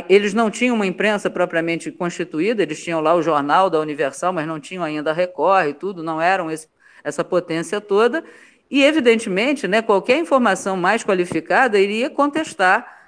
eles 0.08 0.32
não 0.32 0.50
tinham 0.50 0.74
uma 0.74 0.86
imprensa 0.86 1.28
propriamente 1.28 1.90
constituída, 1.92 2.62
eles 2.62 2.82
tinham 2.82 3.00
lá 3.00 3.14
o 3.14 3.22
jornal 3.22 3.68
da 3.68 3.78
Universal, 3.78 4.32
mas 4.32 4.46
não 4.46 4.58
tinham 4.58 4.82
ainda 4.82 5.10
a 5.10 5.14
Record 5.14 5.68
e 5.68 5.74
tudo, 5.74 6.02
não 6.02 6.20
eram 6.20 6.50
esse, 6.50 6.68
essa 7.04 7.22
potência 7.22 7.80
toda. 7.80 8.24
E, 8.70 8.82
evidentemente, 8.82 9.68
né, 9.68 9.82
qualquer 9.82 10.18
informação 10.18 10.76
mais 10.76 11.04
qualificada 11.04 11.78
iria 11.78 12.08
contestar 12.08 12.98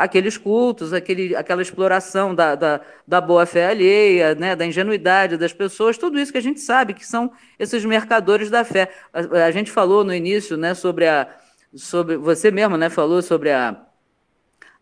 aqueles 0.00 0.38
cultos, 0.38 0.92
aquele, 0.92 1.34
aquela 1.34 1.60
exploração 1.60 2.32
da, 2.34 2.54
da, 2.54 2.80
da 3.06 3.20
boa-fé 3.20 3.66
alheia, 3.66 4.34
né, 4.36 4.54
da 4.54 4.64
ingenuidade 4.64 5.36
das 5.36 5.52
pessoas, 5.52 5.98
tudo 5.98 6.20
isso 6.20 6.30
que 6.30 6.38
a 6.38 6.42
gente 6.42 6.60
sabe 6.60 6.94
que 6.94 7.04
são 7.04 7.32
esses 7.58 7.84
mercadores 7.84 8.48
da 8.48 8.64
fé. 8.64 8.90
A, 9.12 9.46
a 9.46 9.50
gente 9.50 9.70
falou 9.70 10.04
no 10.04 10.14
início 10.14 10.56
né, 10.56 10.74
sobre 10.74 11.08
a. 11.08 11.28
Sobre, 11.74 12.16
você 12.16 12.50
mesmo 12.50 12.76
né, 12.76 12.88
falou 12.90 13.22
sobre 13.22 13.50
a, 13.50 13.76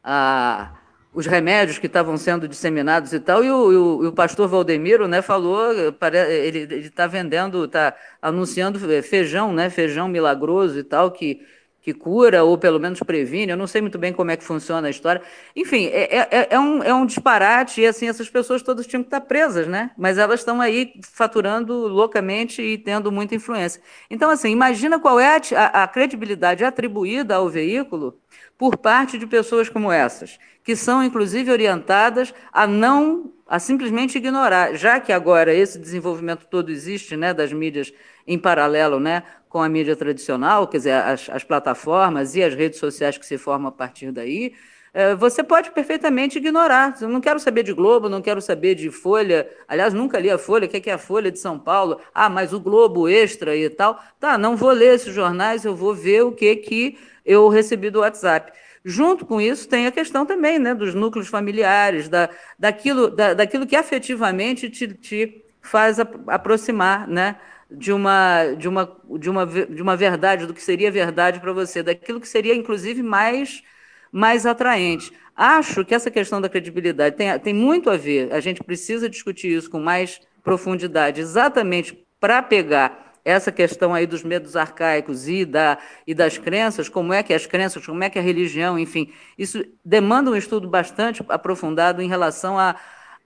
a 0.02 0.77
os 1.18 1.26
remédios 1.26 1.78
que 1.78 1.88
estavam 1.88 2.16
sendo 2.16 2.46
disseminados 2.46 3.12
e 3.12 3.18
tal, 3.18 3.42
e 3.42 3.50
o, 3.50 4.04
e 4.04 4.06
o, 4.06 4.12
pastor 4.12 4.46
Valdemiro 4.46 5.08
né, 5.08 5.20
falou, 5.20 5.72
ele 5.72 6.76
está 6.76 7.08
vendendo, 7.08 7.64
está 7.64 7.92
anunciando 8.22 8.78
feijão, 9.02 9.52
né, 9.52 9.68
feijão 9.68 10.06
milagroso 10.06 10.78
e 10.78 10.84
tal, 10.84 11.10
que, 11.10 11.44
que 11.80 11.94
cura 11.94 12.44
ou 12.44 12.58
pelo 12.58 12.78
menos 12.78 13.00
previne, 13.00 13.52
eu 13.52 13.56
não 13.56 13.66
sei 13.66 13.80
muito 13.80 13.98
bem 13.98 14.12
como 14.12 14.30
é 14.30 14.36
que 14.36 14.44
funciona 14.44 14.88
a 14.88 14.90
história. 14.90 15.22
Enfim, 15.54 15.86
é, 15.86 16.16
é, 16.16 16.28
é, 16.30 16.48
é 16.50 16.58
um, 16.58 16.82
é 16.82 16.92
um 16.92 17.06
disparate 17.06 17.80
e 17.80 17.86
assim, 17.86 18.08
essas 18.08 18.28
pessoas 18.28 18.62
todas 18.62 18.86
tinham 18.86 19.02
que 19.02 19.06
estar 19.06 19.20
presas, 19.20 19.66
né? 19.66 19.90
Mas 19.96 20.18
elas 20.18 20.40
estão 20.40 20.60
aí 20.60 20.92
faturando 21.02 21.72
loucamente 21.72 22.60
e 22.60 22.76
tendo 22.76 23.12
muita 23.12 23.34
influência. 23.34 23.80
Então, 24.10 24.28
assim, 24.30 24.50
imagina 24.50 24.98
qual 24.98 25.18
é 25.20 25.40
a, 25.56 25.84
a 25.84 25.88
credibilidade 25.88 26.64
atribuída 26.64 27.36
ao 27.36 27.48
veículo 27.48 28.18
por 28.58 28.76
parte 28.76 29.16
de 29.16 29.26
pessoas 29.26 29.68
como 29.68 29.92
essas, 29.92 30.38
que 30.64 30.74
são 30.74 31.02
inclusive 31.02 31.50
orientadas 31.50 32.34
a 32.52 32.66
não 32.66 33.32
a 33.48 33.58
simplesmente 33.58 34.18
ignorar, 34.18 34.74
já 34.74 35.00
que 35.00 35.12
agora 35.12 35.54
esse 35.54 35.78
desenvolvimento 35.78 36.46
todo 36.46 36.70
existe, 36.70 37.16
né, 37.16 37.32
das 37.32 37.52
mídias 37.52 37.92
em 38.26 38.38
paralelo, 38.38 39.00
né, 39.00 39.22
com 39.48 39.62
a 39.62 39.68
mídia 39.68 39.96
tradicional, 39.96 40.68
quer 40.68 40.76
dizer, 40.76 40.92
as, 40.92 41.30
as 41.30 41.42
plataformas 41.42 42.36
e 42.36 42.42
as 42.42 42.54
redes 42.54 42.78
sociais 42.78 43.16
que 43.16 43.24
se 43.24 43.38
formam 43.38 43.68
a 43.68 43.72
partir 43.72 44.12
daí, 44.12 44.52
é, 44.92 45.14
você 45.14 45.42
pode 45.42 45.70
perfeitamente 45.70 46.38
ignorar. 46.38 46.96
Eu 47.00 47.08
não 47.08 47.20
quero 47.20 47.38
saber 47.38 47.62
de 47.62 47.72
Globo, 47.72 48.08
não 48.08 48.22
quero 48.22 48.40
saber 48.40 48.74
de 48.74 48.90
Folha. 48.90 49.48
Aliás, 49.66 49.92
nunca 49.92 50.18
li 50.18 50.30
a 50.30 50.38
Folha. 50.38 50.66
O 50.66 50.68
que 50.68 50.90
é 50.90 50.92
a 50.92 50.98
Folha 50.98 51.30
de 51.30 51.38
São 51.38 51.58
Paulo? 51.58 52.00
Ah, 52.14 52.28
mas 52.28 52.52
o 52.52 52.60
Globo 52.60 53.08
Extra 53.08 53.54
e 53.54 53.68
tal. 53.68 54.00
Tá, 54.18 54.38
não 54.38 54.56
vou 54.56 54.70
ler 54.70 54.94
esses 54.94 55.14
jornais, 55.14 55.64
eu 55.64 55.76
vou 55.76 55.94
ver 55.94 56.22
o 56.22 56.32
que, 56.32 56.56
que 56.56 56.98
eu 57.24 57.48
recebi 57.48 57.90
do 57.90 58.00
WhatsApp. 58.00 58.52
Junto 58.90 59.26
com 59.26 59.38
isso, 59.38 59.68
tem 59.68 59.86
a 59.86 59.92
questão 59.92 60.24
também 60.24 60.58
né, 60.58 60.74
dos 60.74 60.94
núcleos 60.94 61.28
familiares, 61.28 62.08
da, 62.08 62.30
daquilo, 62.58 63.10
da, 63.10 63.34
daquilo 63.34 63.66
que 63.66 63.76
afetivamente 63.76 64.70
te, 64.70 64.88
te 64.94 65.44
faz 65.60 65.98
aproximar, 66.26 67.06
né? 67.06 67.36
De 67.70 67.92
uma, 67.92 68.54
de, 68.56 68.66
uma, 68.66 68.96
de, 69.18 69.28
uma, 69.28 69.46
de 69.46 69.82
uma 69.82 69.94
verdade, 69.94 70.46
do 70.46 70.54
que 70.54 70.62
seria 70.62 70.90
verdade 70.90 71.38
para 71.38 71.52
você, 71.52 71.82
daquilo 71.82 72.18
que 72.18 72.26
seria, 72.26 72.54
inclusive, 72.54 73.02
mais, 73.02 73.62
mais 74.10 74.46
atraente. 74.46 75.12
Acho 75.36 75.84
que 75.84 75.94
essa 75.94 76.10
questão 76.10 76.40
da 76.40 76.48
credibilidade 76.48 77.14
tem, 77.14 77.38
tem 77.40 77.52
muito 77.52 77.90
a 77.90 77.96
ver, 77.98 78.32
a 78.32 78.40
gente 78.40 78.64
precisa 78.64 79.06
discutir 79.06 79.54
isso 79.54 79.70
com 79.70 79.78
mais 79.78 80.18
profundidade, 80.42 81.20
exatamente 81.20 82.06
para 82.18 82.42
pegar 82.42 83.07
essa 83.28 83.52
questão 83.52 83.92
aí 83.92 84.06
dos 84.06 84.22
medos 84.22 84.56
arcaicos 84.56 85.28
e, 85.28 85.44
da, 85.44 85.78
e 86.06 86.14
das 86.14 86.38
crenças, 86.38 86.88
como 86.88 87.12
é 87.12 87.22
que 87.22 87.34
as 87.34 87.46
crenças, 87.46 87.84
como 87.84 88.02
é 88.02 88.08
que 88.08 88.18
a 88.18 88.22
religião, 88.22 88.78
enfim, 88.78 89.12
isso 89.36 89.62
demanda 89.84 90.30
um 90.30 90.36
estudo 90.36 90.68
bastante 90.68 91.22
aprofundado 91.28 92.00
em 92.00 92.08
relação 92.08 92.58
a 92.58 92.76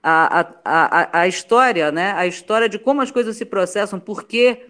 a, 0.05 0.45
a, 0.65 1.19
a, 1.21 1.27
história, 1.29 1.89
né? 1.89 2.11
a 2.11 2.27
história 2.27 2.67
de 2.67 2.77
como 2.77 3.01
as 3.01 3.09
coisas 3.09 3.37
se 3.37 3.45
processam, 3.45 3.97
por 3.97 4.25
que, 4.25 4.65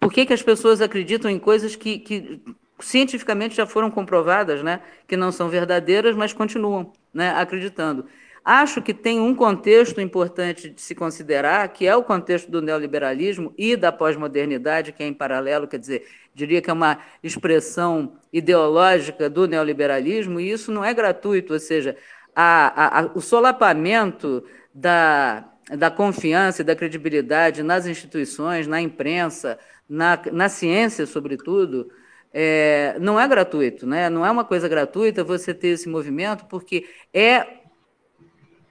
por 0.00 0.10
que, 0.10 0.24
que 0.24 0.32
as 0.32 0.42
pessoas 0.42 0.80
acreditam 0.80 1.30
em 1.30 1.38
coisas 1.38 1.76
que, 1.76 1.98
que 1.98 2.42
cientificamente 2.80 3.54
já 3.54 3.66
foram 3.66 3.90
comprovadas, 3.90 4.62
né? 4.62 4.80
que 5.06 5.14
não 5.14 5.30
são 5.30 5.50
verdadeiras, 5.50 6.16
mas 6.16 6.32
continuam 6.32 6.90
né? 7.12 7.34
acreditando. 7.36 8.06
Acho 8.44 8.82
que 8.82 8.92
tem 8.92 9.20
um 9.20 9.34
contexto 9.36 10.00
importante 10.00 10.68
de 10.68 10.80
se 10.80 10.96
considerar, 10.96 11.68
que 11.68 11.86
é 11.86 11.94
o 11.94 12.02
contexto 12.02 12.50
do 12.50 12.60
neoliberalismo 12.60 13.54
e 13.56 13.76
da 13.76 13.92
pós-modernidade, 13.92 14.92
que 14.92 15.02
é 15.02 15.06
em 15.06 15.14
paralelo, 15.14 15.68
quer 15.68 15.78
dizer, 15.78 16.08
diria 16.34 16.60
que 16.60 16.68
é 16.68 16.72
uma 16.72 16.98
expressão 17.22 18.14
ideológica 18.32 19.30
do 19.30 19.46
neoliberalismo, 19.46 20.40
e 20.40 20.50
isso 20.50 20.72
não 20.72 20.84
é 20.84 20.92
gratuito, 20.92 21.52
ou 21.52 21.60
seja, 21.60 21.96
a, 22.34 23.00
a, 23.00 23.10
o 23.14 23.20
solapamento 23.20 24.42
da, 24.74 25.48
da 25.70 25.90
confiança 25.90 26.62
e 26.62 26.64
da 26.64 26.74
credibilidade 26.74 27.62
nas 27.62 27.86
instituições, 27.86 28.66
na 28.66 28.80
imprensa, 28.80 29.56
na, 29.88 30.18
na 30.32 30.48
ciência, 30.48 31.06
sobretudo, 31.06 31.88
é, 32.34 32.96
não 32.98 33.20
é 33.20 33.28
gratuito, 33.28 33.86
né? 33.86 34.08
não 34.10 34.26
é 34.26 34.30
uma 34.30 34.44
coisa 34.44 34.68
gratuita 34.68 35.22
você 35.22 35.52
ter 35.52 35.68
esse 35.68 35.88
movimento, 35.88 36.46
porque 36.46 36.86
é 37.12 37.61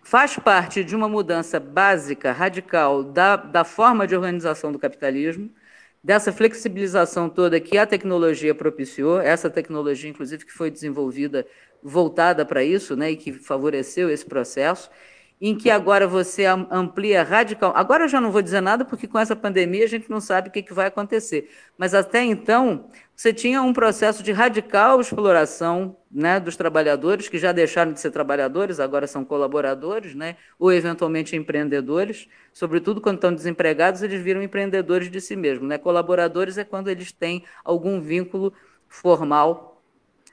faz 0.02 0.38
parte 0.38 0.84
de 0.84 0.96
uma 0.96 1.08
mudança 1.10 1.60
básica, 1.60 2.32
radical, 2.32 3.04
da, 3.04 3.36
da 3.36 3.64
forma 3.64 4.08
de 4.08 4.16
organização 4.16 4.72
do 4.72 4.80
capitalismo, 4.80 5.50
dessa 6.04 6.32
flexibilização 6.32 7.30
toda 7.30 7.60
que 7.60 7.78
a 7.78 7.86
tecnologia 7.86 8.56
propiciou, 8.56 9.20
essa 9.20 9.50
tecnologia, 9.50 10.10
inclusive, 10.10 10.46
que 10.46 10.52
foi 10.52 10.72
desenvolvida 10.72 11.46
voltada 11.84 12.46
para 12.46 12.64
isso, 12.64 12.96
né, 12.96 13.12
e 13.12 13.16
que 13.16 13.34
favoreceu 13.34 14.10
esse 14.10 14.26
processo, 14.26 14.90
em 15.42 15.58
que 15.58 15.72
agora 15.72 16.08
você 16.08 16.46
amplia 16.46 17.24
radical. 17.24 17.74
Agora 17.76 18.04
eu 18.04 18.08
já 18.08 18.22
não 18.22 18.32
vou 18.32 18.44
dizer 18.44 18.62
nada, 18.62 18.86
porque 18.86 19.08
com 19.08 19.18
essa 19.18 19.36
pandemia 19.36 19.84
a 19.84 19.88
gente 19.88 20.08
não 20.08 20.22
sabe 20.22 20.50
o 20.50 20.52
que, 20.52 20.62
que 20.62 20.72
vai 20.72 20.86
acontecer. 20.86 21.50
Mas 21.76 21.96
até 21.96 22.24
então, 22.24 22.86
você 23.16 23.34
tinha 23.34 23.60
um 23.64 23.74
processo 23.74 24.22
de 24.22 24.32
radical 24.32 25.02
exploração 25.02 25.98
né, 26.12 26.40
dos 26.40 26.56
trabalhadores, 26.56 27.28
que 27.28 27.40
já 27.40 27.52
deixaram 27.52 27.92
de 27.92 28.00
ser 28.00 28.12
trabalhadores, 28.12 28.80
agora 28.80 29.08
são 29.08 29.26
colaboradores, 29.26 30.14
né, 30.14 30.36
ou 30.60 30.72
eventualmente 30.72 31.36
empreendedores. 31.36 32.28
Sobretudo 32.54 33.02
quando 33.02 33.16
estão 33.16 33.34
desempregados, 33.34 34.04
eles 34.04 34.22
viram 34.22 34.44
empreendedores 34.44 35.10
de 35.10 35.20
si 35.20 35.36
mesmos. 35.36 35.68
Né? 35.68 35.80
Colaboradores 35.80 36.60
é 36.60 36.64
quando 36.64 36.88
eles 36.88 37.12
têm 37.12 37.44
algum 37.66 38.00
vínculo 38.00 38.54
formal 38.88 39.82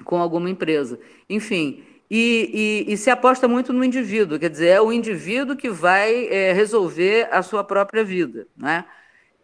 com 0.05 0.21
alguma 0.21 0.51
empresa. 0.51 0.99
Enfim, 1.31 1.83
e, 2.11 2.87
e, 2.89 2.93
e, 2.93 2.97
se 2.97 3.11
aposta 3.11 3.47
muito 3.47 3.73
no 3.73 3.85
indivíduo, 3.85 4.39
quer 4.39 4.49
dizer, 4.49 4.69
é 4.69 4.81
o 4.81 4.91
indivíduo 4.91 5.57
que 5.57 5.69
vai 5.69 6.27
é, 6.29 6.53
resolver 6.53 7.29
a 7.31 7.43
sua 7.43 7.63
própria 7.63 8.03
vida. 8.03 8.47
Né? 8.57 8.85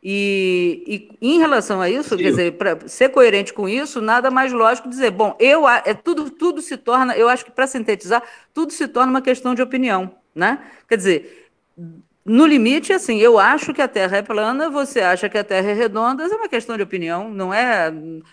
E, 0.03 1.09
e 1.21 1.35
em 1.35 1.39
relação 1.39 1.81
a 1.81 1.89
isso, 1.89 2.11
Sim. 2.11 2.23
quer 2.23 2.31
dizer, 2.31 2.53
para 2.53 2.89
ser 2.89 3.09
coerente 3.11 3.53
com 3.53 3.69
isso, 3.69 4.01
nada 4.01 4.31
mais 4.31 4.53
lógico 4.53 4.89
dizer, 4.89 5.11
bom, 5.11 5.37
eu 5.39 5.69
é 5.69 5.95
tudo, 5.95 6.31
tudo 6.31 6.61
se 6.61 6.77
torna, 6.77 7.17
eu 7.17 7.29
acho 7.29 7.45
que 7.45 7.51
para 7.51 7.67
sintetizar, 7.67 8.23
tudo 8.53 8.73
se 8.73 8.89
torna 8.89 9.11
uma 9.11 9.23
questão 9.23 9.55
de 9.55 9.63
opinião. 9.63 10.15
Né? 10.35 10.59
Quer 10.89 10.97
dizer, 10.97 11.51
no 12.27 12.47
limite, 12.47 12.91
assim, 12.91 13.19
eu 13.19 13.39
acho 13.39 13.75
que 13.75 13.83
a 13.83 13.89
Terra 13.89 14.17
é 14.17 14.23
plana, 14.23 14.71
você 14.71 15.01
acha 15.01 15.29
que 15.29 15.37
a 15.37 15.45
Terra 15.45 15.71
é 15.71 15.75
redonda, 15.75 16.25
é 16.25 16.29
uma 16.29 16.49
questão 16.49 16.75
de 16.75 16.83
opinião, 16.83 17.29
não 17.29 17.53
é. 17.53 17.93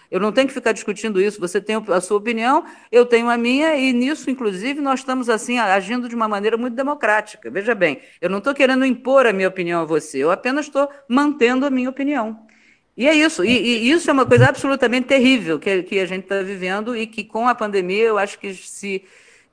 Eu 0.10 0.18
não 0.22 0.32
tenho 0.32 0.48
que 0.48 0.54
ficar 0.54 0.72
discutindo 0.72 1.22
isso. 1.22 1.42
Você 1.42 1.60
tem 1.60 1.76
a 1.76 2.00
sua 2.00 2.18
opinião, 2.18 2.64
eu 2.90 3.06
tenho 3.06 3.30
a 3.30 3.36
minha, 3.36 3.76
e 3.76 3.92
nisso, 3.92 4.30
inclusive, 4.30 4.80
nós 4.80 5.02
estamos 5.02 5.30
assim 5.30 5.60
agindo 5.60 6.08
de 6.08 6.16
uma 6.16 6.28
maneira 6.28 6.56
muito 6.56 6.74
democrática. 6.74 7.52
Veja 7.52 7.76
bem, 7.76 8.00
eu 8.22 8.30
não 8.30 8.38
estou 8.38 8.54
querendo 8.54 8.86
impor 8.86 9.26
a 9.26 9.34
minha 9.34 9.50
opinião 9.50 9.82
a 9.82 9.86
você, 9.86 10.20
eu 10.20 10.32
apenas 10.32 10.68
estou 10.68 10.90
mantendo 11.10 11.66
a 11.66 11.70
minha 11.70 11.90
opinião. 11.90 12.48
E 12.96 13.08
é 13.08 13.14
isso, 13.14 13.44
e, 13.44 13.50
e 13.50 13.92
isso 13.92 14.10
é 14.10 14.14
uma 14.14 14.26
coisa 14.26 14.48
absolutamente 14.48 15.08
terrível 15.08 15.60
que, 15.60 15.84
que 15.84 16.00
a 16.00 16.06
gente 16.06 16.24
está 16.24 16.42
vivendo 16.42 16.96
e 16.96 17.08
que 17.08 17.24
com 17.24 17.48
a 17.48 17.56
pandemia 17.56 18.04
eu 18.04 18.18
acho 18.18 18.38
que 18.40 18.54
se 18.54 19.04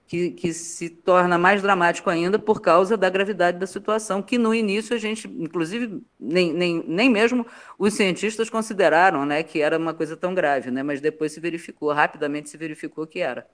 que, 0.08 0.30
que, 0.30 0.54
se 0.54 0.88
torna 0.88 1.36
mais 1.36 1.60
dramático 1.60 2.08
ainda 2.08 2.38
por 2.38 2.62
causa 2.62 2.96
da 2.96 3.10
gravidade 3.10 3.58
da 3.58 3.66
situação, 3.66 4.22
que 4.22 4.38
no 4.38 4.54
início 4.54 4.96
a 4.96 4.98
gente, 4.98 5.28
inclusive, 5.28 6.02
nem, 6.18 6.50
nem, 6.54 6.82
nem 6.88 7.10
mesmo 7.10 7.46
os 7.78 7.92
cientistas 7.92 8.48
consideraram 8.48 9.26
né, 9.26 9.42
que 9.42 9.60
era 9.60 9.76
uma 9.76 9.92
coisa 9.92 10.16
tão 10.16 10.34
grave, 10.34 10.70
né, 10.70 10.82
mas 10.82 11.02
depois 11.02 11.32
se 11.32 11.40
verificou, 11.40 11.92
rapidamente 11.92 12.48
se 12.48 12.56
verificou 12.56 13.06
que 13.06 13.20
era. 13.20 13.46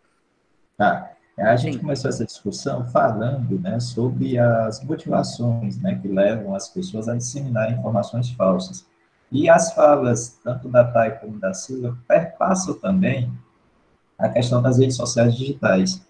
Tá. 0.78 1.10
A 1.36 1.56
gente 1.56 1.74
Sim. 1.74 1.80
começou 1.80 2.08
essa 2.08 2.24
discussão 2.24 2.86
falando 2.86 3.58
né, 3.58 3.80
sobre 3.80 4.38
as 4.38 4.80
motivações 4.84 5.76
né, 5.80 5.98
que 6.00 6.06
levam 6.06 6.54
as 6.54 6.68
pessoas 6.68 7.08
a 7.08 7.16
disseminar 7.16 7.72
informações 7.72 8.30
falsas. 8.30 8.86
E 9.32 9.48
as 9.50 9.72
falas, 9.72 10.38
tanto 10.44 10.68
da 10.68 10.84
Thay 10.84 11.18
como 11.18 11.40
da 11.40 11.52
Silva, 11.52 11.98
perpassam 12.06 12.74
também 12.74 13.32
a 14.16 14.28
questão 14.28 14.62
das 14.62 14.78
redes 14.78 14.94
sociais 14.94 15.34
digitais. 15.34 16.00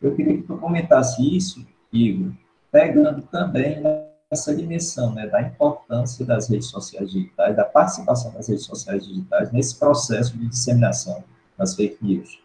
Eu 0.00 0.14
queria 0.14 0.36
que 0.36 0.42
tu 0.42 0.56
comentasse 0.58 1.36
isso, 1.36 1.66
Igor, 1.92 2.32
pegando 2.70 3.22
também 3.22 3.82
essa 4.30 4.54
dimensão 4.54 5.14
né, 5.14 5.26
da 5.26 5.40
importância 5.42 6.24
das 6.24 6.48
redes 6.48 6.68
sociais 6.68 7.10
digitais, 7.10 7.56
da 7.56 7.64
participação 7.64 8.32
das 8.32 8.48
redes 8.48 8.64
sociais 8.64 9.06
digitais 9.06 9.52
nesse 9.52 9.78
processo 9.78 10.36
de 10.36 10.48
disseminação 10.48 11.24
das 11.56 11.74
fake 11.76 12.04
news. 12.04 12.42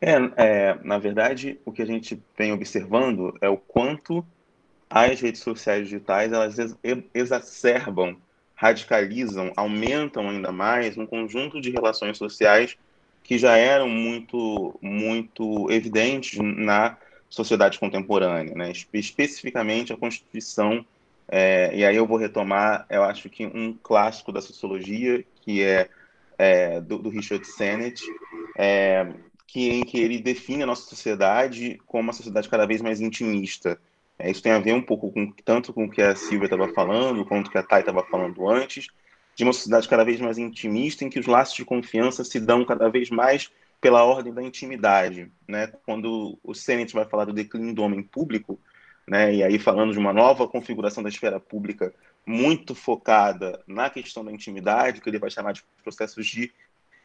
É, 0.00 0.14
é, 0.36 0.78
na 0.84 0.98
verdade, 0.98 1.58
o 1.64 1.72
que 1.72 1.82
a 1.82 1.86
gente 1.86 2.22
vem 2.36 2.52
observando 2.52 3.36
é 3.40 3.48
o 3.48 3.56
quanto 3.56 4.24
as 4.88 5.20
redes 5.20 5.40
sociais 5.40 5.84
digitais 5.84 6.32
elas 6.32 6.56
exacerbam, 7.12 8.16
radicalizam, 8.54 9.52
aumentam 9.56 10.28
ainda 10.28 10.52
mais 10.52 10.96
um 10.96 11.06
conjunto 11.06 11.60
de 11.60 11.70
relações 11.70 12.16
sociais 12.16 12.76
que 13.26 13.38
já 13.38 13.56
eram 13.56 13.88
muito, 13.88 14.78
muito 14.80 15.70
evidentes 15.70 16.38
na 16.38 16.96
sociedade 17.28 17.78
contemporânea, 17.78 18.54
né? 18.54 18.72
especificamente 18.92 19.92
a 19.92 19.96
Constituição. 19.96 20.86
É, 21.28 21.74
e 21.74 21.84
aí 21.84 21.96
eu 21.96 22.06
vou 22.06 22.18
retomar, 22.18 22.86
eu 22.88 23.02
acho 23.02 23.28
que 23.28 23.44
um 23.44 23.76
clássico 23.82 24.30
da 24.30 24.40
sociologia, 24.40 25.24
que 25.40 25.60
é, 25.60 25.88
é 26.38 26.80
do, 26.80 26.98
do, 26.98 27.08
Richard 27.08 27.44
Sennett, 27.44 28.00
é, 28.56 29.08
que, 29.44 29.70
em 29.70 29.84
que 29.84 29.98
ele 29.98 30.20
define 30.20 30.62
a 30.62 30.66
nossa 30.66 30.88
sociedade 30.88 31.80
como 31.84 32.04
uma 32.04 32.12
sociedade 32.12 32.48
cada 32.48 32.64
vez 32.64 32.80
mais 32.80 33.00
intimista. 33.00 33.76
É, 34.20 34.30
isso 34.30 34.42
tem 34.42 34.52
a 34.52 34.60
ver 34.60 34.72
um 34.72 34.82
pouco 34.82 35.10
com 35.10 35.32
tanto 35.44 35.72
com 35.72 35.86
o 35.86 35.90
que 35.90 36.00
a 36.00 36.14
Silvia 36.14 36.46
estava 36.46 36.68
falando, 36.68 37.24
quanto 37.24 37.50
que 37.50 37.58
a 37.58 37.62
Thay 37.64 37.80
estava 37.80 38.04
falando 38.04 38.48
antes, 38.48 38.86
de 39.36 39.44
uma 39.44 39.52
sociedade 39.52 39.88
cada 39.88 40.04
vez 40.04 40.18
mais 40.20 40.38
intimista, 40.38 41.04
em 41.04 41.10
que 41.10 41.20
os 41.20 41.26
laços 41.26 41.54
de 41.54 41.64
confiança 41.64 42.24
se 42.24 42.40
dão 42.40 42.64
cada 42.64 42.88
vez 42.88 43.10
mais 43.10 43.50
pela 43.80 44.02
ordem 44.02 44.32
da 44.32 44.42
intimidade, 44.42 45.30
né? 45.46 45.68
Quando 45.84 46.38
o 46.42 46.54
Sennett 46.54 46.94
vai 46.94 47.04
falar 47.04 47.26
do 47.26 47.32
declínio 47.32 47.74
do 47.74 47.82
homem 47.82 48.02
público, 48.02 48.58
né? 49.06 49.34
E 49.34 49.42
aí 49.44 49.58
falando 49.58 49.92
de 49.92 49.98
uma 49.98 50.12
nova 50.12 50.48
configuração 50.48 51.02
da 51.02 51.10
esfera 51.10 51.38
pública 51.38 51.94
muito 52.24 52.74
focada 52.74 53.62
na 53.66 53.88
questão 53.90 54.24
da 54.24 54.32
intimidade, 54.32 55.00
que 55.00 55.08
ele 55.08 55.18
vai 55.18 55.30
chamar 55.30 55.52
de 55.52 55.62
processos 55.84 56.26
de 56.26 56.50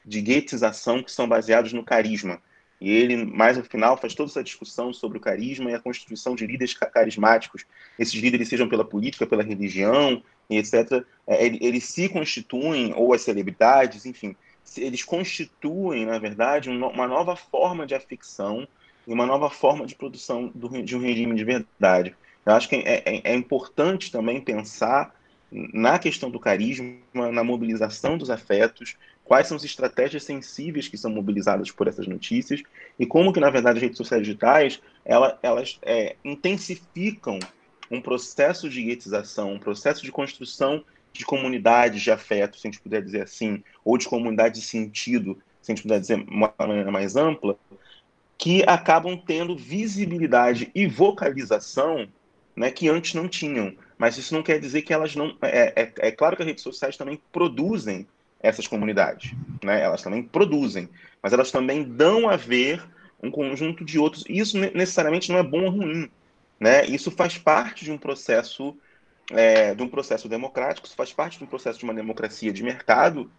de 0.04 0.22
guetização 0.22 1.04
que 1.04 1.12
são 1.12 1.28
baseados 1.28 1.74
no 1.74 1.84
carisma. 1.84 2.42
E 2.82 2.90
ele, 2.92 3.16
mais 3.16 3.58
no 3.58 3.64
final, 3.64 3.96
faz 3.96 4.16
toda 4.16 4.32
essa 4.32 4.44
discussão 4.44 4.92
sobre 4.92 5.20
o 5.20 5.22
carisma 5.22 5.70
e 5.70 5.76
a 5.76 5.80
constituição 5.80 6.34
de 6.34 6.48
líderes 6.48 6.74
carismáticos. 6.74 7.64
Esses 8.00 8.20
líderes 8.20 8.50
sejam 8.50 8.68
pela 8.68 8.84
política, 8.84 9.28
pela 9.28 9.44
religião, 9.44 10.24
etc., 10.50 11.06
é, 11.28 11.46
eles 11.46 11.84
se 11.84 12.10
constituem, 12.10 12.92
ou 12.96 13.14
as 13.14 13.22
celebridades, 13.22 14.08
enfim, 14.08 14.36
eles 14.78 15.04
constituem, 15.04 16.08
na 16.08 16.18
verdade, 16.18 16.72
uma 16.72 17.08
nova 17.08 17.36
forma 17.36 17.86
de 17.86 17.94
aficção 17.94 18.68
e 19.06 19.14
uma 19.14 19.28
nova 19.28 19.50
forma 19.50 19.86
de 19.86 19.94
produção 19.94 20.52
de 20.54 20.96
um 20.96 21.02
regime 21.02 21.36
de 21.36 21.44
verdade. 21.44 22.16
Eu 22.44 22.54
acho 22.54 22.68
que 22.68 22.78
é, 22.78 23.04
é, 23.06 23.22
é 23.32 23.36
importante 23.36 24.12
também 24.12 24.42
pensar 24.42 25.14
na 25.52 25.99
questão 25.99 26.32
do 26.32 26.39
carisma, 26.39 26.95
na 27.14 27.43
mobilização 27.43 28.18
dos 28.18 28.30
afetos, 28.30 28.95
quais 29.24 29.47
são 29.47 29.58
as 29.58 29.64
estratégias 29.64 30.24
sensíveis 30.24 30.88
que 30.88 30.97
são 30.97 31.12
mobilizadas 31.12 31.70
por 31.70 31.88
essas 31.88 32.08
notícias 32.08 32.64
e 32.97 33.06
como 33.06 33.34
que, 33.34 33.39
na 33.39 33.49
verdade, 33.49 33.78
as 33.78 33.82
redes 33.82 33.97
sociais 33.97 34.24
digitais, 34.24 34.82
elas, 35.04 35.80
é, 35.82 36.16
intensificam 36.24 37.39
um 37.89 37.99
processo 38.02 38.70
de 38.70 38.82
guetização, 38.82 39.54
um 39.54 39.60
processo 39.60 40.04
de 40.04 40.12
construção 40.12 40.84
de 41.12 41.26
comunidades 41.26 42.02
de 42.02 42.10
afeto, 42.10 42.58
se 42.58 42.68
a 42.68 42.72
gente 42.72 42.82
puder 42.82 43.04
dizer 43.04 43.24
assim, 43.24 43.62
ou 43.84 43.97
de 43.97 44.08
comunidade 44.08 44.56
de 44.56 44.66
sentido, 44.66 45.38
se 45.62 45.72
a 45.72 45.76
gente 45.76 45.84
puder 45.84 45.99
dizer 45.99 46.24
de 46.24 46.32
uma 46.32 46.54
maneira 46.58 46.89
mais 46.89 47.18
ampla, 47.18 47.58
que 48.38 48.64
acabam 48.66 49.18
tendo 49.18 49.56
visibilidade 49.56 50.72
e 50.74 50.88
vocalização 50.88 52.08
né, 52.62 52.70
que 52.70 52.88
antes 52.88 53.16
não 53.16 53.28
tinham. 53.28 53.76
Mas 53.97 54.18
isso 54.18 54.36
não 54.36 54.43
quer 54.43 54.59
dizer 54.59 54.84
que 54.84 54.93
elas 54.93 55.16
não. 55.16 55.36
É, 55.41 55.82
é, 55.82 55.93
é 55.97 56.12
claro 56.12 56.36
que 56.36 56.43
as 56.43 56.47
redes 56.47 56.64
sociais 56.64 56.95
também 56.95 57.20
produzem 57.32 58.07
essas 58.39 58.68
comunidades, 58.68 59.34
né? 59.64 59.82
elas 59.82 60.01
também 60.01 60.24
produzem, 60.24 60.89
mas 61.22 61.32
elas 61.32 61.51
também 61.51 61.84
dão 61.84 62.28
a 62.28 62.36
ver 62.36 62.84
um 63.22 63.32
conjunto 63.32 63.84
de 63.84 63.97
outros. 63.97 64.24
Isso 64.28 64.57
necessariamente 64.57 65.32
não 65.32 65.39
é 65.39 65.43
bom 65.43 65.66
ou 65.66 65.72
ruim. 65.72 66.09
Né? 66.59 66.86
Isso 66.86 67.09
faz 67.12 67.38
parte 67.38 67.84
de 67.84 67.91
um 67.91 67.97
processo 67.97 68.78
é, 69.32 69.74
de 69.74 69.82
um 69.82 69.88
processo 69.88 70.28
democrático, 70.30 70.86
isso 70.86 70.95
faz 70.95 71.14
parte 71.14 71.38
de 71.38 71.43
um 71.43 71.47
processo 71.47 71.80
de 71.80 71.84
uma 71.86 71.93
democracia 71.93 72.51
de 72.51 72.64
mercado, 72.64 73.32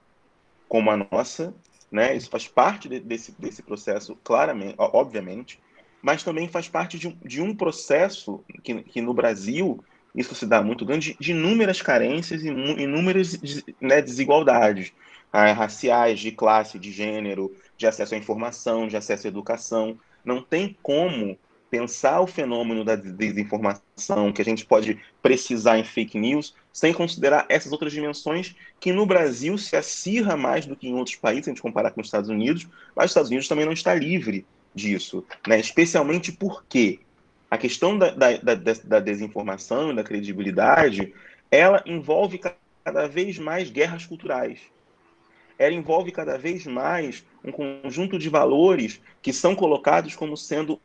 como 0.68 0.90
a 0.90 0.96
nossa, 0.96 1.54
né? 1.90 2.16
Isso 2.16 2.30
faz 2.30 2.48
parte 2.48 2.88
de, 2.88 2.98
desse, 2.98 3.32
desse 3.32 3.62
processo, 3.62 4.16
claramente, 4.24 4.74
obviamente, 4.78 5.60
mas 6.02 6.22
também 6.22 6.48
faz 6.48 6.68
parte 6.68 6.98
de 6.98 7.16
de 7.24 7.40
um 7.40 7.54
processo 7.54 8.44
que, 8.62 8.82
que 8.82 9.00
no 9.00 9.14
Brasil 9.14 9.82
isso 10.14 10.34
se 10.34 10.46
dá 10.46 10.62
muito 10.62 10.84
grande 10.84 11.16
de 11.18 11.30
inúmeras 11.30 11.80
carências 11.80 12.42
e 12.42 12.48
inúmeras 12.48 13.38
né, 13.80 14.02
desigualdades 14.02 14.92
ah, 15.32 15.52
raciais, 15.52 16.20
de 16.20 16.30
classe, 16.30 16.78
de 16.78 16.92
gênero, 16.92 17.54
de 17.76 17.86
acesso 17.86 18.14
à 18.14 18.18
informação, 18.18 18.86
de 18.86 18.96
acesso 18.96 19.26
à 19.26 19.28
educação. 19.28 19.98
Não 20.22 20.42
tem 20.42 20.76
como 20.82 21.38
pensar 21.70 22.20
o 22.20 22.26
fenômeno 22.26 22.84
da 22.84 22.94
desinformação 22.94 24.30
que 24.30 24.42
a 24.42 24.44
gente 24.44 24.66
pode 24.66 25.00
precisar 25.22 25.78
em 25.78 25.84
fake 25.84 26.18
news 26.18 26.54
sem 26.70 26.92
considerar 26.92 27.46
essas 27.48 27.72
outras 27.72 27.92
dimensões 27.92 28.54
que 28.78 28.92
no 28.92 29.06
Brasil 29.06 29.56
se 29.56 29.74
acirra 29.74 30.36
mais 30.36 30.66
do 30.66 30.76
que 30.76 30.86
em 30.86 30.94
outros 30.94 31.16
países, 31.16 31.44
se 31.44 31.50
a 31.50 31.54
gente 31.54 31.62
comparar 31.62 31.92
com 31.92 32.02
os 32.02 32.08
Estados 32.08 32.28
Unidos, 32.28 32.68
mas 32.94 33.06
os 33.06 33.10
Estados 33.12 33.30
Unidos 33.30 33.48
também 33.48 33.64
não 33.64 33.72
está 33.72 33.94
livre 33.94 34.44
disso, 34.74 35.24
né? 35.46 35.58
especialmente 35.60 36.32
porque 36.32 37.00
a 37.50 37.58
questão 37.58 37.98
da, 37.98 38.10
da, 38.10 38.36
da, 38.38 38.54
da 38.84 39.00
desinformação 39.00 39.90
e 39.90 39.96
da 39.96 40.02
credibilidade, 40.02 41.12
ela 41.50 41.82
envolve 41.84 42.40
cada 42.82 43.06
vez 43.06 43.38
mais 43.38 43.70
guerras 43.70 44.06
culturais. 44.06 44.60
Ela 45.58 45.74
envolve 45.74 46.10
cada 46.10 46.38
vez 46.38 46.66
mais 46.66 47.24
um 47.44 47.52
conjunto 47.52 48.18
de 48.18 48.28
valores 48.28 49.00
que 49.20 49.32
são 49.32 49.54
colocados 49.54 50.16
como 50.16 50.36
sendo 50.36 50.80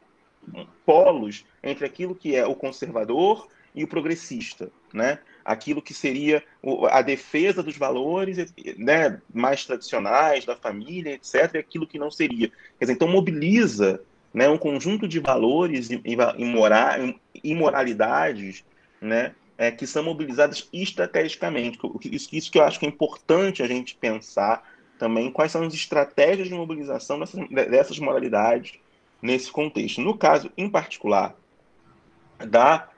polos 0.85 1.45
entre 1.63 1.85
aquilo 1.85 2.13
que 2.13 2.35
é 2.35 2.45
o 2.45 2.55
conservador 2.55 3.47
e 3.73 3.83
o 3.83 3.88
progressista, 3.88 4.71
né? 4.93 5.19
Aquilo 5.47 5.81
que 5.81 5.93
seria 5.93 6.43
a 6.91 7.01
defesa 7.01 7.63
dos 7.63 7.77
valores 7.77 8.53
né, 8.77 9.21
mais 9.33 9.65
tradicionais 9.65 10.43
da 10.43 10.57
família, 10.57 11.13
etc., 11.13 11.53
e 11.53 11.57
aquilo 11.57 11.87
que 11.87 11.97
não 11.97 12.11
seria. 12.11 12.49
Quer 12.49 12.85
dizer, 12.85 12.93
então 12.93 13.07
mobiliza 13.07 14.01
né, 14.33 14.49
um 14.49 14.57
conjunto 14.57 15.07
de 15.07 15.21
valores 15.21 15.89
e 15.89 16.01
imoralidades 17.43 18.65
né, 18.99 19.33
é, 19.57 19.71
que 19.71 19.87
são 19.87 20.03
mobilizadas 20.03 20.67
estrategicamente. 20.73 21.79
Isso, 22.11 22.29
isso 22.33 22.51
que 22.51 22.59
eu 22.59 22.63
acho 22.63 22.77
que 22.77 22.85
é 22.85 22.89
importante 22.89 23.63
a 23.63 23.67
gente 23.67 23.95
pensar 23.95 24.69
também, 24.99 25.31
quais 25.31 25.51
são 25.51 25.63
as 25.63 25.73
estratégias 25.73 26.49
de 26.49 26.53
mobilização 26.53 27.19
dessas, 27.19 27.47
dessas 27.49 27.99
moralidades 27.99 28.73
nesse 29.21 29.49
contexto. 29.49 30.01
No 30.01 30.17
caso, 30.17 30.51
em 30.57 30.69
particular, 30.69 31.35
da 32.37 32.89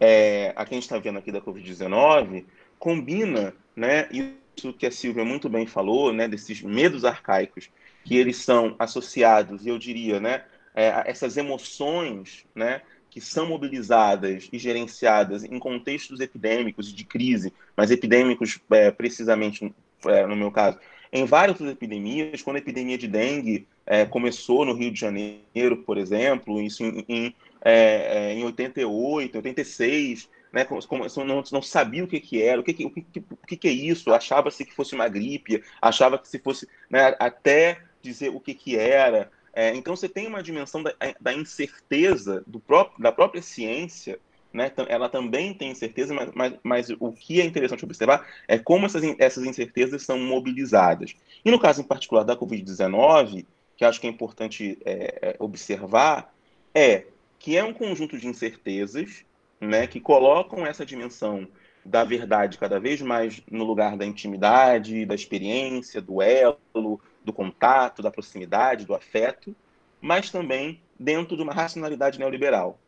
é, 0.00 0.52
a 0.56 0.64
que 0.64 0.74
a 0.74 0.76
gente 0.76 0.84
está 0.84 0.98
vendo 0.98 1.18
aqui 1.18 1.32
da 1.32 1.40
Covid-19, 1.40 2.44
combina 2.78 3.54
né, 3.74 4.08
isso 4.10 4.72
que 4.72 4.86
a 4.86 4.90
Silvia 4.90 5.24
muito 5.24 5.48
bem 5.48 5.66
falou, 5.66 6.12
né, 6.12 6.28
desses 6.28 6.62
medos 6.62 7.04
arcaicos, 7.04 7.70
que 8.04 8.16
eles 8.16 8.36
são 8.38 8.74
associados, 8.78 9.66
eu 9.66 9.78
diria, 9.78 10.20
né, 10.20 10.44
é, 10.74 11.02
essas 11.06 11.36
emoções 11.36 12.44
né, 12.54 12.82
que 13.10 13.20
são 13.20 13.46
mobilizadas 13.46 14.48
e 14.52 14.58
gerenciadas 14.58 15.42
em 15.42 15.58
contextos 15.58 16.20
epidêmicos 16.20 16.92
de 16.92 17.04
crise, 17.04 17.52
mas 17.76 17.90
epidêmicos 17.90 18.60
é, 18.70 18.90
precisamente, 18.90 19.74
é, 20.04 20.26
no 20.26 20.36
meu 20.36 20.50
caso, 20.50 20.78
em 21.16 21.24
várias 21.24 21.60
outras 21.60 21.70
epidemias, 21.70 22.42
quando 22.42 22.56
a 22.56 22.60
epidemia 22.60 22.98
de 22.98 23.08
dengue 23.08 23.66
é, 23.86 24.04
começou 24.04 24.64
no 24.64 24.74
Rio 24.74 24.90
de 24.90 25.00
Janeiro, 25.00 25.78
por 25.84 25.98
exemplo, 25.98 26.60
isso 26.60 26.84
em, 26.84 27.04
em, 27.08 27.34
é, 27.64 28.30
é 28.30 28.34
em 28.34 28.44
88, 28.44 29.36
86, 29.36 30.28
né, 30.52 30.64
como, 30.64 30.82
não, 31.24 31.42
não, 31.52 31.62
sabia 31.62 32.04
o 32.04 32.06
que, 32.06 32.20
que 32.20 32.42
era, 32.42 32.60
o 32.60 32.64
que, 32.64 32.72
que, 32.72 32.84
o 32.84 32.90
que, 32.90 33.04
o 33.18 33.46
que, 33.46 33.56
que 33.56 33.68
é 33.68 33.72
isso, 33.72 34.12
achava-se 34.12 34.64
que 34.64 34.74
fosse 34.74 34.94
uma 34.94 35.08
gripe, 35.08 35.62
achava 35.80 36.18
que 36.18 36.28
se 36.28 36.38
fosse 36.38 36.68
né, 36.88 37.14
até 37.18 37.80
dizer 38.00 38.30
o 38.30 38.40
que, 38.40 38.54
que 38.54 38.76
era. 38.76 39.30
É, 39.52 39.74
então 39.74 39.96
você 39.96 40.08
tem 40.08 40.26
uma 40.26 40.42
dimensão 40.42 40.82
da, 40.82 40.94
da 41.20 41.32
incerteza 41.32 42.42
do 42.46 42.60
próprio, 42.60 43.02
da 43.02 43.10
própria 43.10 43.42
ciência 43.42 44.18
né, 44.56 44.72
ela 44.88 45.08
também 45.10 45.52
tem 45.52 45.70
incerteza, 45.70 46.14
mas, 46.14 46.30
mas, 46.34 46.54
mas, 46.62 46.90
o 46.98 47.12
que 47.12 47.42
é 47.42 47.44
interessante 47.44 47.84
observar 47.84 48.26
é 48.48 48.58
como 48.58 48.86
essas, 48.86 49.02
essas 49.18 49.44
incertezas 49.44 50.02
são 50.02 50.18
mobilizadas. 50.18 51.14
E 51.44 51.50
no 51.50 51.60
caso 51.60 51.82
em 51.82 51.84
particular 51.84 52.24
da 52.24 52.34
Covid-19, 52.34 53.44
que 53.76 53.84
acho 53.84 54.00
que 54.00 54.06
é 54.06 54.10
importante 54.10 54.78
é, 54.86 55.18
é, 55.20 55.36
observar, 55.38 56.34
é 56.74 57.04
que 57.38 57.54
é 57.54 57.62
um 57.62 57.74
conjunto 57.74 58.16
de 58.16 58.26
incertezas 58.26 59.26
né, 59.60 59.86
que 59.86 60.00
colocam 60.00 60.66
essa 60.66 60.86
dimensão 60.86 61.46
da 61.84 62.02
verdade 62.02 62.56
cada 62.56 62.80
vez 62.80 63.02
mais 63.02 63.42
no 63.50 63.62
lugar 63.62 63.94
da 63.94 64.06
intimidade, 64.06 65.04
da 65.04 65.14
experiência, 65.14 66.00
do 66.00 66.22
elo, 66.22 66.98
do 67.22 67.32
contato, 67.32 68.02
da 68.02 68.10
proximidade, 68.10 68.86
do 68.86 68.94
afeto, 68.94 69.54
mas 70.00 70.30
também 70.30 70.80
dentro 70.98 71.36
de 71.36 71.42
uma 71.42 71.52
racionalidade 71.52 72.18
neoliberal. 72.18 72.78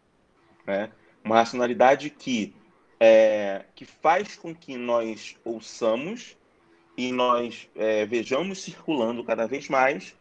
Né? 0.66 0.90
Uma 1.28 1.36
racionalidade 1.36 2.08
que, 2.08 2.54
é, 2.98 3.64
que 3.74 3.84
faz 3.84 4.34
com 4.34 4.54
que 4.54 4.76
nós 4.76 5.36
ouçamos 5.44 6.36
e 6.96 7.12
nós 7.12 7.68
é, 7.76 8.06
vejamos 8.06 8.62
circulando 8.62 9.22
cada 9.22 9.46
vez 9.46 9.68
mais 9.68 10.16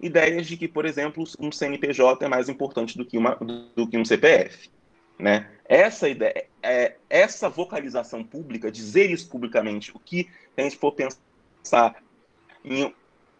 ideias 0.00 0.46
de 0.46 0.56
que, 0.56 0.68
por 0.68 0.86
exemplo, 0.86 1.24
um 1.40 1.50
CNPJ 1.50 2.24
é 2.24 2.28
mais 2.28 2.48
importante 2.48 2.96
do 2.96 3.04
que, 3.04 3.18
uma, 3.18 3.34
do 3.74 3.88
que 3.88 3.98
um 3.98 4.04
CPF. 4.04 4.70
Né? 5.18 5.50
Essa 5.64 6.08
ideia, 6.08 6.46
é, 6.62 6.96
essa 7.10 7.48
vocalização 7.48 8.22
pública, 8.22 8.70
dizer 8.70 9.10
isso 9.10 9.28
publicamente, 9.28 9.90
o 9.94 9.98
que 9.98 10.28
a 10.56 10.62
gente 10.62 10.76
for 10.76 10.92
pensar 10.92 12.02
em 12.64 12.94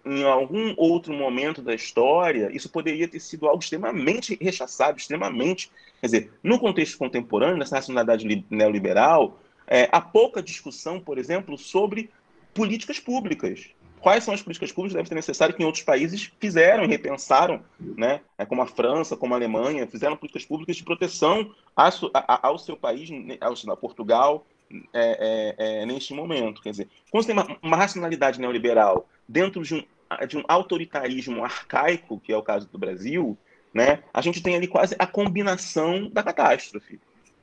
em 0.05 0.23
algum 0.25 0.75
outro 0.77 1.13
momento 1.13 1.63
da 1.63 1.75
história, 1.75 2.51
isso 2.53 2.69
poderia 2.69 3.09
ter 3.09 3.21
sido 3.21 3.47
algo 3.47 3.63
extremamente 3.63 4.39
rechaçado, 4.41 4.99
extremamente. 4.99 5.71
Quer 6.01 6.07
dizer, 6.07 6.33
no 6.43 6.59
contexto 6.59 6.99
contemporâneo, 6.99 7.57
nessa 7.57 7.77
racionalidade 7.77 8.45
neoliberal, 8.51 9.39
é, 9.67 9.89
há 9.91 10.01
pouca 10.01 10.43
discussão, 10.43 11.01
por 11.01 11.17
exemplo, 11.17 11.57
sobre 11.57 12.11
políticas 12.53 13.01
públicas. 13.01 13.71
Quais 14.01 14.23
são 14.23 14.35
as 14.35 14.43
políticas 14.43 14.71
públicas 14.71 14.93
que 14.93 14.97
devem 14.97 15.09
ser 15.09 15.15
necessárias 15.15 15.57
que 15.57 15.63
em 15.63 15.67
outros 15.67 15.83
países 15.83 16.31
fizeram 16.39 16.85
e 16.85 16.87
repensaram, 16.87 17.63
né? 17.81 18.21
É, 18.37 18.45
como 18.45 18.61
a 18.61 18.67
França, 18.67 19.17
como 19.17 19.33
a 19.33 19.39
Alemanha, 19.39 19.87
fizeram 19.87 20.15
políticas 20.15 20.45
públicas 20.45 20.77
de 20.77 20.85
proteção 20.85 21.51
ao 21.75 22.59
seu 22.59 22.77
país, 22.77 23.09
ao, 23.41 23.77
Portugal, 23.79 24.45
é, 24.93 25.55
é, 25.59 25.83
é, 25.83 25.87
neste 25.87 26.13
momento. 26.13 26.61
Quer 26.61 26.73
dizer, 26.73 26.89
quando 27.11 27.25
você 27.25 27.33
tem 27.33 27.43
uma, 27.43 27.59
uma 27.63 27.77
racionalidade 27.79 28.39
neoliberal 28.39 29.09
dentro 29.27 29.63
de 29.63 29.75
um 29.75 29.83
de 30.29 30.37
um 30.37 30.45
autoritarismo 30.49 31.45
arcaico, 31.45 32.21
que 32.21 32.33
é 32.33 32.37
o 32.37 32.43
caso 32.43 32.69
do 32.69 32.79
Brasil, 32.79 33.37
né, 33.73 34.03
a 34.13 34.21
gente 34.21 34.43
tem 34.43 34.55
ali 34.55 34.69
quase 34.69 34.95
a 34.99 35.07
combinação 35.07 36.09
da 36.09 36.23
catástrofe. 36.23 37.01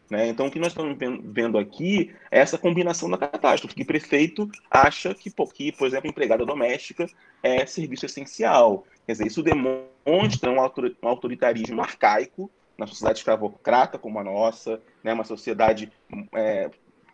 Né? 0.10 0.28
Então, 0.28 0.48
o 0.48 0.52
que 0.52 0.60
nós 0.60 0.70
estamos 0.70 0.98
vendo 1.24 1.58
aqui 1.58 2.14
é 2.30 2.40
essa 2.40 2.58
combinação 2.58 3.10
da 3.10 3.18
catástrofe, 3.18 3.76
que 3.76 3.86
prefeito 3.86 4.50
acha 4.70 5.14
que, 5.14 5.32
que, 5.54 5.72
por 5.72 5.88
exemplo, 5.88 6.10
empregada 6.10 6.46
doméstica 6.46 7.06
é 7.42 7.66
serviço 7.66 8.06
essencial. 8.06 8.86
Quer 9.06 9.14
dizer, 9.14 9.28
isso 9.28 9.42
demonstra 9.42 10.52
um 10.52 11.08
autoritarismo 11.08 11.82
arcaico 11.82 12.52
na 12.78 12.88
sociedade 12.88 13.20
escravocrata 13.20 13.98
como 13.98 14.20
a 14.20 14.24
nossa, 14.24 14.82
né? 15.02 15.14
uma 15.14 15.24
sociedade 15.24 15.90
é, 16.34 16.70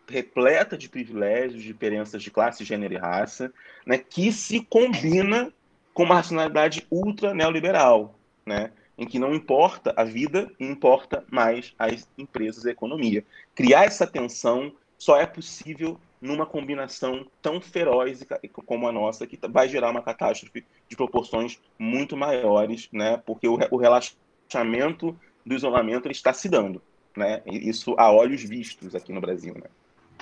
repleta 0.08 0.76
de 0.76 0.88
privilégios, 0.88 1.62
diferenças 1.62 2.22
de 2.22 2.30
classe, 2.30 2.64
gênero 2.64 2.94
e 2.94 2.96
raça, 2.96 3.52
né, 3.86 3.98
que 3.98 4.32
se 4.32 4.64
combina 4.64 5.52
com 5.92 6.04
uma 6.04 6.14
racionalidade 6.14 6.86
ultra 6.90 7.34
neoliberal, 7.34 8.14
né, 8.46 8.70
em 8.96 9.06
que 9.06 9.18
não 9.18 9.34
importa 9.34 9.92
a 9.96 10.04
vida, 10.04 10.50
importa 10.58 11.24
mais 11.30 11.74
as 11.78 12.08
empresas 12.16 12.64
e 12.64 12.68
a 12.68 12.72
economia. 12.72 13.24
Criar 13.54 13.84
essa 13.84 14.06
tensão 14.06 14.72
só 14.96 15.16
é 15.20 15.26
possível 15.26 16.00
numa 16.20 16.46
combinação 16.46 17.26
tão 17.40 17.60
feroz 17.60 18.24
como 18.66 18.88
a 18.88 18.92
nossa, 18.92 19.26
que 19.26 19.38
vai 19.48 19.68
gerar 19.68 19.90
uma 19.90 20.02
catástrofe 20.02 20.64
de 20.88 20.96
proporções 20.96 21.60
muito 21.78 22.16
maiores, 22.16 22.88
né, 22.92 23.22
porque 23.24 23.46
o 23.46 23.76
relaxamento 23.76 25.16
do 25.46 25.54
isolamento 25.54 26.10
está 26.10 26.32
se 26.32 26.48
dando. 26.48 26.82
né? 27.16 27.42
Isso 27.46 27.94
a 27.98 28.10
olhos 28.12 28.42
vistos 28.42 28.94
aqui 28.94 29.12
no 29.12 29.20
Brasil, 29.20 29.54
né? 29.54 29.68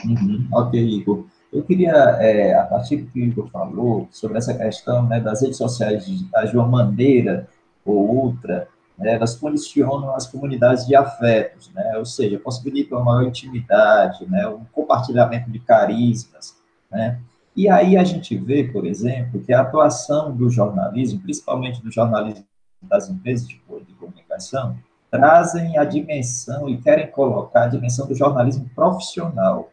Uhum. 0.05 0.49
Ok, 0.53 0.81
Igor. 0.81 1.27
Eu 1.53 1.63
queria, 1.63 1.93
é, 2.21 2.55
a 2.55 2.65
partir 2.65 2.97
do 2.97 3.11
que 3.11 3.21
o 3.21 3.25
Igor 3.25 3.49
falou, 3.51 4.09
sobre 4.11 4.39
essa 4.39 4.53
questão 4.53 5.07
né, 5.07 5.21
das 5.21 5.43
redes 5.43 5.57
sociais 5.57 6.05
digitais, 6.05 6.51
de 6.51 6.57
uma 6.57 6.67
maneira 6.67 7.49
ou 7.85 8.25
outra, 8.25 8.69
né, 8.99 9.15
elas 9.15 9.37
condicionam 9.37 10.15
as 10.15 10.27
comunidades 10.27 10.87
de 10.87 10.95
afetos, 10.95 11.73
né, 11.73 11.97
ou 11.97 12.05
seja, 12.05 12.39
possibilitam 12.39 12.99
uma 12.99 13.05
maior 13.05 13.29
intimidade, 13.29 14.27
né, 14.29 14.47
um 14.49 14.65
compartilhamento 14.73 15.51
de 15.51 15.61
carismas, 15.61 16.57
né, 16.91 17.21
e 17.57 17.71
aí 17.71 17.97
a 17.97 18.05
gente 18.05 18.37
vê, 18.37 18.65
por 18.65 18.87
exemplo, 18.87 19.41
que 19.41 19.53
a 19.53 19.63
atuação 19.63 20.35
do 20.35 20.51
jornalismo, 20.51 21.21
principalmente 21.21 21.83
do 21.83 21.91
jornalismo 21.91 22.45
das 22.83 23.09
empresas 23.09 23.49
de, 23.49 23.55
de 23.55 23.95
comunicação, 23.95 24.77
trazem 25.11 25.79
a 25.79 25.85
dimensão 25.85 26.69
e 26.69 26.77
querem 26.77 27.11
colocar 27.11 27.65
a 27.65 27.69
dimensão 27.69 28.07
do 28.07 28.15
jornalismo 28.15 28.69
profissional, 28.75 29.71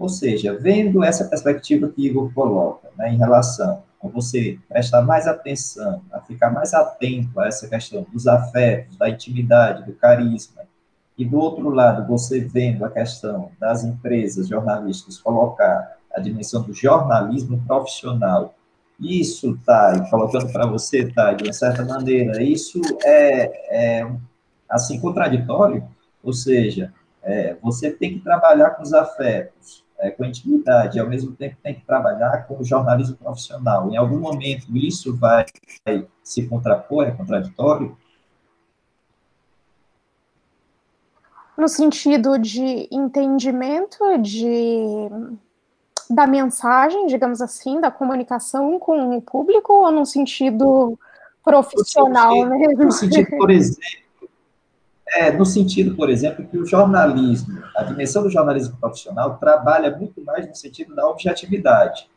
ou 0.00 0.08
seja, 0.08 0.56
vendo 0.58 1.04
essa 1.04 1.26
perspectiva 1.26 1.86
que 1.86 2.06
Igor 2.06 2.32
coloca, 2.32 2.88
né, 2.96 3.12
em 3.12 3.18
relação 3.18 3.82
a 4.02 4.08
você 4.08 4.58
prestar 4.66 5.02
mais 5.02 5.26
atenção, 5.26 6.00
a 6.10 6.18
ficar 6.22 6.50
mais 6.50 6.72
atento 6.72 7.38
a 7.38 7.46
essa 7.46 7.68
questão 7.68 8.06
dos 8.10 8.26
afetos, 8.26 8.96
da 8.96 9.10
intimidade, 9.10 9.84
do 9.84 9.92
carisma, 9.92 10.62
e 11.18 11.24
do 11.26 11.38
outro 11.38 11.68
lado, 11.68 12.08
você 12.08 12.40
vendo 12.40 12.82
a 12.82 12.90
questão 12.90 13.50
das 13.60 13.84
empresas 13.84 14.48
jornalísticas 14.48 15.18
colocar 15.18 15.98
a 16.14 16.18
dimensão 16.18 16.62
do 16.62 16.72
jornalismo 16.72 17.62
profissional, 17.66 18.54
isso, 18.98 19.58
tá, 19.66 20.08
colocando 20.08 20.50
para 20.50 20.66
você, 20.66 21.12
tá, 21.12 21.34
de 21.34 21.44
uma 21.44 21.52
certa 21.52 21.84
maneira, 21.84 22.42
isso 22.42 22.80
é, 23.04 23.98
é 24.00 24.10
assim, 24.66 24.98
contraditório, 24.98 25.86
ou 26.22 26.32
seja, 26.32 26.90
é, 27.22 27.54
você 27.62 27.90
tem 27.90 28.14
que 28.14 28.20
trabalhar 28.20 28.70
com 28.70 28.82
os 28.82 28.94
afetos, 28.94 29.84
é, 30.00 30.10
com 30.10 30.24
intimidade, 30.24 30.96
e 30.96 31.00
ao 31.00 31.08
mesmo 31.08 31.32
tempo 31.32 31.56
tem 31.62 31.74
que 31.74 31.84
trabalhar 31.84 32.46
com 32.46 32.58
o 32.58 32.64
jornalismo 32.64 33.16
profissional. 33.16 33.90
Em 33.90 33.96
algum 33.96 34.18
momento 34.18 34.66
isso 34.76 35.16
vai, 35.16 35.44
vai 35.84 36.06
se 36.22 36.46
contrapor, 36.46 37.06
é 37.06 37.10
contraditório? 37.10 37.96
No 41.56 41.68
sentido 41.68 42.38
de 42.38 42.88
entendimento 42.90 43.98
de 44.18 45.08
da 46.08 46.26
mensagem, 46.26 47.06
digamos 47.06 47.40
assim, 47.40 47.80
da 47.80 47.88
comunicação 47.88 48.80
com 48.80 49.16
o 49.16 49.22
público, 49.22 49.72
ou 49.72 49.92
no 49.92 50.04
sentido 50.04 50.98
profissional 51.44 52.34
no 52.34 52.50
sentido, 52.50 52.58
mesmo? 52.58 52.84
No 52.84 52.92
sentido, 52.92 53.30
por 53.36 53.50
exemplo, 53.50 53.80
é, 55.12 55.30
no 55.30 55.44
sentido, 55.44 55.94
por 55.96 56.08
exemplo, 56.08 56.46
que 56.46 56.56
o 56.56 56.66
jornalismo, 56.66 57.62
a 57.76 57.82
dimensão 57.82 58.22
do 58.22 58.30
jornalismo 58.30 58.76
profissional 58.78 59.38
trabalha 59.38 59.96
muito 59.96 60.24
mais 60.24 60.46
no 60.46 60.54
sentido 60.54 60.94
da 60.94 61.06
objetividade. 61.06 62.08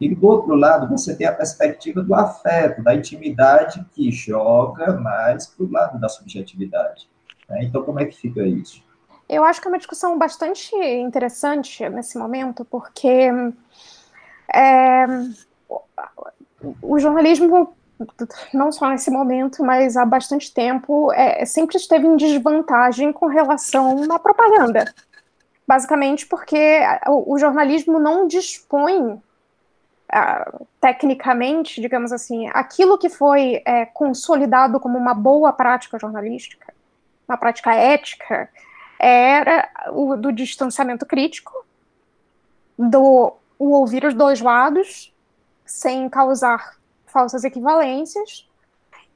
E 0.00 0.14
do 0.14 0.26
outro 0.26 0.54
lado, 0.54 0.88
você 0.88 1.14
tem 1.14 1.26
a 1.26 1.32
perspectiva 1.32 2.02
do 2.02 2.14
afeto, 2.14 2.82
da 2.82 2.94
intimidade, 2.94 3.84
que 3.94 4.10
joga 4.10 4.92
mais 4.92 5.46
para 5.46 5.64
o 5.64 5.70
lado 5.70 5.98
da 5.98 6.08
subjetividade. 6.08 7.08
Né? 7.48 7.64
Então, 7.64 7.82
como 7.82 8.00
é 8.00 8.04
que 8.04 8.16
fica 8.16 8.42
isso? 8.42 8.82
Eu 9.28 9.44
acho 9.44 9.60
que 9.60 9.68
é 9.68 9.70
uma 9.70 9.78
discussão 9.78 10.18
bastante 10.18 10.74
interessante 10.76 11.88
nesse 11.88 12.18
momento, 12.18 12.64
porque 12.64 13.30
é, 14.52 15.06
o 16.82 16.98
jornalismo 16.98 17.74
não 18.52 18.72
só 18.72 18.88
nesse 18.88 19.10
momento, 19.10 19.64
mas 19.64 19.96
há 19.96 20.04
bastante 20.04 20.52
tempo, 20.52 21.12
é, 21.12 21.44
sempre 21.44 21.76
esteve 21.76 22.06
em 22.06 22.16
desvantagem 22.16 23.12
com 23.12 23.26
relação 23.26 24.04
à 24.10 24.18
propaganda. 24.18 24.92
Basicamente 25.66 26.26
porque 26.26 26.80
o, 27.06 27.34
o 27.34 27.38
jornalismo 27.38 27.98
não 27.98 28.26
dispõe, 28.26 29.12
uh, 29.12 30.66
tecnicamente, 30.80 31.80
digamos 31.80 32.12
assim, 32.12 32.48
aquilo 32.52 32.98
que 32.98 33.08
foi 33.08 33.62
é, 33.64 33.86
consolidado 33.86 34.78
como 34.78 34.98
uma 34.98 35.14
boa 35.14 35.52
prática 35.52 35.98
jornalística, 35.98 36.74
uma 37.26 37.38
prática 37.38 37.74
ética, 37.74 38.50
era 38.98 39.68
o 39.92 40.16
do 40.16 40.32
distanciamento 40.32 41.06
crítico, 41.06 41.64
do 42.78 43.34
o 43.58 43.70
ouvir 43.70 44.04
os 44.04 44.14
dois 44.14 44.40
lados, 44.40 45.14
sem 45.64 46.08
causar 46.08 46.76
falsas 47.14 47.44
equivalências, 47.44 48.46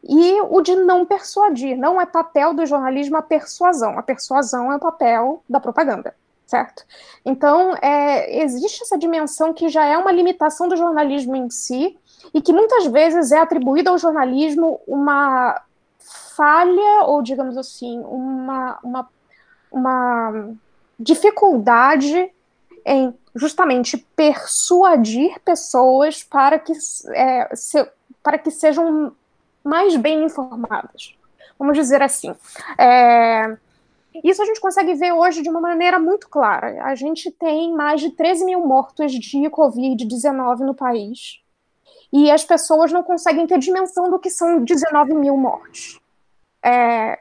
e 0.02 0.40
o 0.42 0.60
de 0.62 0.76
não 0.76 1.04
persuadir. 1.04 1.76
Não 1.76 2.00
é 2.00 2.06
papel 2.06 2.54
do 2.54 2.64
jornalismo 2.64 3.16
a 3.16 3.22
persuasão. 3.22 3.98
A 3.98 4.02
persuasão 4.02 4.72
é 4.72 4.76
o 4.76 4.80
papel 4.80 5.42
da 5.48 5.58
propaganda, 5.58 6.14
certo? 6.46 6.84
Então, 7.24 7.74
é, 7.82 8.42
existe 8.42 8.84
essa 8.84 8.96
dimensão 8.96 9.52
que 9.52 9.68
já 9.68 9.84
é 9.84 9.98
uma 9.98 10.12
limitação 10.12 10.68
do 10.68 10.76
jornalismo 10.76 11.34
em 11.34 11.50
si, 11.50 11.98
e 12.32 12.40
que 12.40 12.52
muitas 12.52 12.86
vezes 12.86 13.32
é 13.32 13.38
atribuída 13.38 13.90
ao 13.90 13.98
jornalismo 13.98 14.80
uma 14.86 15.60
falha, 16.36 17.04
ou 17.04 17.22
digamos 17.22 17.56
assim, 17.56 18.00
uma, 18.00 18.78
uma, 18.82 19.08
uma 19.72 20.50
dificuldade 20.98 22.30
em 22.88 23.14
justamente 23.34 23.96
persuadir 24.16 25.38
pessoas 25.40 26.24
para 26.24 26.58
que, 26.58 26.72
é, 27.14 27.54
se, 27.54 27.86
para 28.22 28.38
que 28.38 28.50
sejam 28.50 29.12
mais 29.62 29.96
bem 29.96 30.24
informadas. 30.24 31.14
Vamos 31.58 31.76
dizer 31.76 32.02
assim. 32.02 32.34
É, 32.78 33.56
isso 34.24 34.42
a 34.42 34.46
gente 34.46 34.60
consegue 34.60 34.94
ver 34.94 35.12
hoje 35.12 35.42
de 35.42 35.48
uma 35.48 35.60
maneira 35.60 35.98
muito 35.98 36.28
clara. 36.28 36.82
A 36.84 36.94
gente 36.94 37.30
tem 37.30 37.72
mais 37.72 38.00
de 38.00 38.10
13 38.10 38.44
mil 38.44 38.66
mortos 38.66 39.12
de 39.12 39.50
Covid-19 39.50 40.60
no 40.60 40.74
país. 40.74 41.40
E 42.12 42.30
as 42.30 42.44
pessoas 42.44 42.90
não 42.90 43.02
conseguem 43.02 43.46
ter 43.46 43.58
dimensão 43.58 44.10
do 44.10 44.18
que 44.18 44.30
são 44.30 44.64
19 44.64 45.14
mil 45.14 45.36
mortes. 45.36 46.00
É, 46.64 47.18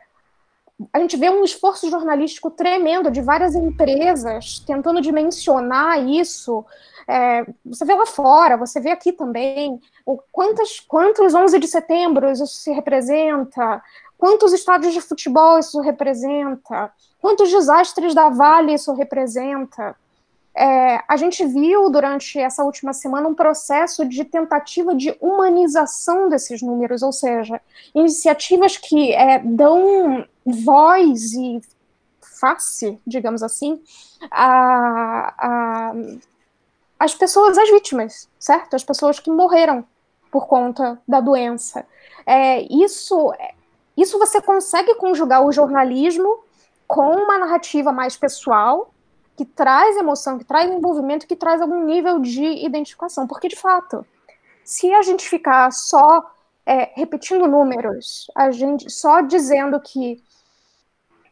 a 0.93 0.99
gente 0.99 1.17
vê 1.17 1.29
um 1.29 1.43
esforço 1.43 1.89
jornalístico 1.89 2.51
tremendo 2.51 3.09
de 3.09 3.21
várias 3.21 3.55
empresas 3.55 4.59
tentando 4.59 5.01
dimensionar 5.01 6.07
isso. 6.07 6.63
É, 7.07 7.45
você 7.65 7.83
vê 7.83 7.95
lá 7.95 8.05
fora, 8.05 8.57
você 8.57 8.79
vê 8.79 8.91
aqui 8.91 9.11
também, 9.11 9.81
o, 10.05 10.19
quantos 10.31 11.33
11 11.33 11.57
de 11.57 11.67
setembro 11.67 12.29
isso 12.29 12.45
se 12.45 12.71
representa, 12.71 13.81
quantos 14.17 14.53
estádios 14.53 14.93
de 14.93 15.01
futebol 15.01 15.57
isso 15.57 15.79
representa, 15.79 16.91
quantos 17.19 17.49
desastres 17.49 18.13
da 18.13 18.29
Vale 18.29 18.73
isso 18.73 18.93
representa. 18.93 19.95
É, 20.59 21.03
a 21.07 21.15
gente 21.17 21.45
viu 21.45 21.87
durante 21.91 22.39
essa 22.39 22.63
última 22.63 22.91
semana 22.91 23.29
um 23.29 23.35
processo 23.35 24.03
de 24.03 24.25
tentativa 24.25 24.95
de 24.95 25.15
humanização 25.21 26.27
desses 26.29 26.63
números, 26.63 27.03
ou 27.03 27.11
seja, 27.11 27.61
iniciativas 27.93 28.75
que 28.75 29.13
é, 29.13 29.37
dão 29.37 30.25
voz 30.43 31.33
e 31.33 31.61
face, 32.39 32.99
digamos 33.05 33.43
assim, 33.43 33.79
a, 34.31 35.35
a, 35.37 35.93
as 36.99 37.13
pessoas, 37.13 37.55
as 37.55 37.69
vítimas, 37.69 38.27
certo? 38.39 38.75
As 38.75 38.83
pessoas 38.83 39.19
que 39.19 39.29
morreram 39.29 39.85
por 40.31 40.47
conta 40.47 40.99
da 41.07 41.19
doença. 41.19 41.85
É, 42.25 42.61
isso, 42.63 43.31
isso 43.95 44.17
você 44.17 44.41
consegue 44.41 44.95
conjugar 44.95 45.45
o 45.45 45.51
jornalismo 45.51 46.39
com 46.87 47.11
uma 47.11 47.37
narrativa 47.37 47.91
mais 47.91 48.17
pessoal, 48.17 48.91
que 49.37 49.45
traz 49.45 49.95
emoção, 49.95 50.39
que 50.39 50.43
traz 50.43 50.69
envolvimento, 50.69 51.27
que 51.27 51.35
traz 51.35 51.61
algum 51.61 51.85
nível 51.85 52.19
de 52.19 52.43
identificação. 52.43 53.27
Porque, 53.27 53.47
de 53.47 53.55
fato, 53.55 54.03
se 54.63 54.91
a 54.91 55.03
gente 55.03 55.29
ficar 55.29 55.71
só 55.71 56.25
é, 56.65 56.91
repetindo 56.95 57.47
números, 57.47 58.29
a 58.35 58.49
gente 58.49 58.91
só 58.91 59.21
dizendo 59.21 59.79
que 59.79 60.21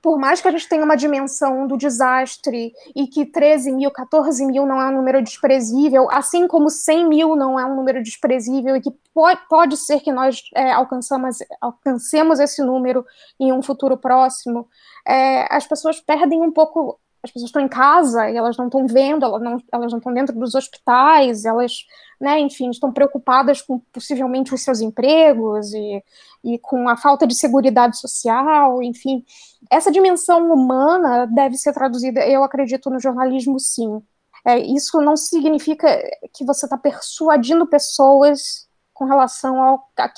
por 0.05 0.19
mais 0.19 0.39
que 0.39 0.47
a 0.47 0.51
gente 0.51 0.69
tenha 0.69 0.85
uma 0.85 0.95
dimensão 0.95 1.65
do 1.65 1.75
desastre 1.75 2.71
e 2.95 3.07
que 3.07 3.25
13 3.25 3.71
mil, 3.71 3.89
14 3.89 4.45
mil 4.45 4.63
não 4.63 4.79
é 4.79 4.85
um 4.85 4.97
número 4.97 5.19
desprezível, 5.19 6.07
assim 6.11 6.47
como 6.47 6.69
100 6.69 7.09
mil 7.09 7.35
não 7.35 7.59
é 7.59 7.65
um 7.65 7.75
número 7.75 8.03
desprezível 8.03 8.75
e 8.75 8.81
que 8.81 8.91
pode, 9.15 9.41
pode 9.49 9.77
ser 9.77 10.01
que 10.01 10.11
nós 10.11 10.43
é, 10.53 10.71
alcançamos, 10.73 11.39
alcancemos 11.59 12.39
esse 12.39 12.61
número 12.61 13.03
em 13.39 13.51
um 13.51 13.63
futuro 13.63 13.97
próximo, 13.97 14.67
é, 15.07 15.47
as 15.49 15.65
pessoas 15.65 15.99
perdem 15.99 16.39
um 16.39 16.51
pouco 16.51 16.99
as 17.25 17.31
pessoas 17.31 17.49
estão 17.49 17.61
em 17.61 17.67
casa 17.67 18.29
e 18.29 18.37
elas 18.37 18.55
não 18.55 18.65
estão 18.65 18.87
vendo, 18.87 19.25
elas 19.25 19.41
não, 19.41 19.57
elas 19.71 19.91
não 19.91 19.97
estão 19.97 20.13
dentro 20.13 20.37
dos 20.37 20.55
hospitais, 20.55 21.43
elas, 21.43 21.85
né, 22.21 22.39
enfim, 22.39 22.69
estão 22.69 22.91
preocupadas 22.91 23.61
com 23.61 23.79
possivelmente 23.91 24.53
os 24.53 24.61
seus 24.61 24.79
empregos 24.79 25.73
e, 25.73 26.03
e 26.43 26.59
com 26.59 26.87
a 26.87 26.95
falta 26.95 27.25
de 27.25 27.35
segurança 27.35 27.99
social, 27.99 28.81
enfim. 28.81 29.25
Essa 29.69 29.91
dimensão 29.91 30.51
humana 30.53 31.25
deve 31.25 31.57
ser 31.57 31.73
traduzida, 31.73 32.25
eu 32.25 32.43
acredito, 32.43 32.89
no 32.89 32.99
jornalismo, 32.99 33.59
sim. 33.59 34.01
É, 34.45 34.59
isso 34.59 35.01
não 35.01 35.17
significa 35.17 35.87
que 36.31 36.45
você 36.45 36.67
está 36.67 36.77
persuadindo 36.77 37.65
pessoas 37.65 38.67
com 38.93 39.05
relação 39.05 39.61
ao, 39.61 39.89
a, 39.97 40.13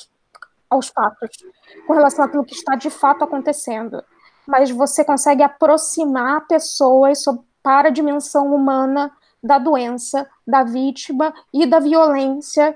aos 0.70 0.90
fatos, 0.90 1.30
com 1.88 1.94
relação 1.94 2.26
àquilo 2.26 2.44
que 2.44 2.54
está 2.54 2.76
de 2.76 2.90
fato 2.90 3.24
acontecendo 3.24 4.04
mas 4.48 4.72
você 4.72 5.04
consegue 5.04 5.44
aproximar 5.44 6.48
pessoas 6.48 7.26
para 7.62 7.90
a 7.90 7.92
dimensão 7.92 8.56
humana 8.56 9.12
da 9.44 9.60
doença, 9.60 10.28
da 10.48 10.64
vítima 10.64 11.34
e 11.54 11.66
da 11.66 11.80
violência 11.80 12.76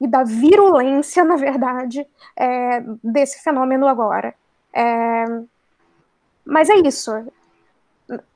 e 0.00 0.08
da 0.08 0.24
virulência, 0.24 1.22
na 1.22 1.36
verdade, 1.36 2.06
é, 2.36 2.80
desse 3.02 3.42
fenômeno 3.42 3.86
agora. 3.86 4.34
É, 4.72 5.24
mas 6.44 6.68
é 6.68 6.76
isso. 6.76 7.10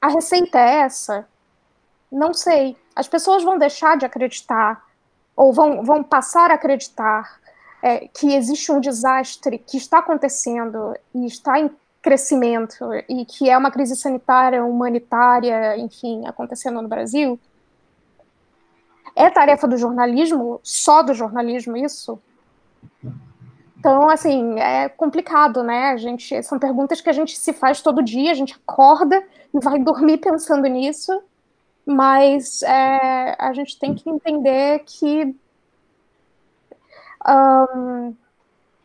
A 0.01 0.09
receita 0.09 0.59
é 0.59 0.81
essa? 0.81 1.27
Não 2.11 2.33
sei. 2.33 2.77
As 2.95 3.09
pessoas 3.09 3.43
vão 3.43 3.59
deixar 3.59 3.97
de 3.97 4.07
acreditar, 4.07 4.85
ou 5.37 5.53
vão, 5.53 5.85
vão 5.85 6.03
passar 6.03 6.51
a 6.51 6.55
acreditar 6.55 7.39
é, 7.83 8.09
que 8.09 8.35
existe 8.35 8.73
um 8.73 8.81
desastre 8.81 9.59
que 9.59 9.77
está 9.77 9.99
acontecendo 9.99 10.97
e 11.14 11.27
está 11.27 11.59
em 11.59 11.71
crescimento 12.01 12.84
e 13.09 13.24
que 13.24 13.51
é 13.51 13.57
uma 13.57 13.70
crise 13.70 13.96
sanitária, 13.96 14.64
humanitária, 14.64 15.76
enfim, 15.76 16.26
acontecendo 16.26 16.80
no 16.80 16.88
Brasil, 16.88 17.38
é 19.14 19.28
tarefa 19.28 19.66
do 19.66 19.76
jornalismo, 19.76 20.61
só 20.62 21.03
do 21.03 21.12
jornalismo 21.12 21.76
isso? 21.76 22.20
Então, 23.78 24.09
assim, 24.09 24.59
é 24.59 24.88
complicado, 24.88 25.62
né? 25.62 25.90
A 25.90 25.96
gente, 25.96 26.42
são 26.42 26.59
perguntas 26.59 27.01
que 27.01 27.09
a 27.09 27.12
gente 27.12 27.38
se 27.38 27.53
faz 27.53 27.80
todo 27.80 28.03
dia, 28.03 28.30
a 28.30 28.34
gente 28.34 28.55
acorda 28.55 29.22
e 29.53 29.61
vai 29.61 29.78
dormir 29.82 30.18
pensando 30.18 30.66
nisso, 30.66 31.22
mas 31.86 32.62
é, 32.62 33.36
a 33.38 33.53
gente 33.53 33.78
tem 33.78 33.94
que 33.94 34.09
entender 34.09 34.82
que 34.84 35.34
um, 37.26 38.14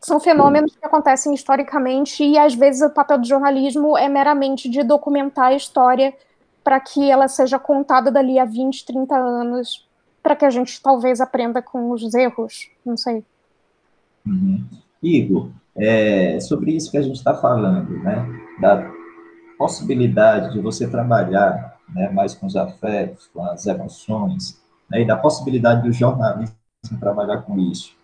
são 0.03 0.19
fenômenos 0.19 0.75
que 0.75 0.85
acontecem 0.85 1.33
historicamente 1.33 2.23
e 2.23 2.37
às 2.37 2.53
vezes 2.53 2.81
o 2.81 2.89
papel 2.89 3.19
do 3.19 3.27
jornalismo 3.27 3.97
é 3.97 4.09
meramente 4.09 4.69
de 4.69 4.83
documentar 4.83 5.47
a 5.47 5.55
história 5.55 6.13
para 6.61 6.79
que 6.79 7.09
ela 7.09 7.27
seja 7.27 7.57
contada 7.57 8.11
dali 8.11 8.37
a 8.37 8.45
20, 8.45 8.85
30 8.85 9.15
anos, 9.15 9.87
para 10.21 10.35
que 10.35 10.45
a 10.45 10.49
gente 10.49 10.81
talvez 10.81 11.21
aprenda 11.21 11.61
com 11.61 11.91
os 11.91 12.13
erros, 12.13 12.69
não 12.85 12.97
sei. 12.97 13.23
Uhum. 14.25 14.63
Igor, 15.01 15.49
é, 15.75 16.39
sobre 16.41 16.71
isso 16.71 16.91
que 16.91 16.97
a 16.97 17.01
gente 17.01 17.15
está 17.15 17.33
falando, 17.33 17.97
né, 17.99 18.25
da 18.59 18.89
possibilidade 19.57 20.53
de 20.53 20.59
você 20.59 20.87
trabalhar 20.87 21.77
né, 21.93 22.09
mais 22.09 22.33
com 22.33 22.45
os 22.45 22.55
afetos, 22.55 23.29
com 23.33 23.43
as 23.45 23.65
emoções, 23.65 24.61
né, 24.89 25.01
e 25.01 25.07
da 25.07 25.15
possibilidade 25.15 25.83
do 25.83 25.91
jornalismo 25.91 26.55
trabalhar 26.99 27.41
com 27.43 27.57
isso. 27.57 27.95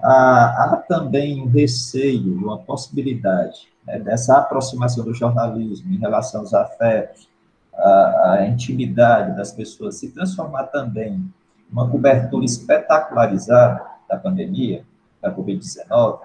Há, 0.00 0.64
há 0.64 0.76
também 0.88 1.42
um 1.42 1.46
receio, 1.48 2.32
uma 2.32 2.58
possibilidade 2.58 3.68
né, 3.84 3.98
dessa 3.98 4.38
aproximação 4.38 5.04
do 5.04 5.12
jornalismo 5.12 5.92
em 5.92 5.98
relação 5.98 6.40
aos 6.40 6.54
afetos, 6.54 7.28
a, 7.74 8.32
a 8.38 8.46
intimidade 8.46 9.36
das 9.36 9.52
pessoas 9.52 9.96
se 9.96 10.10
transformar 10.12 10.64
também 10.64 11.24
uma 11.70 11.88
cobertura 11.88 12.44
espetacularizada 12.44 13.84
da 14.08 14.16
pandemia, 14.16 14.84
da 15.20 15.34
Covid-19, 15.34 16.20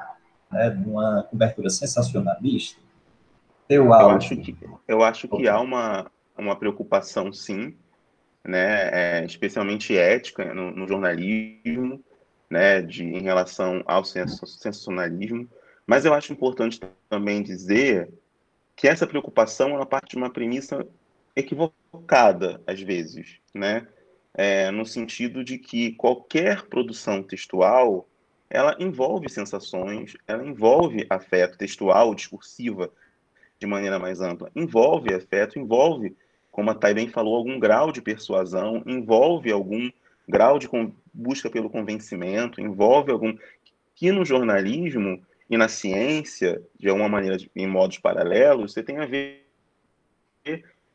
né, 0.52 0.70
numa 0.70 1.24
cobertura 1.24 1.70
sensacionalista? 1.70 2.80
Eu 3.68 3.94
acho 3.94 4.36
que, 4.38 4.56
eu 4.88 5.04
acho 5.04 5.28
que 5.28 5.48
há 5.48 5.60
uma, 5.60 6.12
uma 6.38 6.56
preocupação, 6.56 7.34
sim, 7.34 7.76
né, 8.44 8.90
é, 9.22 9.26
especialmente 9.26 9.98
ética 9.98 10.54
no, 10.54 10.72
no 10.72 10.88
jornalismo, 10.88 12.04
né, 12.54 12.84
de, 12.84 13.04
em 13.04 13.24
relação 13.24 13.82
ao 13.88 14.06
sensacionalismo, 14.06 15.50
mas 15.88 16.06
eu 16.06 16.14
acho 16.14 16.32
importante 16.32 16.80
também 17.10 17.42
dizer 17.42 18.14
que 18.76 18.88
essa 18.88 19.08
preocupação 19.08 19.82
é 19.82 19.86
parte 19.86 20.12
de 20.12 20.18
uma 20.18 20.30
premissa 20.30 20.86
equivocada, 21.36 22.62
às 22.68 22.80
vezes, 22.80 23.38
né? 23.56 23.88
É, 24.36 24.70
no 24.70 24.86
sentido 24.86 25.44
de 25.44 25.58
que 25.58 25.94
qualquer 25.94 26.64
produção 26.68 27.24
textual 27.24 28.08
ela 28.50 28.76
envolve 28.80 29.28
sensações, 29.30 30.16
ela 30.28 30.46
envolve 30.46 31.08
afeto 31.10 31.58
textual, 31.58 32.14
discursiva, 32.14 32.92
de 33.58 33.66
maneira 33.66 33.98
mais 33.98 34.22
ampla, 34.22 34.52
envolve 34.56 35.12
afeto, 35.12 35.58
envolve, 35.58 36.16
como 36.52 36.70
a 36.70 36.76
Thay 36.76 36.94
bem 36.94 37.10
falou, 37.10 37.36
algum 37.36 37.60
grau 37.60 37.92
de 37.92 38.02
persuasão, 38.02 38.84
envolve 38.86 39.52
algum 39.52 39.90
grau 40.28 40.60
de 40.60 40.68
busca 41.14 41.50
pelo 41.50 41.70
convencimento, 41.70 42.60
envolve 42.60 43.12
algum. 43.12 43.38
que 43.96 44.12
no 44.12 44.26
jornalismo 44.26 45.24
e 45.50 45.58
na 45.58 45.68
ciência, 45.68 46.62
de 46.80 46.90
alguma 46.90 47.08
maneira, 47.08 47.38
em 47.56 47.68
modos 47.68 48.00
paralelos, 48.00 48.74
você 48.74 48.82
tem 48.82 48.98
a 48.98 49.06
ver 49.06 49.44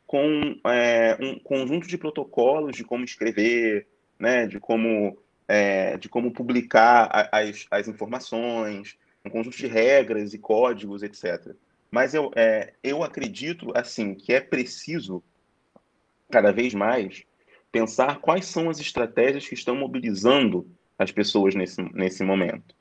com 0.05 0.59
é, 0.65 1.17
um 1.21 1.39
conjunto 1.39 1.87
de 1.87 1.97
protocolos 1.97 2.75
de 2.75 2.83
como 2.83 3.05
escrever, 3.05 3.87
né, 4.19 4.47
de 4.47 4.59
como 4.59 5.17
é, 5.47 5.97
de 5.97 6.09
como 6.09 6.31
publicar 6.31 7.29
as, 7.31 7.65
as 7.71 7.87
informações, 7.87 8.97
um 9.25 9.29
conjunto 9.29 9.57
de 9.57 9.67
regras 9.67 10.33
e 10.33 10.37
códigos, 10.37 11.03
etc. 11.03 11.53
Mas 11.89 12.13
eu, 12.13 12.31
é, 12.35 12.73
eu 12.83 13.03
acredito 13.03 13.71
assim 13.75 14.13
que 14.13 14.33
é 14.33 14.39
preciso 14.39 15.23
cada 16.29 16.51
vez 16.51 16.73
mais 16.73 17.23
pensar 17.71 18.19
quais 18.19 18.45
são 18.45 18.69
as 18.69 18.79
estratégias 18.79 19.47
que 19.47 19.53
estão 19.53 19.75
mobilizando 19.75 20.67
as 20.97 21.11
pessoas 21.11 21.55
nesse, 21.55 21.81
nesse 21.93 22.23
momento. 22.23 22.75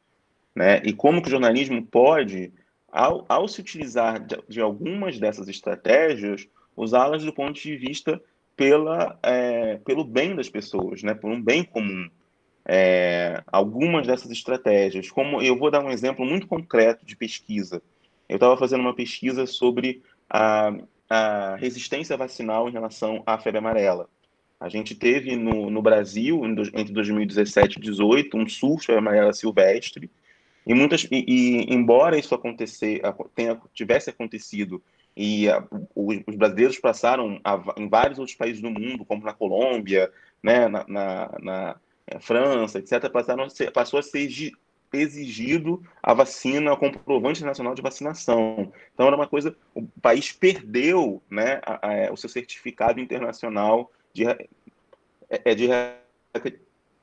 Né? 0.55 0.83
E 0.85 0.93
como 0.93 1.23
que 1.23 1.29
o 1.29 1.31
jornalismo 1.31 1.85
pode, 1.87 2.53
ao, 2.91 3.25
ao 3.29 3.47
se 3.47 3.61
utilizar 3.61 4.19
de, 4.19 4.37
de 4.49 4.61
algumas 4.61 5.19
dessas 5.19 5.49
estratégias, 5.49 6.49
usá-las 6.77 7.25
do 7.25 7.33
ponto 7.33 7.61
de 7.61 7.77
vista 7.77 8.21
pela, 8.57 9.19
é, 9.23 9.77
pelo 9.85 10.05
bem 10.05 10.35
das 10.35 10.49
pessoas, 10.49 11.03
né? 11.03 11.15
por 11.15 11.31
um 11.31 11.41
bem 11.41 11.63
comum. 11.63 12.11
É, 12.71 13.43
algumas 13.47 14.07
dessas 14.07 14.31
estratégias, 14.31 15.11
como 15.11 15.41
eu 15.41 15.57
vou 15.57 15.71
dar 15.71 15.83
um 15.83 15.91
exemplo 15.91 16.27
muito 16.27 16.47
concreto 16.47 17.07
de 17.07 17.17
pesquisa. 17.17 17.81
Eu 18.29 18.35
estava 18.35 18.59
fazendo 18.59 18.81
uma 18.81 18.95
pesquisa 18.95 19.47
sobre 19.47 20.03
a, 20.29 20.75
a 21.09 21.57
resistência 21.57 22.17
vacinal 22.17 22.69
em 22.69 22.73
relação 22.73 23.23
à 23.25 23.39
febre 23.39 23.59
amarela. 23.59 24.09
A 24.61 24.69
gente 24.69 24.95
teve 24.95 25.37
no, 25.37 25.71
no 25.71 25.81
Brasil, 25.81 26.45
entre 26.45 26.93
2017 26.93 27.79
e 27.79 27.83
2018, 27.83 28.37
um 28.37 28.49
surto 28.49 28.93
amarela 28.93 29.33
silvestre, 29.33 30.11
e 30.67 30.75
muitas 30.75 31.05
e, 31.05 31.25
e, 31.27 31.75
embora 31.75 32.19
isso 32.19 32.35
acontecer, 32.35 33.01
tenha, 33.35 33.59
tivesse 33.73 34.11
acontecido 34.11 34.83
e 35.17 35.49
a, 35.49 35.65
os, 35.97 36.19
os, 36.27 36.37
brasileiros 36.37 36.79
passaram 36.79 37.41
a, 37.43 37.61
em 37.77 37.89
vários 37.89 38.21
outros 38.21 38.37
países 38.37 38.63
do 38.63 38.71
mundo, 38.71 39.05
como 39.05 39.25
na 39.25 39.33
Colômbia, 39.33 40.13
né, 40.41 40.69
na, 40.69 40.85
na, 40.87 41.39
na 41.41 41.77
é, 42.07 42.21
França, 42.21 42.79
etc., 42.79 43.11
passaram 43.11 43.43
a 43.43 43.51
ser, 43.51 43.73
passou 43.73 43.99
a 43.99 44.03
ser 44.03 44.29
exigido 44.93 45.83
a 46.01 46.15
vacina, 46.15 46.73
o 46.73 46.77
comprovante 46.77 47.45
nacional 47.45 47.75
de 47.75 47.83
vacinação. 47.83 48.73
Então 48.95 49.09
era 49.09 49.17
uma 49.17 49.27
coisa, 49.27 49.57
o 49.75 49.83
país 50.01 50.31
perdeu, 50.31 51.21
né, 51.29 51.61
a, 51.65 52.13
o 52.13 52.17
seu 52.17 52.29
certificado 52.29 53.01
internacional 53.01 53.91
de, 54.19 54.49
é 55.31 55.55
de 55.55 55.69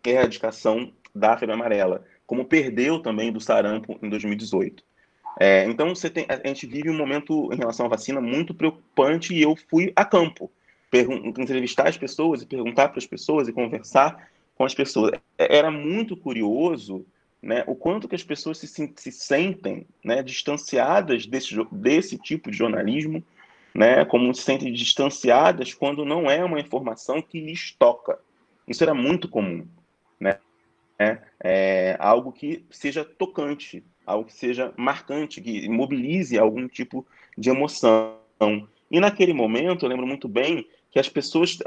erradicação 0.06 0.92
da 1.14 1.38
febre 1.38 1.54
amarela, 1.54 2.04
como 2.26 2.46
perdeu 2.46 3.00
também 3.00 3.32
do 3.32 3.40
sarampo 3.40 3.98
em 4.02 4.10
2018. 4.10 4.84
É, 5.40 5.66
então 5.66 5.94
tem, 5.94 6.26
a 6.30 6.48
gente 6.48 6.66
vive 6.66 6.90
um 6.90 6.98
momento 6.98 7.52
em 7.54 7.58
relação 7.58 7.86
à 7.86 7.90
vacina 7.90 8.22
muito 8.22 8.54
preocupante 8.54 9.34
e 9.34 9.42
eu 9.42 9.56
fui 9.70 9.92
a 9.96 10.06
campo 10.06 10.52
entrevistar 11.38 11.90
as 11.90 11.98
pessoas 11.98 12.42
e 12.42 12.46
perguntar 12.46 12.88
para 12.88 13.00
as 13.00 13.06
pessoas 13.06 13.50
e 13.50 13.54
conversar 13.54 14.30
com 14.56 14.64
as 14.64 14.74
pessoas. 14.74 15.12
É, 15.38 15.58
era 15.58 15.70
muito 15.70 16.16
curioso 16.16 17.06
né, 17.42 17.64
o 17.68 17.76
quanto 17.76 18.08
que 18.08 18.16
as 18.16 18.24
pessoas 18.24 18.58
se, 18.58 18.68
se 18.68 19.12
sentem 19.12 19.86
né, 20.04 20.24
distanciadas 20.24 21.26
desse, 21.26 21.54
desse 21.72 22.18
tipo 22.18 22.50
de 22.50 22.58
jornalismo 22.58 23.22
né, 23.76 24.06
como 24.06 24.34
se 24.34 24.42
sentem 24.42 24.72
distanciadas 24.72 25.74
quando 25.74 26.06
não 26.06 26.32
é 26.32 26.42
uma 26.46 26.62
informação 26.62 27.22
que 27.22 27.42
lhes 27.42 27.76
toca. 27.78 28.18
Isso 28.66 28.82
era 28.82 28.94
muito 28.94 29.28
comum, 29.28 29.68
né? 30.18 30.40
É, 30.98 31.20
é 31.44 31.98
algo 32.00 32.32
que 32.32 32.66
seja 32.72 33.04
tocante, 33.04 33.84
algo 34.06 34.26
que 34.26 34.34
seja 34.34 34.74
marcante, 34.78 35.42
que 35.42 35.68
mobilize 35.68 36.38
algum 36.38 36.70
tipo 36.70 37.06
de 37.38 37.50
emoção. 37.50 38.18
E 38.90 38.98
naquele 39.02 39.34
momento, 39.34 39.86
eu 39.86 39.90
lembro 39.90 40.08
muito 40.08 40.30
bem 40.30 40.66
que 40.90 40.98
as 40.98 41.10
pessoas 41.10 41.58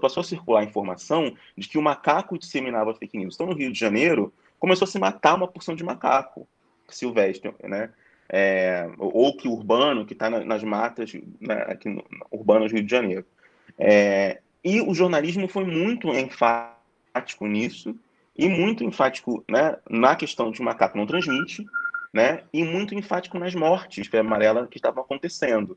passou 0.00 0.20
a 0.20 0.24
circular 0.24 0.62
a 0.62 0.64
informação 0.64 1.32
de 1.56 1.68
que 1.68 1.78
o 1.78 1.82
macaco 1.82 2.36
disseminava 2.36 2.92
fake 2.92 3.16
news. 3.16 3.36
Então, 3.36 3.46
no 3.46 3.54
Rio 3.54 3.72
de 3.72 3.78
Janeiro, 3.78 4.34
começou 4.58 4.84
a 4.84 4.88
se 4.88 4.98
matar 4.98 5.36
uma 5.36 5.46
porção 5.46 5.76
de 5.76 5.84
macaco 5.84 6.48
silvestre, 6.88 7.54
né? 7.62 7.92
É, 8.28 8.88
ou 8.98 9.36
que 9.36 9.48
urbano, 9.48 10.04
que 10.04 10.12
está 10.12 10.28
na, 10.28 10.44
nas 10.44 10.62
matas 10.62 11.12
né, 11.40 11.64
aqui 11.68 11.88
no, 11.88 12.04
urbanas 12.30 12.70
do 12.70 12.76
Rio 12.76 12.84
de 12.84 12.90
Janeiro. 12.90 13.24
É, 13.78 14.40
e 14.62 14.80
o 14.80 14.94
jornalismo 14.94 15.48
foi 15.48 15.64
muito 15.64 16.08
enfático 16.08 17.46
nisso, 17.46 17.94
e 18.36 18.48
muito 18.48 18.84
enfático 18.84 19.44
né, 19.50 19.76
na 19.90 20.14
questão 20.14 20.50
de 20.50 20.62
macaco 20.62 20.96
não 20.96 21.06
transmite, 21.06 21.66
né? 22.12 22.44
E 22.52 22.62
muito 22.64 22.94
enfático 22.94 23.38
nas 23.38 23.54
mortes 23.54 24.06
febre 24.06 24.26
amarela 24.26 24.66
que 24.68 24.78
estavam 24.78 25.02
acontecendo. 25.02 25.76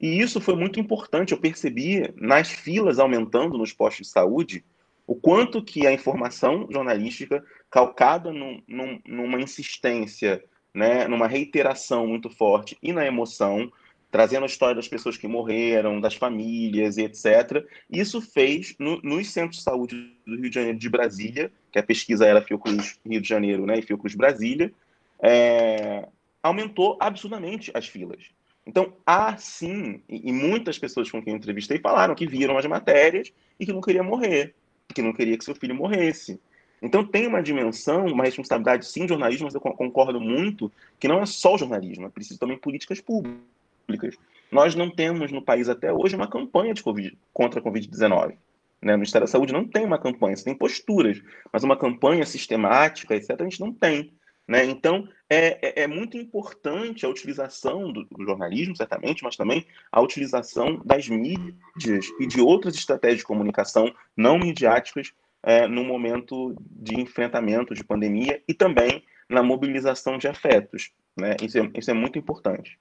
E 0.00 0.20
isso 0.20 0.40
foi 0.40 0.56
muito 0.56 0.80
importante. 0.80 1.32
Eu 1.32 1.38
percebi 1.38 2.12
nas 2.16 2.50
filas 2.50 2.98
aumentando 2.98 3.56
nos 3.56 3.72
postos 3.72 4.06
de 4.06 4.12
saúde 4.12 4.64
o 5.06 5.14
quanto 5.14 5.62
que 5.62 5.86
a 5.86 5.92
informação 5.92 6.66
jornalística 6.70 7.44
calcada 7.70 8.32
num, 8.32 8.62
num, 8.66 9.00
numa 9.06 9.40
insistência, 9.40 10.42
né, 10.74 11.06
numa 11.08 11.26
reiteração 11.26 12.06
muito 12.06 12.30
forte 12.30 12.76
e 12.82 12.92
na 12.92 13.06
emoção, 13.06 13.70
trazendo 14.10 14.42
a 14.42 14.46
história 14.46 14.74
das 14.74 14.88
pessoas 14.88 15.16
que 15.16 15.28
morreram, 15.28 16.00
das 16.00 16.14
famílias 16.14 16.96
e 16.96 17.02
etc. 17.02 17.64
Isso 17.90 18.20
fez 18.20 18.74
no, 18.78 19.00
nos 19.02 19.30
centros 19.30 19.58
de 19.58 19.62
saúde 19.62 20.12
do 20.26 20.36
Rio 20.36 20.48
de 20.50 20.54
Janeiro 20.54 20.78
de 20.78 20.88
Brasília, 20.88 21.52
que 21.70 21.78
a 21.78 21.82
pesquisa 21.82 22.26
era 22.26 22.42
Fiocruz 22.42 22.98
Rio 23.06 23.20
de 23.20 23.28
Janeiro 23.28 23.66
né, 23.66 23.78
e 23.78 23.82
Fiocruz 23.82 24.14
Brasília, 24.14 24.72
é, 25.20 26.08
aumentou 26.42 26.96
absurdamente 27.00 27.70
as 27.74 27.86
filas. 27.86 28.30
Então, 28.66 28.92
há 29.06 29.36
sim, 29.36 30.02
e, 30.08 30.32
muitas 30.32 30.78
pessoas 30.78 31.10
com 31.10 31.22
quem 31.22 31.34
entrevistei 31.34 31.78
falaram 31.78 32.14
que 32.14 32.26
viram 32.26 32.58
as 32.58 32.66
matérias 32.66 33.32
e 33.58 33.66
que 33.66 33.72
não 33.72 33.80
queria 33.80 34.02
morrer, 34.02 34.54
que 34.94 35.02
não 35.02 35.12
queria 35.12 35.36
que 35.36 35.44
seu 35.44 35.54
filho 35.54 35.74
morresse. 35.74 36.40
Então, 36.82 37.04
tem 37.04 37.26
uma 37.26 37.42
dimensão, 37.42 38.06
uma 38.06 38.24
responsabilidade 38.24 38.86
sim 38.86 39.06
jornalismo, 39.06 39.44
mas 39.44 39.54
eu 39.54 39.60
concordo 39.60 40.20
muito 40.20 40.72
que 40.98 41.08
não 41.08 41.20
é 41.20 41.26
só 41.26 41.54
o 41.54 41.58
jornalismo, 41.58 42.06
é 42.06 42.10
preciso 42.10 42.40
também 42.40 42.56
políticas 42.56 43.00
públicas. 43.00 44.16
Nós 44.50 44.74
não 44.74 44.90
temos 44.90 45.30
no 45.30 45.42
país 45.42 45.68
até 45.68 45.92
hoje 45.92 46.16
uma 46.16 46.28
campanha 46.28 46.74
de 46.74 46.82
COVID, 46.82 47.16
contra 47.32 47.60
a 47.60 47.62
Covid-19. 47.62 48.36
Né? 48.82 48.92
No 48.92 48.98
Ministério 48.98 49.26
da 49.26 49.30
Saúde 49.30 49.52
não 49.52 49.66
tem 49.66 49.84
uma 49.84 49.98
campanha, 49.98 50.36
você 50.36 50.44
tem 50.44 50.54
posturas, 50.54 51.22
mas 51.52 51.62
uma 51.62 51.76
campanha 51.76 52.24
sistemática, 52.24 53.14
etc., 53.14 53.40
a 53.40 53.44
gente 53.44 53.60
não 53.60 53.72
tem. 53.72 54.12
Né? 54.48 54.64
Então, 54.64 55.06
é, 55.28 55.80
é, 55.80 55.82
é, 55.82 55.86
muito 55.86 56.16
importante 56.16 57.06
a 57.06 57.08
utilização 57.08 57.92
do, 57.92 58.04
do, 58.04 58.24
jornalismo, 58.24 58.74
certamente, 58.74 59.22
mas 59.22 59.36
também 59.36 59.64
a 59.92 60.00
utilização 60.00 60.82
das 60.84 61.08
mídias 61.08 62.06
e 62.18 62.26
de 62.26 62.40
outras 62.40 62.74
estratégias 62.74 63.18
de 63.18 63.26
comunicação 63.26 63.94
não 64.16 64.38
midiáticas 64.38 65.12
é, 65.42 65.66
no 65.66 65.84
momento 65.84 66.54
de 66.70 67.00
enfrentamento 67.00 67.74
de 67.74 67.84
pandemia 67.84 68.42
e 68.46 68.54
também 68.54 69.02
na 69.28 69.42
mobilização 69.42 70.18
de 70.18 70.28
afetos. 70.28 70.90
Né? 71.16 71.36
Isso, 71.42 71.58
é, 71.58 71.70
isso 71.76 71.90
é 71.90 71.94
muito 71.94 72.18
importante. 72.18 72.78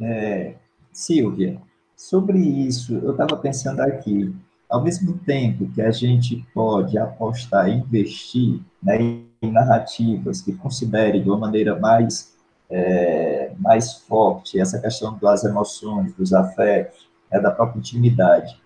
É, 0.00 0.54
Silvia, 0.92 1.60
sobre 1.96 2.38
isso, 2.38 2.94
eu 2.96 3.12
estava 3.12 3.36
pensando 3.36 3.80
aqui, 3.80 4.34
ao 4.68 4.82
mesmo 4.82 5.18
tempo 5.18 5.70
que 5.72 5.82
a 5.82 5.90
gente 5.90 6.44
pode 6.54 6.98
apostar 6.98 7.68
e 7.68 7.74
investir 7.74 8.60
né, 8.82 8.98
em 9.00 9.50
narrativas 9.50 10.42
que 10.42 10.52
considerem 10.54 11.22
de 11.22 11.28
uma 11.28 11.38
maneira 11.38 11.78
mais, 11.78 12.36
é, 12.68 13.52
mais 13.58 13.94
forte 13.94 14.58
essa 14.58 14.80
questão 14.80 15.18
das 15.18 15.44
emoções, 15.44 16.12
dos 16.14 16.32
afetos, 16.32 17.08
né, 17.30 17.40
da 17.40 17.50
própria 17.50 17.78
intimidade, 17.78 18.59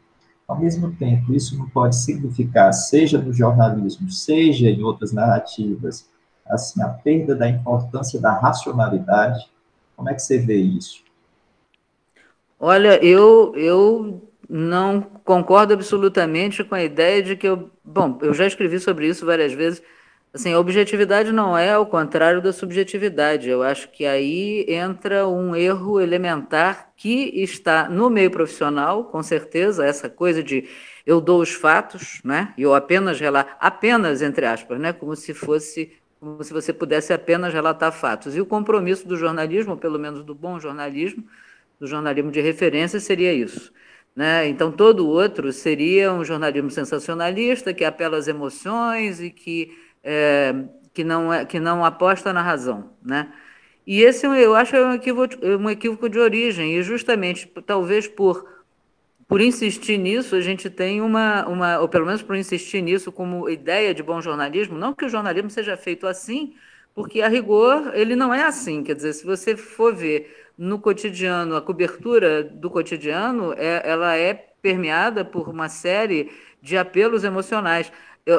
ao 0.46 0.58
mesmo 0.58 0.92
tempo, 0.96 1.34
isso 1.34 1.56
não 1.58 1.68
pode 1.68 1.96
significar, 1.96 2.72
seja 2.72 3.18
no 3.18 3.32
jornalismo, 3.32 4.10
seja 4.10 4.68
em 4.68 4.82
outras 4.82 5.12
narrativas, 5.12 6.08
assim, 6.46 6.82
a 6.82 6.88
perda 6.88 7.34
da 7.34 7.48
importância 7.48 8.20
da 8.20 8.32
racionalidade. 8.32 9.48
Como 9.96 10.10
é 10.10 10.14
que 10.14 10.20
você 10.20 10.38
vê 10.38 10.56
isso? 10.56 11.02
Olha, 12.60 13.02
eu, 13.04 13.54
eu 13.56 14.22
não 14.48 15.00
concordo 15.24 15.72
absolutamente 15.72 16.62
com 16.62 16.74
a 16.74 16.82
ideia 16.82 17.22
de 17.22 17.36
que 17.36 17.48
eu. 17.48 17.70
Bom, 17.82 18.18
eu 18.20 18.34
já 18.34 18.46
escrevi 18.46 18.78
sobre 18.78 19.08
isso 19.08 19.24
várias 19.24 19.52
vezes. 19.52 19.82
Assim, 20.34 20.52
a 20.52 20.58
objetividade 20.58 21.30
não 21.30 21.56
é 21.56 21.70
ao 21.70 21.86
contrário 21.86 22.42
da 22.42 22.52
subjetividade. 22.52 23.48
Eu 23.48 23.62
acho 23.62 23.88
que 23.90 24.04
aí 24.04 24.66
entra 24.68 25.28
um 25.28 25.54
erro 25.54 26.00
elementar 26.00 26.92
que 26.96 27.30
está 27.40 27.88
no 27.88 28.10
meio 28.10 28.32
profissional, 28.32 29.04
com 29.04 29.22
certeza, 29.22 29.86
essa 29.86 30.08
coisa 30.08 30.42
de 30.42 30.68
eu 31.06 31.20
dou 31.20 31.40
os 31.40 31.52
fatos, 31.52 32.20
né? 32.24 32.52
Eu 32.58 32.74
apenas 32.74 33.20
relato, 33.20 33.54
apenas 33.60 34.22
entre 34.22 34.44
aspas, 34.44 34.80
né? 34.80 34.92
Como 34.92 35.14
se 35.14 35.32
fosse, 35.32 35.92
como 36.18 36.42
se 36.42 36.52
você 36.52 36.72
pudesse 36.72 37.12
apenas 37.12 37.54
relatar 37.54 37.92
fatos. 37.92 38.34
E 38.34 38.40
o 38.40 38.46
compromisso 38.46 39.06
do 39.06 39.16
jornalismo, 39.16 39.76
pelo 39.76 40.00
menos 40.00 40.24
do 40.24 40.34
bom 40.34 40.58
jornalismo, 40.58 41.24
do 41.78 41.86
jornalismo 41.86 42.32
de 42.32 42.40
referência, 42.40 42.98
seria 42.98 43.32
isso. 43.32 43.72
Né? 44.16 44.48
Então, 44.48 44.72
todo 44.72 45.08
outro 45.08 45.52
seria 45.52 46.12
um 46.12 46.24
jornalismo 46.24 46.70
sensacionalista 46.70 47.74
que 47.74 47.84
apela 47.84 48.16
às 48.16 48.28
emoções 48.28 49.20
e 49.20 49.30
que 49.30 49.70
é, 50.04 50.54
que, 50.92 51.02
não 51.02 51.32
é, 51.32 51.44
que 51.44 51.58
não 51.58 51.84
aposta 51.84 52.32
na 52.32 52.42
razão. 52.42 52.90
Né? 53.02 53.32
E 53.86 54.02
esse 54.02 54.26
eu 54.26 54.54
acho 54.54 54.76
é 54.76 54.86
um 54.86 54.94
equívoco, 54.94 55.34
um 55.60 55.68
equívoco 55.68 56.08
de 56.08 56.18
origem, 56.18 56.76
e 56.76 56.82
justamente 56.82 57.46
talvez 57.66 58.06
por, 58.06 58.46
por 59.26 59.40
insistir 59.40 59.98
nisso, 59.98 60.36
a 60.36 60.40
gente 60.40 60.70
tem 60.70 61.00
uma, 61.00 61.46
uma, 61.46 61.78
ou 61.80 61.88
pelo 61.88 62.06
menos 62.06 62.22
por 62.22 62.36
insistir 62.36 62.82
nisso 62.82 63.10
como 63.10 63.48
ideia 63.48 63.94
de 63.94 64.02
bom 64.02 64.20
jornalismo, 64.20 64.78
não 64.78 64.94
que 64.94 65.04
o 65.04 65.08
jornalismo 65.08 65.50
seja 65.50 65.76
feito 65.76 66.06
assim, 66.06 66.54
porque 66.94 67.20
a 67.20 67.28
rigor 67.28 67.90
ele 67.94 68.14
não 68.14 68.32
é 68.32 68.44
assim. 68.44 68.82
Quer 68.82 68.94
dizer, 68.94 69.12
se 69.14 69.24
você 69.26 69.56
for 69.56 69.94
ver 69.94 70.44
no 70.56 70.78
cotidiano, 70.78 71.56
a 71.56 71.62
cobertura 71.62 72.44
do 72.44 72.70
cotidiano, 72.70 73.52
é, 73.56 73.82
ela 73.84 74.16
é 74.16 74.34
permeada 74.34 75.24
por 75.24 75.48
uma 75.48 75.68
série 75.68 76.30
de 76.62 76.78
apelos 76.78 77.24
emocionais. 77.24 77.92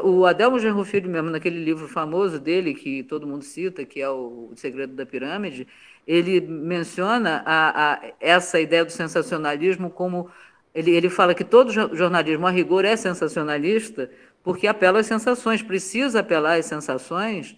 O 0.03 0.25
Adelmo 0.25 0.57
Genro 0.57 0.83
Filho 0.83 1.09
mesmo, 1.09 1.29
naquele 1.29 1.63
livro 1.63 1.87
famoso 1.87 2.39
dele, 2.39 2.73
que 2.73 3.03
todo 3.03 3.27
mundo 3.27 3.43
cita, 3.43 3.85
que 3.85 4.01
é 4.01 4.09
o 4.09 4.51
Segredo 4.55 4.93
da 4.93 5.05
Pirâmide, 5.05 5.67
ele 6.07 6.41
menciona 6.41 7.43
a, 7.45 7.93
a, 7.93 8.01
essa 8.19 8.59
ideia 8.59 8.83
do 8.83 8.91
sensacionalismo 8.91 9.89
como... 9.89 10.29
Ele, 10.73 10.91
ele 10.91 11.09
fala 11.09 11.33
que 11.33 11.43
todo 11.43 11.71
jornalismo, 11.71 12.47
a 12.47 12.49
rigor, 12.49 12.83
é 12.83 12.95
sensacionalista 12.97 14.09
porque 14.43 14.67
apela 14.67 14.99
às 14.99 15.07
sensações, 15.07 15.61
precisa 15.63 16.19
apelar 16.19 16.59
às 16.59 16.65
sensações 16.65 17.55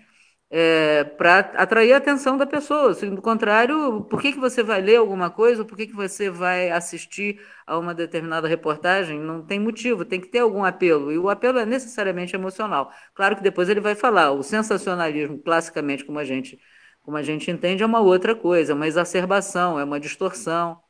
é, 0.50 1.04
para 1.04 1.40
atrair 1.40 1.94
a 1.94 1.98
atenção 1.98 2.38
da 2.38 2.46
pessoa. 2.46 2.94
Se, 2.94 3.10
do 3.10 3.22
contrário, 3.22 4.04
por 4.06 4.22
que, 4.22 4.32
que 4.34 4.40
você 4.40 4.64
vai 4.64 4.82
ler 4.82 4.98
alguma 4.98 5.30
coisa? 5.30 5.66
Por 5.66 5.78
que, 5.78 5.88
que 5.88 5.94
você 5.94 6.30
vai 6.30 6.70
assistir 6.72 7.42
a 7.66 7.78
uma 7.78 7.94
determinada 7.94 8.48
reportagem? 8.48 9.20
Não 9.20 9.46
tem 9.46 9.60
motivo, 9.60 10.06
tem 10.06 10.22
que 10.22 10.28
ter 10.28 10.40
algum 10.40 10.64
apelo. 10.64 11.12
E 11.12 11.18
o 11.18 11.30
apelo 11.30 11.60
é 11.60 11.66
necessariamente 11.66 12.36
emocional. 12.36 12.92
Claro 13.14 13.36
que 13.36 13.44
depois 13.44 13.70
ele 13.70 13.82
vai 13.82 13.96
falar, 13.96 14.32
o 14.32 14.44
sensacionalismo, 14.44 15.40
classicamente, 15.40 16.06
como 16.06 16.20
a 16.20 16.24
gente, 16.24 16.60
como 17.02 17.18
a 17.18 17.24
gente 17.24 17.52
entende, 17.52 17.84
é 17.84 17.86
uma 17.86 18.00
outra 18.00 18.36
coisa, 18.36 18.72
é 18.72 18.76
uma 18.76 18.88
exacerbação, 18.88 19.80
é 19.80 19.84
uma 19.84 20.00
distorção 20.00 20.82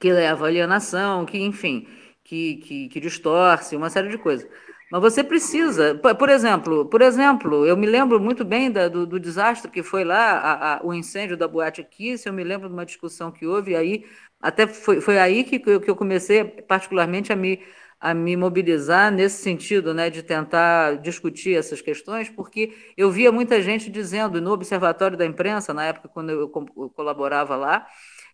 que 0.00 0.12
leva 0.12 0.46
à 0.46 0.48
alienação, 0.48 1.26
que, 1.26 1.38
enfim, 1.38 1.86
que, 2.24 2.56
que, 2.56 2.88
que 2.88 3.00
distorce, 3.00 3.76
uma 3.76 3.90
série 3.90 4.08
de 4.08 4.18
coisas. 4.18 4.48
Mas 4.90 5.00
você 5.00 5.22
precisa, 5.22 5.94
por 6.18 6.28
exemplo, 6.28 6.84
por 6.86 7.00
exemplo, 7.00 7.64
eu 7.64 7.76
me 7.76 7.86
lembro 7.86 8.18
muito 8.20 8.44
bem 8.44 8.70
da, 8.72 8.88
do, 8.88 9.06
do, 9.06 9.20
desastre 9.20 9.70
que 9.70 9.82
foi 9.84 10.02
lá, 10.04 10.32
a, 10.32 10.74
a, 10.78 10.84
o 10.84 10.92
incêndio 10.92 11.36
da 11.36 11.46
Boate 11.46 11.84
Kiss, 11.84 12.26
eu 12.26 12.32
me 12.32 12.42
lembro 12.42 12.68
de 12.68 12.74
uma 12.74 12.84
discussão 12.84 13.30
que 13.30 13.46
houve, 13.46 13.76
aí 13.76 14.04
até 14.40 14.66
foi, 14.66 15.00
foi 15.00 15.18
aí 15.18 15.44
que, 15.44 15.60
que 15.60 15.90
eu 15.90 15.94
comecei 15.94 16.44
particularmente 16.44 17.32
a 17.32 17.36
me, 17.36 17.60
a 18.00 18.12
me 18.12 18.36
mobilizar 18.36 19.12
nesse 19.12 19.42
sentido, 19.42 19.94
né, 19.94 20.10
de 20.10 20.24
tentar 20.24 20.96
discutir 20.96 21.56
essas 21.56 21.80
questões, 21.80 22.28
porque 22.28 22.74
eu 22.96 23.10
via 23.12 23.30
muita 23.30 23.62
gente 23.62 23.88
dizendo, 23.90 24.40
no 24.40 24.50
Observatório 24.52 25.16
da 25.16 25.24
Imprensa, 25.26 25.72
na 25.72 25.84
época 25.84 26.08
quando 26.08 26.30
eu, 26.30 26.40
eu 26.40 26.90
colaborava 26.90 27.54
lá, 27.54 27.86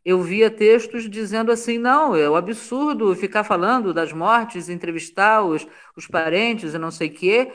eu 0.07 0.23
via 0.23 0.49
textos 0.49 1.11
dizendo 1.11 1.51
assim: 1.51 1.79
não, 1.79 2.15
é 2.15 2.31
um 2.31 2.37
absurdo 2.37 3.15
ficar 3.17 3.43
falando 3.45 3.93
das 3.93 4.13
mortes, 4.13 4.69
entrevistar 4.69 5.43
os, 5.43 5.67
os 5.97 6.07
parentes 6.07 6.75
e 6.75 6.79
não 6.79 6.93
sei 6.93 7.09
o 7.09 7.13
quê, 7.13 7.53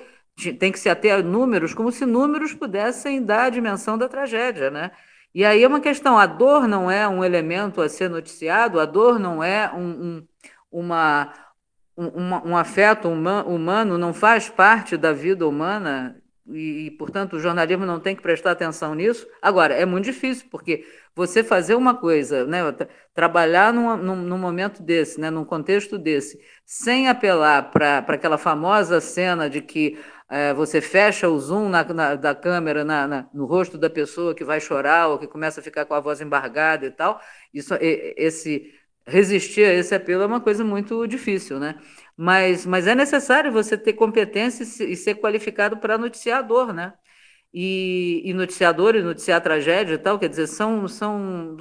tem 0.60 0.72
que 0.72 0.80
se 0.80 0.90
ater 0.90 1.14
a 1.16 1.22
números, 1.24 1.74
como 1.74 1.92
se 1.92 2.06
números 2.06 2.54
pudessem 2.54 3.24
dar 3.24 3.46
a 3.46 3.50
dimensão 3.50 3.98
da 3.98 4.10
tragédia, 4.10 4.70
né? 4.70 4.92
E 5.34 5.46
aí 5.46 5.64
é 5.64 5.68
uma 5.68 5.80
questão: 5.80 6.18
a 6.18 6.26
dor 6.26 6.68
não 6.68 6.92
é 6.92 7.08
um 7.08 7.24
elemento 7.24 7.82
a 7.82 7.88
ser 7.90 8.10
noticiado, 8.10 8.80
a 8.82 8.86
dor 8.86 9.18
não 9.20 9.44
é 9.44 9.72
um, 9.74 10.18
um 10.18 10.28
uma, 10.72 11.34
um, 11.98 12.52
um 12.52 12.58
afeto 12.58 13.10
humano, 13.10 13.98
não 13.98 14.14
faz 14.14 14.50
parte 14.50 14.98
da 14.98 15.12
vida 15.14 15.48
humana, 15.48 16.21
e, 16.56 16.88
e, 16.88 16.92
portanto, 16.92 17.34
o 17.34 17.40
jornalismo 17.40 17.86
não 17.86 18.00
tem 18.00 18.16
que 18.16 18.22
prestar 18.22 18.52
atenção 18.52 18.96
nisso. 18.96 19.28
Agora, 19.42 19.74
é 19.74 19.86
muito 19.86 20.06
difícil, 20.06 20.48
porque 20.50 20.86
você 21.16 21.44
fazer 21.44 21.76
uma 21.76 21.96
coisa, 21.96 22.46
né, 22.46 22.60
trabalhar 23.14 23.74
num, 23.74 23.98
num, 23.98 24.16
num 24.16 24.38
momento 24.38 24.82
desse, 24.82 25.20
né, 25.20 25.30
num 25.30 25.46
contexto 25.46 25.98
desse, 25.98 26.40
sem 26.66 27.10
apelar 27.10 27.72
para 27.72 28.00
aquela 28.00 28.38
famosa 28.38 29.02
cena 29.02 29.50
de 29.50 29.62
que 29.62 30.00
é, 30.30 30.54
você 30.54 30.80
fecha 30.80 31.28
o 31.28 31.38
zoom 31.40 31.68
na, 31.68 31.84
na, 31.84 32.16
da 32.16 32.34
câmera 32.34 32.86
na, 32.86 33.08
na, 33.08 33.30
no 33.34 33.46
rosto 33.46 33.78
da 33.78 33.90
pessoa 33.90 34.34
que 34.34 34.46
vai 34.46 34.62
chorar 34.62 35.10
ou 35.10 35.20
que 35.20 35.28
começa 35.28 35.60
a 35.60 35.64
ficar 35.64 35.86
com 35.86 35.94
a 35.94 36.00
voz 36.00 36.22
embargada 36.22 36.86
e 36.86 36.92
tal, 36.92 37.20
isso, 37.54 37.74
esse 37.82 38.72
resistir 39.06 39.66
a 39.66 39.74
esse 39.74 39.94
apelo 39.94 40.24
é 40.24 40.26
uma 40.26 40.40
coisa 40.40 40.64
muito 40.64 41.06
difícil, 41.08 41.60
né? 41.60 41.76
Mas, 42.22 42.66
mas 42.66 42.88
é 42.88 42.96
necessário 42.96 43.52
você 43.52 43.78
ter 43.78 43.94
competência 43.94 44.64
e 44.86 44.96
ser 44.96 45.16
qualificado 45.16 45.78
para 45.78 45.98
noticiar 45.98 46.40
a 46.40 46.42
dor, 46.42 46.74
né? 46.74 46.94
e, 47.54 48.22
e 48.26 48.34
noticiador 48.34 48.96
e 48.96 49.02
noticiar 49.02 49.42
tragédia 49.42 49.96
e 49.96 49.98
tal, 49.98 50.18
quer 50.20 50.30
dizer, 50.30 50.48
são, 50.48 50.88
são 50.88 51.58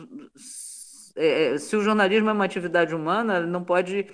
é, 1.17 1.55
é, 1.55 1.59
se 1.59 1.77
o 1.77 1.83
jornalismo 1.83 2.31
é 2.31 2.33
uma 2.33 2.45
atividade 2.45 2.95
humana, 2.95 3.41
não 3.41 3.65
pode 3.65 4.07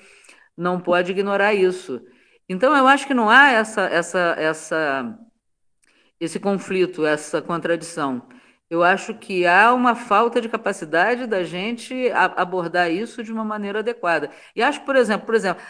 não 0.56 0.80
pode 0.80 1.12
ignorar 1.12 1.54
isso. 1.54 2.00
Então 2.48 2.74
eu 2.76 2.86
acho 2.86 3.06
que 3.06 3.14
não 3.14 3.28
há 3.30 3.50
essa 3.52 3.82
essa 3.82 4.34
essa 4.38 5.18
esse 6.20 6.40
conflito, 6.40 7.04
essa 7.06 7.42
contradição. 7.42 8.26
Eu 8.68 8.82
acho 8.82 9.14
que 9.14 9.46
há 9.46 9.72
uma 9.72 9.94
falta 9.94 10.40
de 10.40 10.48
capacidade 10.48 11.26
da 11.26 11.44
gente 11.44 12.10
abordar 12.36 12.90
isso 12.90 13.22
de 13.22 13.32
uma 13.32 13.44
maneira 13.44 13.78
adequada. 13.78 14.30
E 14.56 14.62
acho, 14.62 14.80
por 14.84 14.96
exemplo, 14.96 15.26
por 15.26 15.34
exemplo, 15.36 15.62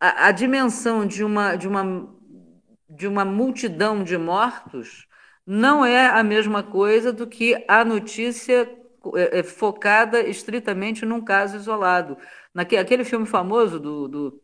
a, 0.00 0.28
a 0.28 0.32
dimensão 0.32 1.06
de 1.06 1.24
uma 1.24 1.56
de 1.56 1.68
uma 1.68 2.08
de 2.88 3.08
uma 3.08 3.24
multidão 3.24 4.04
de 4.04 4.16
mortos 4.16 5.06
não 5.46 5.84
é 5.84 6.06
a 6.06 6.22
mesma 6.22 6.62
coisa 6.62 7.12
do 7.12 7.26
que 7.26 7.64
a 7.68 7.84
notícia 7.84 8.70
é, 9.16 9.40
é, 9.40 9.42
focada 9.42 10.20
estritamente 10.20 11.04
num 11.04 11.20
caso 11.20 11.56
isolado. 11.56 12.16
Naquele 12.54 12.80
aquele 12.80 13.04
filme 13.04 13.26
famoso 13.26 13.78
do, 13.78 14.08
do 14.08 14.43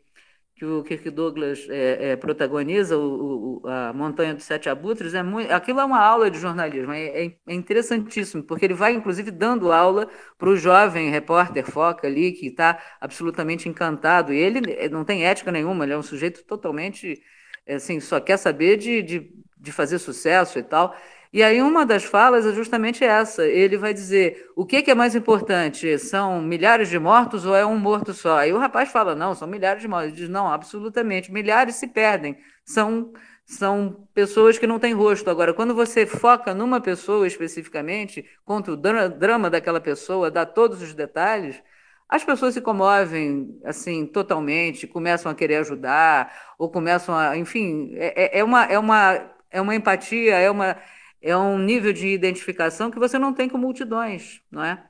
que 0.60 0.66
o 0.66 0.82
Kirk 0.84 1.08
Douglas 1.08 1.66
é, 1.70 2.10
é, 2.10 2.16
protagoniza, 2.16 2.94
o, 2.98 3.62
o, 3.62 3.66
a 3.66 3.94
Montanha 3.94 4.34
dos 4.34 4.44
Sete 4.44 4.68
Abutres, 4.68 5.14
é 5.14 5.22
muito, 5.22 5.50
aquilo 5.50 5.80
é 5.80 5.84
uma 5.86 5.98
aula 5.98 6.30
de 6.30 6.38
jornalismo, 6.38 6.92
é, 6.92 7.24
é, 7.24 7.36
é 7.48 7.54
interessantíssimo, 7.54 8.42
porque 8.42 8.66
ele 8.66 8.74
vai, 8.74 8.92
inclusive, 8.92 9.30
dando 9.30 9.72
aula 9.72 10.06
para 10.36 10.50
o 10.50 10.56
jovem 10.58 11.08
repórter 11.08 11.64
Foca 11.64 12.06
ali, 12.06 12.32
que 12.32 12.48
está 12.48 12.78
absolutamente 13.00 13.70
encantado, 13.70 14.34
e 14.34 14.38
ele 14.38 14.90
não 14.90 15.02
tem 15.02 15.24
ética 15.24 15.50
nenhuma, 15.50 15.84
ele 15.84 15.94
é 15.94 15.96
um 15.96 16.02
sujeito 16.02 16.44
totalmente 16.44 17.22
assim, 17.66 17.98
só 17.98 18.20
quer 18.20 18.36
saber 18.36 18.76
de, 18.76 19.00
de, 19.02 19.32
de 19.58 19.72
fazer 19.72 19.98
sucesso 19.98 20.58
e 20.58 20.62
tal. 20.62 20.94
E 21.32 21.44
aí 21.44 21.62
uma 21.62 21.86
das 21.86 22.04
falas 22.04 22.44
é 22.44 22.52
justamente 22.52 23.04
essa. 23.04 23.46
Ele 23.46 23.76
vai 23.76 23.94
dizer: 23.94 24.50
o 24.56 24.66
que, 24.66 24.82
que, 24.82 24.90
é 24.90 24.94
mais 24.94 25.14
importante? 25.14 25.96
São 25.98 26.42
milhares 26.42 26.88
de 26.88 26.98
mortos 26.98 27.46
ou 27.46 27.54
é 27.54 27.64
um 27.64 27.78
morto 27.78 28.12
só? 28.12 28.38
Aí 28.38 28.52
o 28.52 28.58
rapaz 28.58 28.90
fala: 28.90 29.14
não, 29.14 29.34
são 29.34 29.46
milhares 29.46 29.80
de 29.80 29.88
mortos. 29.88 30.08
Ele 30.08 30.16
diz: 30.16 30.28
não, 30.28 30.50
absolutamente. 30.50 31.32
Milhares 31.32 31.76
se 31.76 31.86
perdem. 31.86 32.36
São, 32.64 33.12
são 33.44 34.08
pessoas 34.12 34.58
que 34.58 34.66
não 34.66 34.80
têm 34.80 34.92
rosto. 34.92 35.30
Agora, 35.30 35.54
quando 35.54 35.74
você 35.74 36.04
foca 36.04 36.52
numa 36.52 36.80
pessoa 36.80 37.26
especificamente, 37.26 38.24
conta 38.44 38.72
o 38.72 38.76
drama 38.76 39.48
daquela 39.48 39.80
pessoa, 39.80 40.30
dá 40.32 40.44
todos 40.44 40.82
os 40.82 40.94
detalhes, 40.94 41.62
as 42.08 42.24
pessoas 42.24 42.54
se 42.54 42.60
comovem 42.60 43.56
assim 43.64 44.04
totalmente, 44.04 44.84
começam 44.84 45.30
a 45.30 45.34
querer 45.34 45.56
ajudar, 45.58 46.32
ou 46.58 46.68
começam 46.68 47.14
a, 47.16 47.36
enfim, 47.36 47.92
é, 47.94 48.38
é, 48.38 48.40
é, 48.40 48.44
uma, 48.44 48.64
é, 48.64 48.76
uma, 48.76 49.30
é 49.48 49.60
uma 49.60 49.76
empatia, 49.76 50.34
é, 50.34 50.50
uma, 50.50 50.76
é 51.22 51.36
um 51.36 51.58
nível 51.58 51.92
de 51.92 52.08
identificação 52.08 52.90
que 52.90 52.98
você 52.98 53.18
não 53.18 53.32
tem 53.34 53.48
com 53.48 53.58
multidões, 53.58 54.42
não 54.50 54.64
é? 54.64 54.84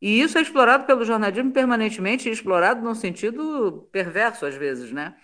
E 0.00 0.20
isso 0.20 0.38
é 0.38 0.42
explorado 0.42 0.84
pelo 0.86 1.04
jornalismo 1.04 1.52
permanentemente, 1.52 2.28
explorado 2.28 2.82
num 2.82 2.94
sentido 2.94 3.88
perverso 3.92 4.46
às 4.46 4.54
vezes, 4.54 4.92
né? 4.92 5.16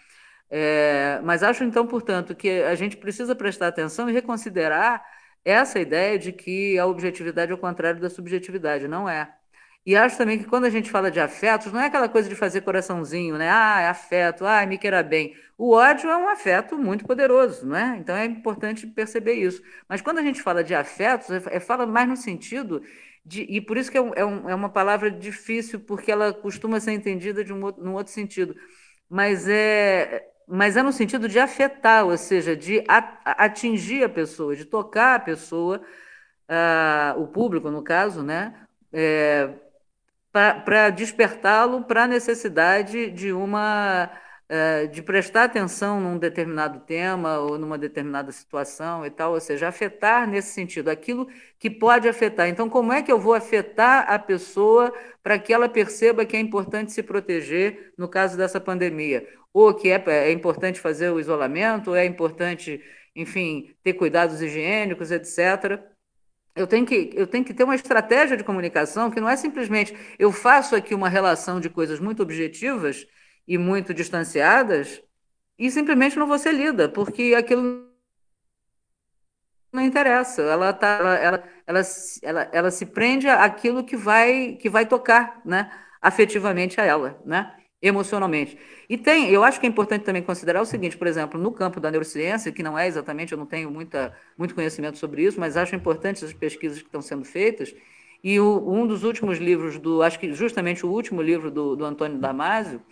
É, 0.51 1.21
mas 1.23 1.43
acho 1.43 1.65
então, 1.65 1.87
portanto, 1.87 2.35
que 2.35 2.49
a 2.63 2.75
gente 2.75 2.97
precisa 2.97 3.35
prestar 3.37 3.69
atenção 3.69 4.11
e 4.11 4.13
reconsiderar 4.13 5.05
essa 5.45 5.79
ideia 5.81 6.19
de 6.19 6.33
que 6.33 6.79
a 6.79 6.87
objetividade 6.87 7.53
é 7.53 7.55
o 7.55 7.59
contrário 7.59 8.01
da 8.01 8.11
subjetividade, 8.11 8.89
não 8.89 9.09
é. 9.09 9.35
E 9.85 9.97
acho 9.97 10.19
também 10.19 10.39
que 10.39 10.45
quando 10.45 10.67
a 10.67 10.71
gente 10.71 10.91
fala 10.91 11.11
de 11.11 11.19
afetos, 11.19 11.73
não 11.73 11.81
é 11.81 11.87
aquela 11.87 12.09
coisa 12.09 12.29
de 12.29 12.35
fazer 12.35 12.61
coraçãozinho, 12.61 13.39
né? 13.39 13.49
Ah, 13.51 13.81
é 13.81 13.89
afeto, 13.89 14.45
ah, 14.45 14.65
me 14.67 14.77
queira 14.77 15.03
bem. 15.03 15.35
O 15.57 15.73
ódio 15.75 16.11
é 16.11 16.17
um 16.17 16.29
afeto 16.29 16.77
muito 16.79 17.05
poderoso, 17.07 17.67
não 17.67 17.77
é? 17.77 17.97
Então 17.97 18.15
é 18.15 18.27
importante 18.27 18.87
perceber 18.87 19.35
isso. 19.35 19.63
Mas 19.89 20.03
quando 20.03 20.19
a 20.19 20.23
gente 20.23 20.43
fala 20.43 20.63
de 20.63 20.75
afetos, 20.75 21.31
é, 21.31 21.43
é 21.57 21.61
fala 21.61 21.87
mais 21.87 22.09
no 22.09 22.17
sentido 22.17 22.83
de. 23.25 23.43
E 23.43 23.61
por 23.61 23.77
isso 23.79 23.91
que 23.91 23.99
é, 23.99 24.01
é, 24.17 24.25
um, 24.25 24.49
é, 24.51 24.55
uma 24.55 24.69
palavra 24.69 25.11
difícil, 25.11 25.81
porque 25.81 26.13
ela 26.13 26.33
costuma 26.33 26.79
ser 26.81 26.93
entendida 26.93 27.43
de 27.43 27.53
um, 27.53 27.59
num 27.79 27.95
outro 27.95 28.13
sentido. 28.13 28.55
Mas 29.09 29.49
é, 29.49 30.31
mas 30.47 30.77
é 30.77 30.83
no 30.83 30.93
sentido 30.93 31.29
de 31.29 31.39
afetar, 31.39 32.05
ou 32.07 32.17
seja, 32.17 32.57
de 32.57 32.85
atingir 33.25 34.05
a 34.05 34.09
pessoa, 34.09 34.57
de 34.57 34.65
tocar 34.65 35.17
a 35.17 35.21
pessoa, 35.21 35.81
uh, 36.49 37.21
o 37.21 37.29
público, 37.29 37.71
no 37.71 37.83
caso, 37.83 38.23
né? 38.23 38.55
É, 38.93 39.49
para 40.33 40.91
despertá-lo 40.91 41.85
para 41.85 42.05
a 42.05 42.07
necessidade 42.07 43.11
de 43.11 43.33
uma 43.33 44.11
eh, 44.53 44.89
de 44.89 45.01
prestar 45.01 45.45
atenção 45.45 46.01
num 46.01 46.19
determinado 46.19 46.81
tema 46.81 47.39
ou 47.39 47.57
numa 47.57 47.79
determinada 47.79 48.33
situação 48.33 49.07
e 49.07 49.11
tal, 49.11 49.33
ou 49.35 49.41
seja, 49.41 49.69
afetar 49.69 50.29
nesse 50.29 50.53
sentido, 50.53 50.89
aquilo 50.89 51.29
que 51.57 51.71
pode 51.71 52.09
afetar. 52.09 52.49
Então, 52.49 52.69
como 52.69 52.93
é 52.93 53.01
que 53.01 53.13
eu 53.13 53.19
vou 53.21 53.33
afetar 53.33 54.11
a 54.11 54.19
pessoa 54.19 54.93
para 55.23 55.39
que 55.39 55.53
ela 55.53 55.69
perceba 55.69 56.25
que 56.25 56.37
é 56.37 56.41
importante 56.41 56.93
se 56.93 57.01
proteger 57.03 57.93
no 57.97 58.09
caso 58.09 58.37
dessa 58.37 58.61
pandemia? 58.61 59.25
Ou 59.53 59.73
que 59.73 59.89
é, 59.89 60.03
é 60.07 60.33
importante 60.33 60.81
fazer 60.81 61.11
o 61.11 61.21
isolamento, 61.21 61.91
ou 61.91 61.97
é 61.97 62.05
importante, 62.05 62.83
enfim, 63.15 63.75
ter 63.85 63.95
cuidados 63.95 64.43
higiênicos, 64.43 65.13
etc 65.13 65.81
eu 66.55 66.67
tenho, 66.67 66.85
que, 66.87 67.11
eu 67.15 67.27
tenho 67.27 67.45
que 67.45 67.55
ter 67.55 67.65
uma 67.65 67.75
estratégia 67.75 68.37
de 68.37 68.45
comunicação 68.45 69.11
que 69.11 69.21
não 69.21 69.29
é 69.29 69.37
simplesmente 69.37 69.95
eu 70.19 70.33
faço 70.33 70.75
aqui 70.75 70.95
uma 70.95 71.09
relação 71.09 71.61
de 71.61 71.71
coisas 71.71 72.01
muito 72.01 72.23
objetivas 72.23 73.07
e 73.47 73.57
muito 73.59 73.95
distanciadas 73.95 75.03
e 75.59 75.71
simplesmente 75.71 76.19
não 76.19 76.27
vou 76.27 76.39
ser 76.39 76.53
lida, 76.53 76.89
porque 76.89 77.35
aquilo 77.37 77.91
não 79.73 79.83
interessa. 79.83 80.43
Ela, 80.43 80.73
tá, 80.73 80.89
ela, 80.99 81.15
ela, 81.17 81.45
ela, 81.67 81.81
ela, 82.23 82.51
ela 82.53 82.71
se 82.71 82.87
prende 82.87 83.29
àquilo 83.29 83.85
que 83.85 83.97
vai, 83.97 84.57
que 84.57 84.69
vai 84.69 84.87
tocar 84.87 85.41
né, 85.45 85.71
afetivamente 86.01 86.81
a 86.81 86.85
ela. 86.85 87.21
Né? 87.25 87.55
Emocionalmente. 87.83 88.59
E 88.89 88.99
tem, 88.99 89.31
eu 89.31 89.43
acho 89.43 89.59
que 89.59 89.67
é 89.67 89.69
importante 89.69 90.05
também 90.05 90.23
considerar 90.23 90.61
o 90.61 90.67
seguinte, 90.67 90.97
por 90.97 91.07
exemplo, 91.07 91.41
no 91.41 91.51
campo 91.51 91.81
da 91.81 91.91
neurociência, 91.91 92.53
que 92.53 92.63
não 92.63 92.79
é 92.79 92.87
exatamente, 92.87 93.33
eu 93.33 93.39
não 93.39 93.47
tenho 93.47 93.71
muita, 93.71 94.15
muito 94.37 94.55
conhecimento 94.55 94.99
sobre 94.99 95.23
isso, 95.23 95.41
mas 95.41 95.57
acho 95.57 95.75
importante 95.75 96.25
as 96.25 96.33
pesquisas 96.33 96.79
que 96.79 96.89
estão 96.89 97.01
sendo 97.01 97.25
feitas. 97.25 97.75
E 98.23 98.39
o, 98.39 98.71
um 98.71 98.87
dos 98.87 99.03
últimos 99.03 99.39
livros 99.39 99.79
do, 99.79 100.03
acho 100.03 100.19
que 100.19 100.33
justamente 100.35 100.85
o 100.85 100.91
último 100.91 101.23
livro 101.23 101.51
do, 101.51 101.75
do 101.75 101.85
Antônio 101.85 102.19
Damasio, 102.19 102.83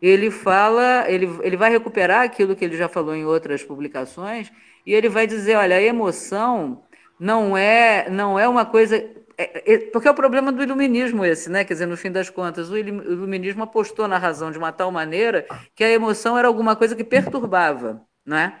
ele 0.00 0.30
fala, 0.32 1.04
ele, 1.08 1.28
ele 1.42 1.56
vai 1.56 1.70
recuperar 1.70 2.22
aquilo 2.22 2.56
que 2.56 2.64
ele 2.64 2.76
já 2.76 2.88
falou 2.88 3.14
em 3.14 3.24
outras 3.24 3.62
publicações, 3.62 4.50
e 4.84 4.92
ele 4.92 5.08
vai 5.08 5.28
dizer, 5.28 5.54
olha, 5.54 5.76
a 5.76 5.82
emoção 5.82 6.82
não 7.18 7.56
é, 7.56 8.10
não 8.10 8.36
é 8.36 8.48
uma 8.48 8.66
coisa 8.66 9.08
porque 9.92 10.08
é 10.08 10.10
o 10.10 10.14
problema 10.14 10.52
do 10.52 10.62
iluminismo 10.62 11.24
esse, 11.24 11.50
né? 11.50 11.64
Quer 11.64 11.74
dizer, 11.74 11.86
no 11.86 11.96
fim 11.96 12.10
das 12.10 12.30
contas, 12.30 12.70
o 12.70 12.76
iluminismo 12.76 13.62
apostou 13.62 14.08
na 14.08 14.18
razão 14.18 14.50
de 14.50 14.58
uma 14.58 14.72
tal 14.72 14.90
maneira 14.90 15.46
que 15.74 15.84
a 15.84 15.90
emoção 15.90 16.36
era 16.36 16.48
alguma 16.48 16.76
coisa 16.76 16.96
que 16.96 17.04
perturbava, 17.04 18.00
né? 18.24 18.60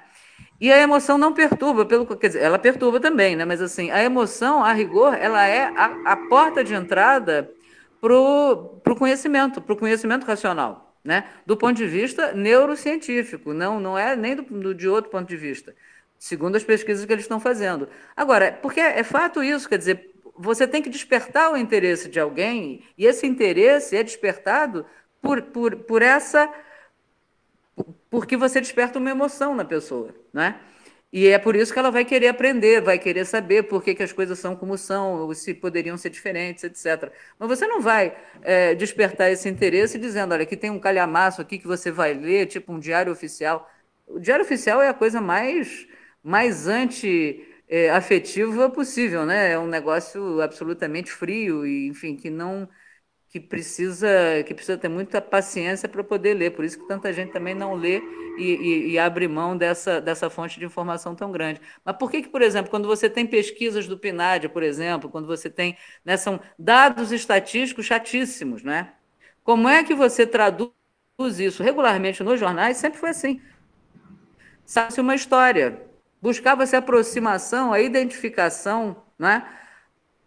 E 0.60 0.72
a 0.72 0.78
emoção 0.78 1.18
não 1.18 1.32
perturba, 1.32 1.84
pelo 1.84 2.06
quer 2.16 2.28
dizer, 2.28 2.40
ela 2.42 2.58
perturba 2.58 3.00
também, 3.00 3.34
né? 3.34 3.44
Mas 3.44 3.60
assim, 3.60 3.90
a 3.90 4.02
emoção, 4.02 4.62
a 4.62 4.72
rigor, 4.72 5.14
ela 5.14 5.44
é 5.44 5.64
a, 5.64 6.12
a 6.12 6.16
porta 6.28 6.62
de 6.62 6.72
entrada 6.72 7.50
para 8.00 8.14
o 8.14 8.96
conhecimento, 8.96 9.60
para 9.60 9.72
o 9.72 9.76
conhecimento 9.76 10.24
racional, 10.24 10.96
né? 11.02 11.24
Do 11.44 11.56
ponto 11.56 11.76
de 11.76 11.86
vista 11.86 12.32
neurocientífico, 12.32 13.52
não, 13.52 13.80
não 13.80 13.98
é 13.98 14.14
nem 14.14 14.36
do, 14.36 14.42
do, 14.42 14.74
de 14.74 14.88
outro 14.88 15.10
ponto 15.10 15.28
de 15.28 15.36
vista, 15.36 15.74
segundo 16.18 16.56
as 16.56 16.62
pesquisas 16.62 17.04
que 17.04 17.12
eles 17.12 17.24
estão 17.24 17.40
fazendo. 17.40 17.88
Agora, 18.16 18.56
porque 18.62 18.80
é, 18.80 19.00
é 19.00 19.02
fato 19.02 19.42
isso, 19.42 19.68
quer 19.68 19.78
dizer, 19.78 20.11
você 20.42 20.66
tem 20.66 20.82
que 20.82 20.90
despertar 20.90 21.52
o 21.52 21.56
interesse 21.56 22.08
de 22.08 22.18
alguém, 22.20 22.82
e 22.98 23.06
esse 23.06 23.26
interesse 23.26 23.96
é 23.96 24.02
despertado 24.02 24.84
por, 25.20 25.40
por, 25.42 25.76
por 25.76 26.02
essa. 26.02 26.52
porque 28.10 28.36
você 28.36 28.60
desperta 28.60 28.98
uma 28.98 29.10
emoção 29.10 29.54
na 29.54 29.64
pessoa, 29.64 30.14
né? 30.32 30.60
E 31.12 31.28
é 31.28 31.38
por 31.38 31.54
isso 31.54 31.72
que 31.72 31.78
ela 31.78 31.90
vai 31.90 32.04
querer 32.06 32.28
aprender, 32.28 32.80
vai 32.80 32.98
querer 32.98 33.26
saber 33.26 33.64
por 33.64 33.82
que, 33.82 33.94
que 33.94 34.02
as 34.02 34.12
coisas 34.12 34.38
são 34.38 34.56
como 34.56 34.78
são, 34.78 35.20
ou 35.20 35.34
se 35.34 35.52
poderiam 35.52 35.96
ser 35.96 36.08
diferentes, 36.10 36.64
etc. 36.64 37.12
Mas 37.38 37.48
você 37.48 37.66
não 37.66 37.80
vai 37.82 38.16
é, 38.42 38.74
despertar 38.74 39.30
esse 39.30 39.48
interesse 39.48 39.98
dizendo, 39.98 40.32
olha, 40.32 40.42
aqui 40.44 40.56
tem 40.56 40.70
um 40.70 40.80
calhamaço 40.80 41.42
aqui 41.42 41.58
que 41.58 41.66
você 41.66 41.90
vai 41.90 42.14
ler, 42.14 42.46
tipo 42.46 42.72
um 42.72 42.78
diário 42.78 43.12
oficial. 43.12 43.70
O 44.06 44.18
diário 44.18 44.44
oficial 44.44 44.80
é 44.82 44.88
a 44.88 44.94
coisa 44.94 45.20
mais, 45.20 45.86
mais 46.24 46.66
anti 46.66 47.46
é, 47.68 47.90
afetiva 47.90 48.70
possível, 48.70 49.24
né? 49.26 49.52
É 49.52 49.58
um 49.58 49.66
negócio 49.66 50.40
absolutamente 50.40 51.10
frio 51.10 51.66
e, 51.66 51.88
enfim, 51.88 52.16
que 52.16 52.30
não 52.30 52.68
que 53.32 53.40
precisa 53.40 54.08
que 54.46 54.52
precisa 54.52 54.76
ter 54.76 54.88
muita 54.90 55.20
paciência 55.20 55.88
para 55.88 56.04
poder 56.04 56.34
ler. 56.34 56.50
Por 56.50 56.64
isso 56.66 56.78
que 56.78 56.86
tanta 56.86 57.12
gente 57.12 57.32
também 57.32 57.54
não 57.54 57.74
lê 57.74 58.02
e, 58.38 58.44
e, 58.44 58.90
e, 58.92 58.98
abre 58.98 59.26
mão 59.26 59.56
dessa, 59.56 60.00
dessa 60.00 60.28
fonte 60.28 60.58
de 60.58 60.66
informação 60.66 61.14
tão 61.14 61.32
grande. 61.32 61.60
Mas 61.84 61.96
por 61.96 62.10
que, 62.10 62.22
que, 62.22 62.28
por 62.28 62.42
exemplo, 62.42 62.70
quando 62.70 62.86
você 62.86 63.08
tem 63.08 63.26
pesquisas 63.26 63.86
do 63.86 63.98
PNAD, 63.98 64.48
por 64.50 64.62
exemplo, 64.62 65.08
quando 65.10 65.26
você 65.26 65.48
tem, 65.48 65.76
né, 66.04 66.16
são 66.18 66.40
dados 66.58 67.10
estatísticos 67.10 67.86
chatíssimos, 67.86 68.62
né? 68.62 68.92
Como 69.42 69.68
é 69.68 69.82
que 69.82 69.94
você 69.94 70.26
traduz 70.26 70.72
isso 71.38 71.62
regularmente 71.62 72.22
nos 72.22 72.38
jornais? 72.38 72.76
Sempre 72.76 72.98
foi 72.98 73.10
assim. 73.10 73.40
Sabe-se 74.64 75.00
uma 75.00 75.14
história, 75.14 75.82
buscava-se 76.22 76.76
aproximação, 76.76 77.72
a 77.72 77.80
identificação 77.80 78.96
né, 79.18 79.44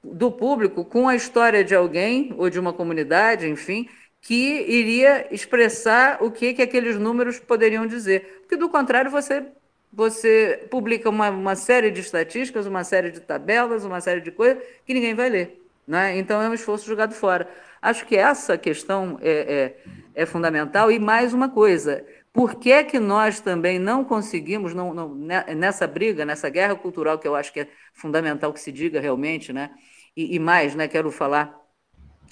do 0.04 0.30
público 0.30 0.84
com 0.84 1.08
a 1.08 1.16
história 1.16 1.64
de 1.64 1.74
alguém 1.74 2.36
ou 2.38 2.50
de 2.50 2.60
uma 2.60 2.74
comunidade, 2.74 3.48
enfim, 3.48 3.88
que 4.22 4.66
iria 4.68 5.28
expressar 5.34 6.22
o 6.22 6.30
que, 6.30 6.54
que 6.54 6.62
aqueles 6.62 6.98
números 6.98 7.40
poderiam 7.40 7.88
dizer. 7.88 8.42
Porque, 8.42 8.58
do 8.58 8.68
contrário, 8.68 9.10
você, 9.10 9.46
você 9.94 10.68
publica 10.70 11.10
uma, 11.10 11.30
uma 11.30 11.56
série 11.56 11.90
de 11.92 12.02
estatísticas, 12.02 12.66
uma 12.66 12.84
série 12.84 13.12
de 13.12 13.22
tabelas, 13.22 13.86
uma 13.86 14.02
série 14.02 14.22
de 14.22 14.32
coisas 14.32 14.62
que 14.86 14.94
ninguém 14.94 15.14
vai 15.14 15.30
ler. 15.30 15.62
Né? 15.88 16.18
Então, 16.18 16.42
é 16.42 16.50
um 16.50 16.54
esforço 16.54 16.88
jogado 16.88 17.14
fora. 17.14 17.48
Acho 17.82 18.06
que 18.06 18.18
essa 18.18 18.58
questão 18.58 19.20
é, 19.22 19.76
é, 20.16 20.24
é 20.24 20.26
fundamental. 20.26 20.92
E 20.92 20.98
mais 20.98 21.34
uma 21.34 21.50
coisa, 21.50 22.04
por 22.36 22.56
que, 22.56 22.84
que 22.84 23.00
nós 23.00 23.40
também 23.40 23.80
não 23.80 24.04
conseguimos, 24.04 24.76
não, 24.76 24.94
não, 24.94 25.16
né, 25.16 25.44
nessa 25.56 25.88
briga, 25.88 26.24
nessa 26.24 26.50
guerra 26.50 26.76
cultural, 26.76 27.18
que 27.18 27.28
eu 27.28 27.36
acho 27.36 27.52
que 27.52 27.62
é 27.62 27.68
fundamental 27.94 28.54
que 28.54 28.60
se 28.60 28.72
diga 28.72 29.00
realmente, 29.00 29.52
né? 29.52 29.72
e, 30.16 30.36
e 30.36 30.40
mais, 30.40 30.76
né, 30.76 30.88
quero 30.88 31.12
falar 31.12 31.64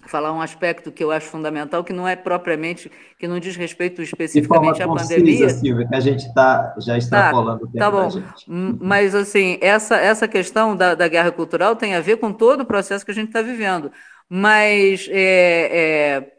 falar 0.06 0.34
um 0.34 0.42
aspecto 0.42 0.92
que 0.92 1.02
eu 1.02 1.12
acho 1.12 1.28
fundamental, 1.28 1.82
que 1.82 1.94
não 1.94 2.06
é 2.06 2.14
propriamente, 2.14 2.92
que 3.18 3.26
não 3.26 3.40
diz 3.40 3.56
respeito 3.56 4.02
especificamente 4.02 4.84
à 4.84 4.86
concisa, 4.86 5.16
pandemia. 5.16 5.50
Silvia, 5.50 5.88
que 5.88 5.96
a 5.96 6.00
gente 6.02 6.28
está 6.28 6.76
já 6.78 6.98
extrapolando 6.98 7.60
tá, 7.60 7.66
o 7.66 7.68
tempo 7.68 7.80
tá 7.80 7.92
bom. 7.92 8.10
gente. 8.10 8.46
Mas, 8.82 9.16
assim, 9.16 9.58
essa, 9.62 9.96
essa 9.96 10.28
questão 10.28 10.76
da, 10.76 10.94
da 10.94 11.08
guerra 11.08 11.32
cultural 11.32 11.74
tem 11.74 11.96
a 11.96 12.02
ver 12.02 12.18
com 12.18 12.34
todo 12.34 12.62
o 12.62 12.66
processo 12.66 13.06
que 13.06 13.12
a 13.12 13.14
gente 13.14 13.28
está 13.28 13.42
vivendo. 13.42 13.94
Mas 14.28 15.08
é, 15.10 15.70
é, 15.72 16.34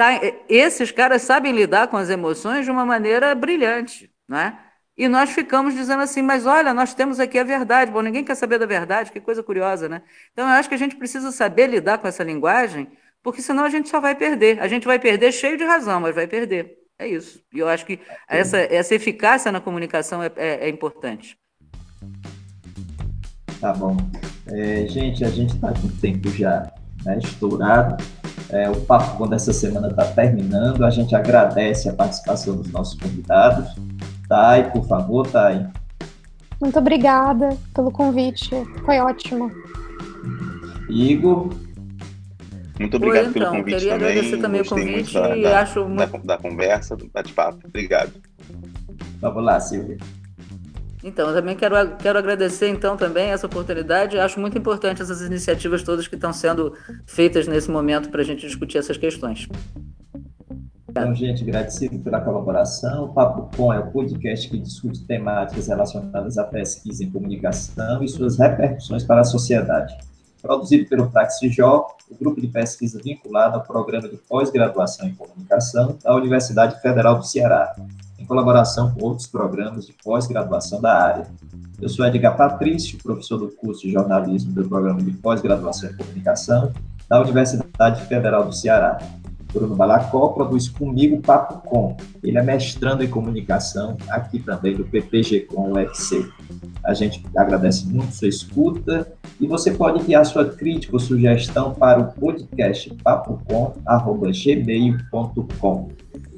tá, 0.00 0.18
esses 0.48 0.90
caras 0.90 1.20
sabem 1.20 1.52
lidar 1.52 1.88
com 1.88 1.98
as 1.98 2.08
emoções 2.08 2.64
de 2.64 2.70
uma 2.70 2.86
maneira 2.86 3.34
brilhante, 3.34 4.10
né? 4.26 4.58
E 4.96 5.08
nós 5.08 5.28
ficamos 5.30 5.74
dizendo 5.74 6.02
assim, 6.02 6.22
mas 6.22 6.46
olha, 6.46 6.72
nós 6.72 6.94
temos 6.94 7.20
aqui 7.20 7.38
a 7.38 7.44
verdade. 7.44 7.90
Bom, 7.90 8.00
ninguém 8.00 8.24
quer 8.24 8.34
saber 8.34 8.58
da 8.58 8.64
verdade, 8.64 9.12
que 9.12 9.20
coisa 9.20 9.42
curiosa, 9.42 9.90
né? 9.90 10.00
Então, 10.32 10.46
eu 10.46 10.54
acho 10.54 10.70
que 10.70 10.74
a 10.74 10.78
gente 10.78 10.96
precisa 10.96 11.30
saber 11.30 11.66
lidar 11.66 11.98
com 11.98 12.08
essa 12.08 12.24
linguagem, 12.24 12.88
porque 13.22 13.42
senão 13.42 13.64
a 13.64 13.68
gente 13.68 13.90
só 13.90 14.00
vai 14.00 14.14
perder. 14.14 14.58
A 14.60 14.68
gente 14.68 14.86
vai 14.86 14.98
perder 14.98 15.32
cheio 15.32 15.58
de 15.58 15.64
razão, 15.64 16.00
mas 16.00 16.14
vai 16.14 16.26
perder. 16.26 16.78
É 16.98 17.06
isso. 17.06 17.42
E 17.52 17.58
eu 17.58 17.68
acho 17.68 17.84
que 17.84 18.00
essa, 18.26 18.58
essa 18.58 18.94
eficácia 18.94 19.52
na 19.52 19.60
comunicação 19.60 20.22
é, 20.22 20.32
é, 20.36 20.66
é 20.66 20.68
importante. 20.70 21.38
Tá 23.60 23.74
bom. 23.74 23.96
É, 24.48 24.86
gente, 24.86 25.24
a 25.24 25.30
gente 25.30 25.54
está 25.54 25.72
com 25.72 25.86
o 25.86 25.92
tempo 26.00 26.30
já 26.30 26.72
né, 27.04 27.18
estourado. 27.18 28.02
É, 28.52 28.68
o 28.68 28.80
papo 28.80 29.26
dessa 29.26 29.52
semana 29.52 29.88
está 29.88 30.04
terminando. 30.06 30.84
A 30.84 30.90
gente 30.90 31.14
agradece 31.14 31.88
a 31.88 31.92
participação 31.92 32.56
dos 32.56 32.70
nossos 32.72 32.98
convidados. 32.98 33.74
Thay, 34.28 34.70
por 34.70 34.86
favor, 34.86 35.26
Thay. 35.26 35.66
Muito 36.60 36.78
obrigada 36.78 37.56
pelo 37.74 37.90
convite, 37.90 38.50
foi 38.84 38.98
ótimo. 38.98 39.50
Igor. 40.88 41.48
Muito 42.78 42.96
obrigado 42.96 43.24
Oi, 43.24 43.30
então, 43.30 43.32
pelo 43.32 43.46
convite 43.50 43.76
queria 43.76 43.92
também. 43.92 44.08
agradecer 44.08 44.36
também 44.38 44.60
Gostei 44.62 44.78
o 44.78 44.86
convite 44.86 45.14
muito 45.14 45.28
da, 45.28 45.36
e 45.36 45.42
da, 45.42 45.60
acho 45.60 45.84
da, 45.84 46.06
da 46.06 46.38
conversa, 46.38 46.96
do 46.96 47.08
bate-papo. 47.08 47.58
Obrigado. 47.66 48.12
Vamos 49.20 49.44
lá, 49.44 49.60
Silvia. 49.60 49.98
Então, 51.02 51.28
eu 51.28 51.34
também 51.34 51.56
quero, 51.56 51.74
quero 51.96 52.18
agradecer 52.18 52.68
então 52.68 52.96
também 52.96 53.30
essa 53.30 53.46
oportunidade. 53.46 54.18
Acho 54.18 54.38
muito 54.38 54.58
importante 54.58 55.00
essas 55.00 55.22
iniciativas 55.22 55.82
todas 55.82 56.06
que 56.06 56.14
estão 56.14 56.32
sendo 56.32 56.74
feitas 57.06 57.48
nesse 57.48 57.70
momento 57.70 58.10
para 58.10 58.20
a 58.20 58.24
gente 58.24 58.46
discutir 58.46 58.78
essas 58.78 58.98
questões. 58.98 59.48
Então, 60.90 61.14
gente, 61.14 61.42
agradecido 61.44 61.98
pela 62.00 62.20
colaboração. 62.20 63.04
O 63.04 63.14
Papo 63.14 63.56
Com 63.56 63.72
é 63.72 63.78
o 63.78 63.90
podcast 63.92 64.50
que 64.50 64.58
discute 64.58 65.06
temáticas 65.06 65.68
relacionadas 65.68 66.36
à 66.36 66.44
pesquisa 66.44 67.04
em 67.04 67.10
comunicação 67.10 68.02
e 68.02 68.08
suas 68.08 68.38
repercussões 68.38 69.04
para 69.04 69.20
a 69.20 69.24
sociedade. 69.24 69.96
Produzido 70.42 70.88
pelo 70.88 71.08
Praxijó, 71.08 71.86
o 72.10 72.14
grupo 72.16 72.40
de 72.40 72.48
pesquisa 72.48 73.00
vinculado 73.02 73.56
ao 73.56 73.62
programa 73.62 74.08
de 74.08 74.16
pós-graduação 74.16 75.06
em 75.06 75.14
comunicação 75.14 75.96
da 76.02 76.14
Universidade 76.16 76.80
Federal 76.80 77.18
do 77.18 77.24
Ceará, 77.24 77.74
colaboração 78.30 78.92
com 78.92 79.06
outros 79.06 79.26
programas 79.26 79.86
de 79.86 79.94
pós-graduação 80.04 80.80
da 80.80 80.96
área. 80.96 81.26
Eu 81.82 81.88
sou 81.88 82.06
Edgar 82.06 82.36
Patrício, 82.36 82.96
professor 83.02 83.38
do 83.38 83.48
curso 83.48 83.82
de 83.82 83.90
jornalismo 83.90 84.52
do 84.52 84.68
programa 84.68 85.02
de 85.02 85.10
pós-graduação 85.10 85.90
em 85.90 85.96
comunicação 85.96 86.72
da 87.08 87.20
Universidade 87.20 88.06
Federal 88.06 88.44
do 88.44 88.54
Ceará. 88.54 88.98
Bruno 89.52 89.74
Balacó 89.74 90.28
produz 90.28 90.68
comigo 90.68 91.20
Papo 91.20 91.68
Com. 91.68 91.96
Ele 92.22 92.38
é 92.38 92.42
mestrando 92.42 93.02
em 93.02 93.10
comunicação 93.10 93.96
aqui 94.08 94.38
também 94.38 94.76
do 94.76 94.84
PPG 94.84 95.40
Com 95.40 95.72
UFC. 95.72 96.24
A 96.84 96.94
gente 96.94 97.24
agradece 97.36 97.84
muito 97.88 98.14
sua 98.14 98.28
escuta 98.28 99.12
e 99.40 99.48
você 99.48 99.72
pode 99.72 99.98
enviar 99.98 100.24
sua 100.24 100.44
crítica 100.44 100.94
ou 100.94 101.00
sugestão 101.00 101.74
para 101.74 101.98
o 101.98 102.12
podcast 102.12 102.94
papocom.gmail.com. 103.02 105.88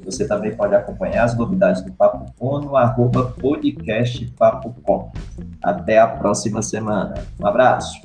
Você 0.05 0.27
também 0.27 0.55
pode 0.55 0.75
acompanhar 0.75 1.23
as 1.23 1.37
novidades 1.37 1.81
do 1.81 1.91
Papo 1.93 2.25
Com 2.37 2.59
no 2.59 2.75
arroba 2.75 3.33
podcast 3.39 4.25
Papo 4.37 4.73
Com. 4.83 5.11
Até 5.61 5.99
a 5.99 6.07
próxima 6.07 6.61
semana. 6.61 7.15
Um 7.39 7.47
abraço. 7.47 8.01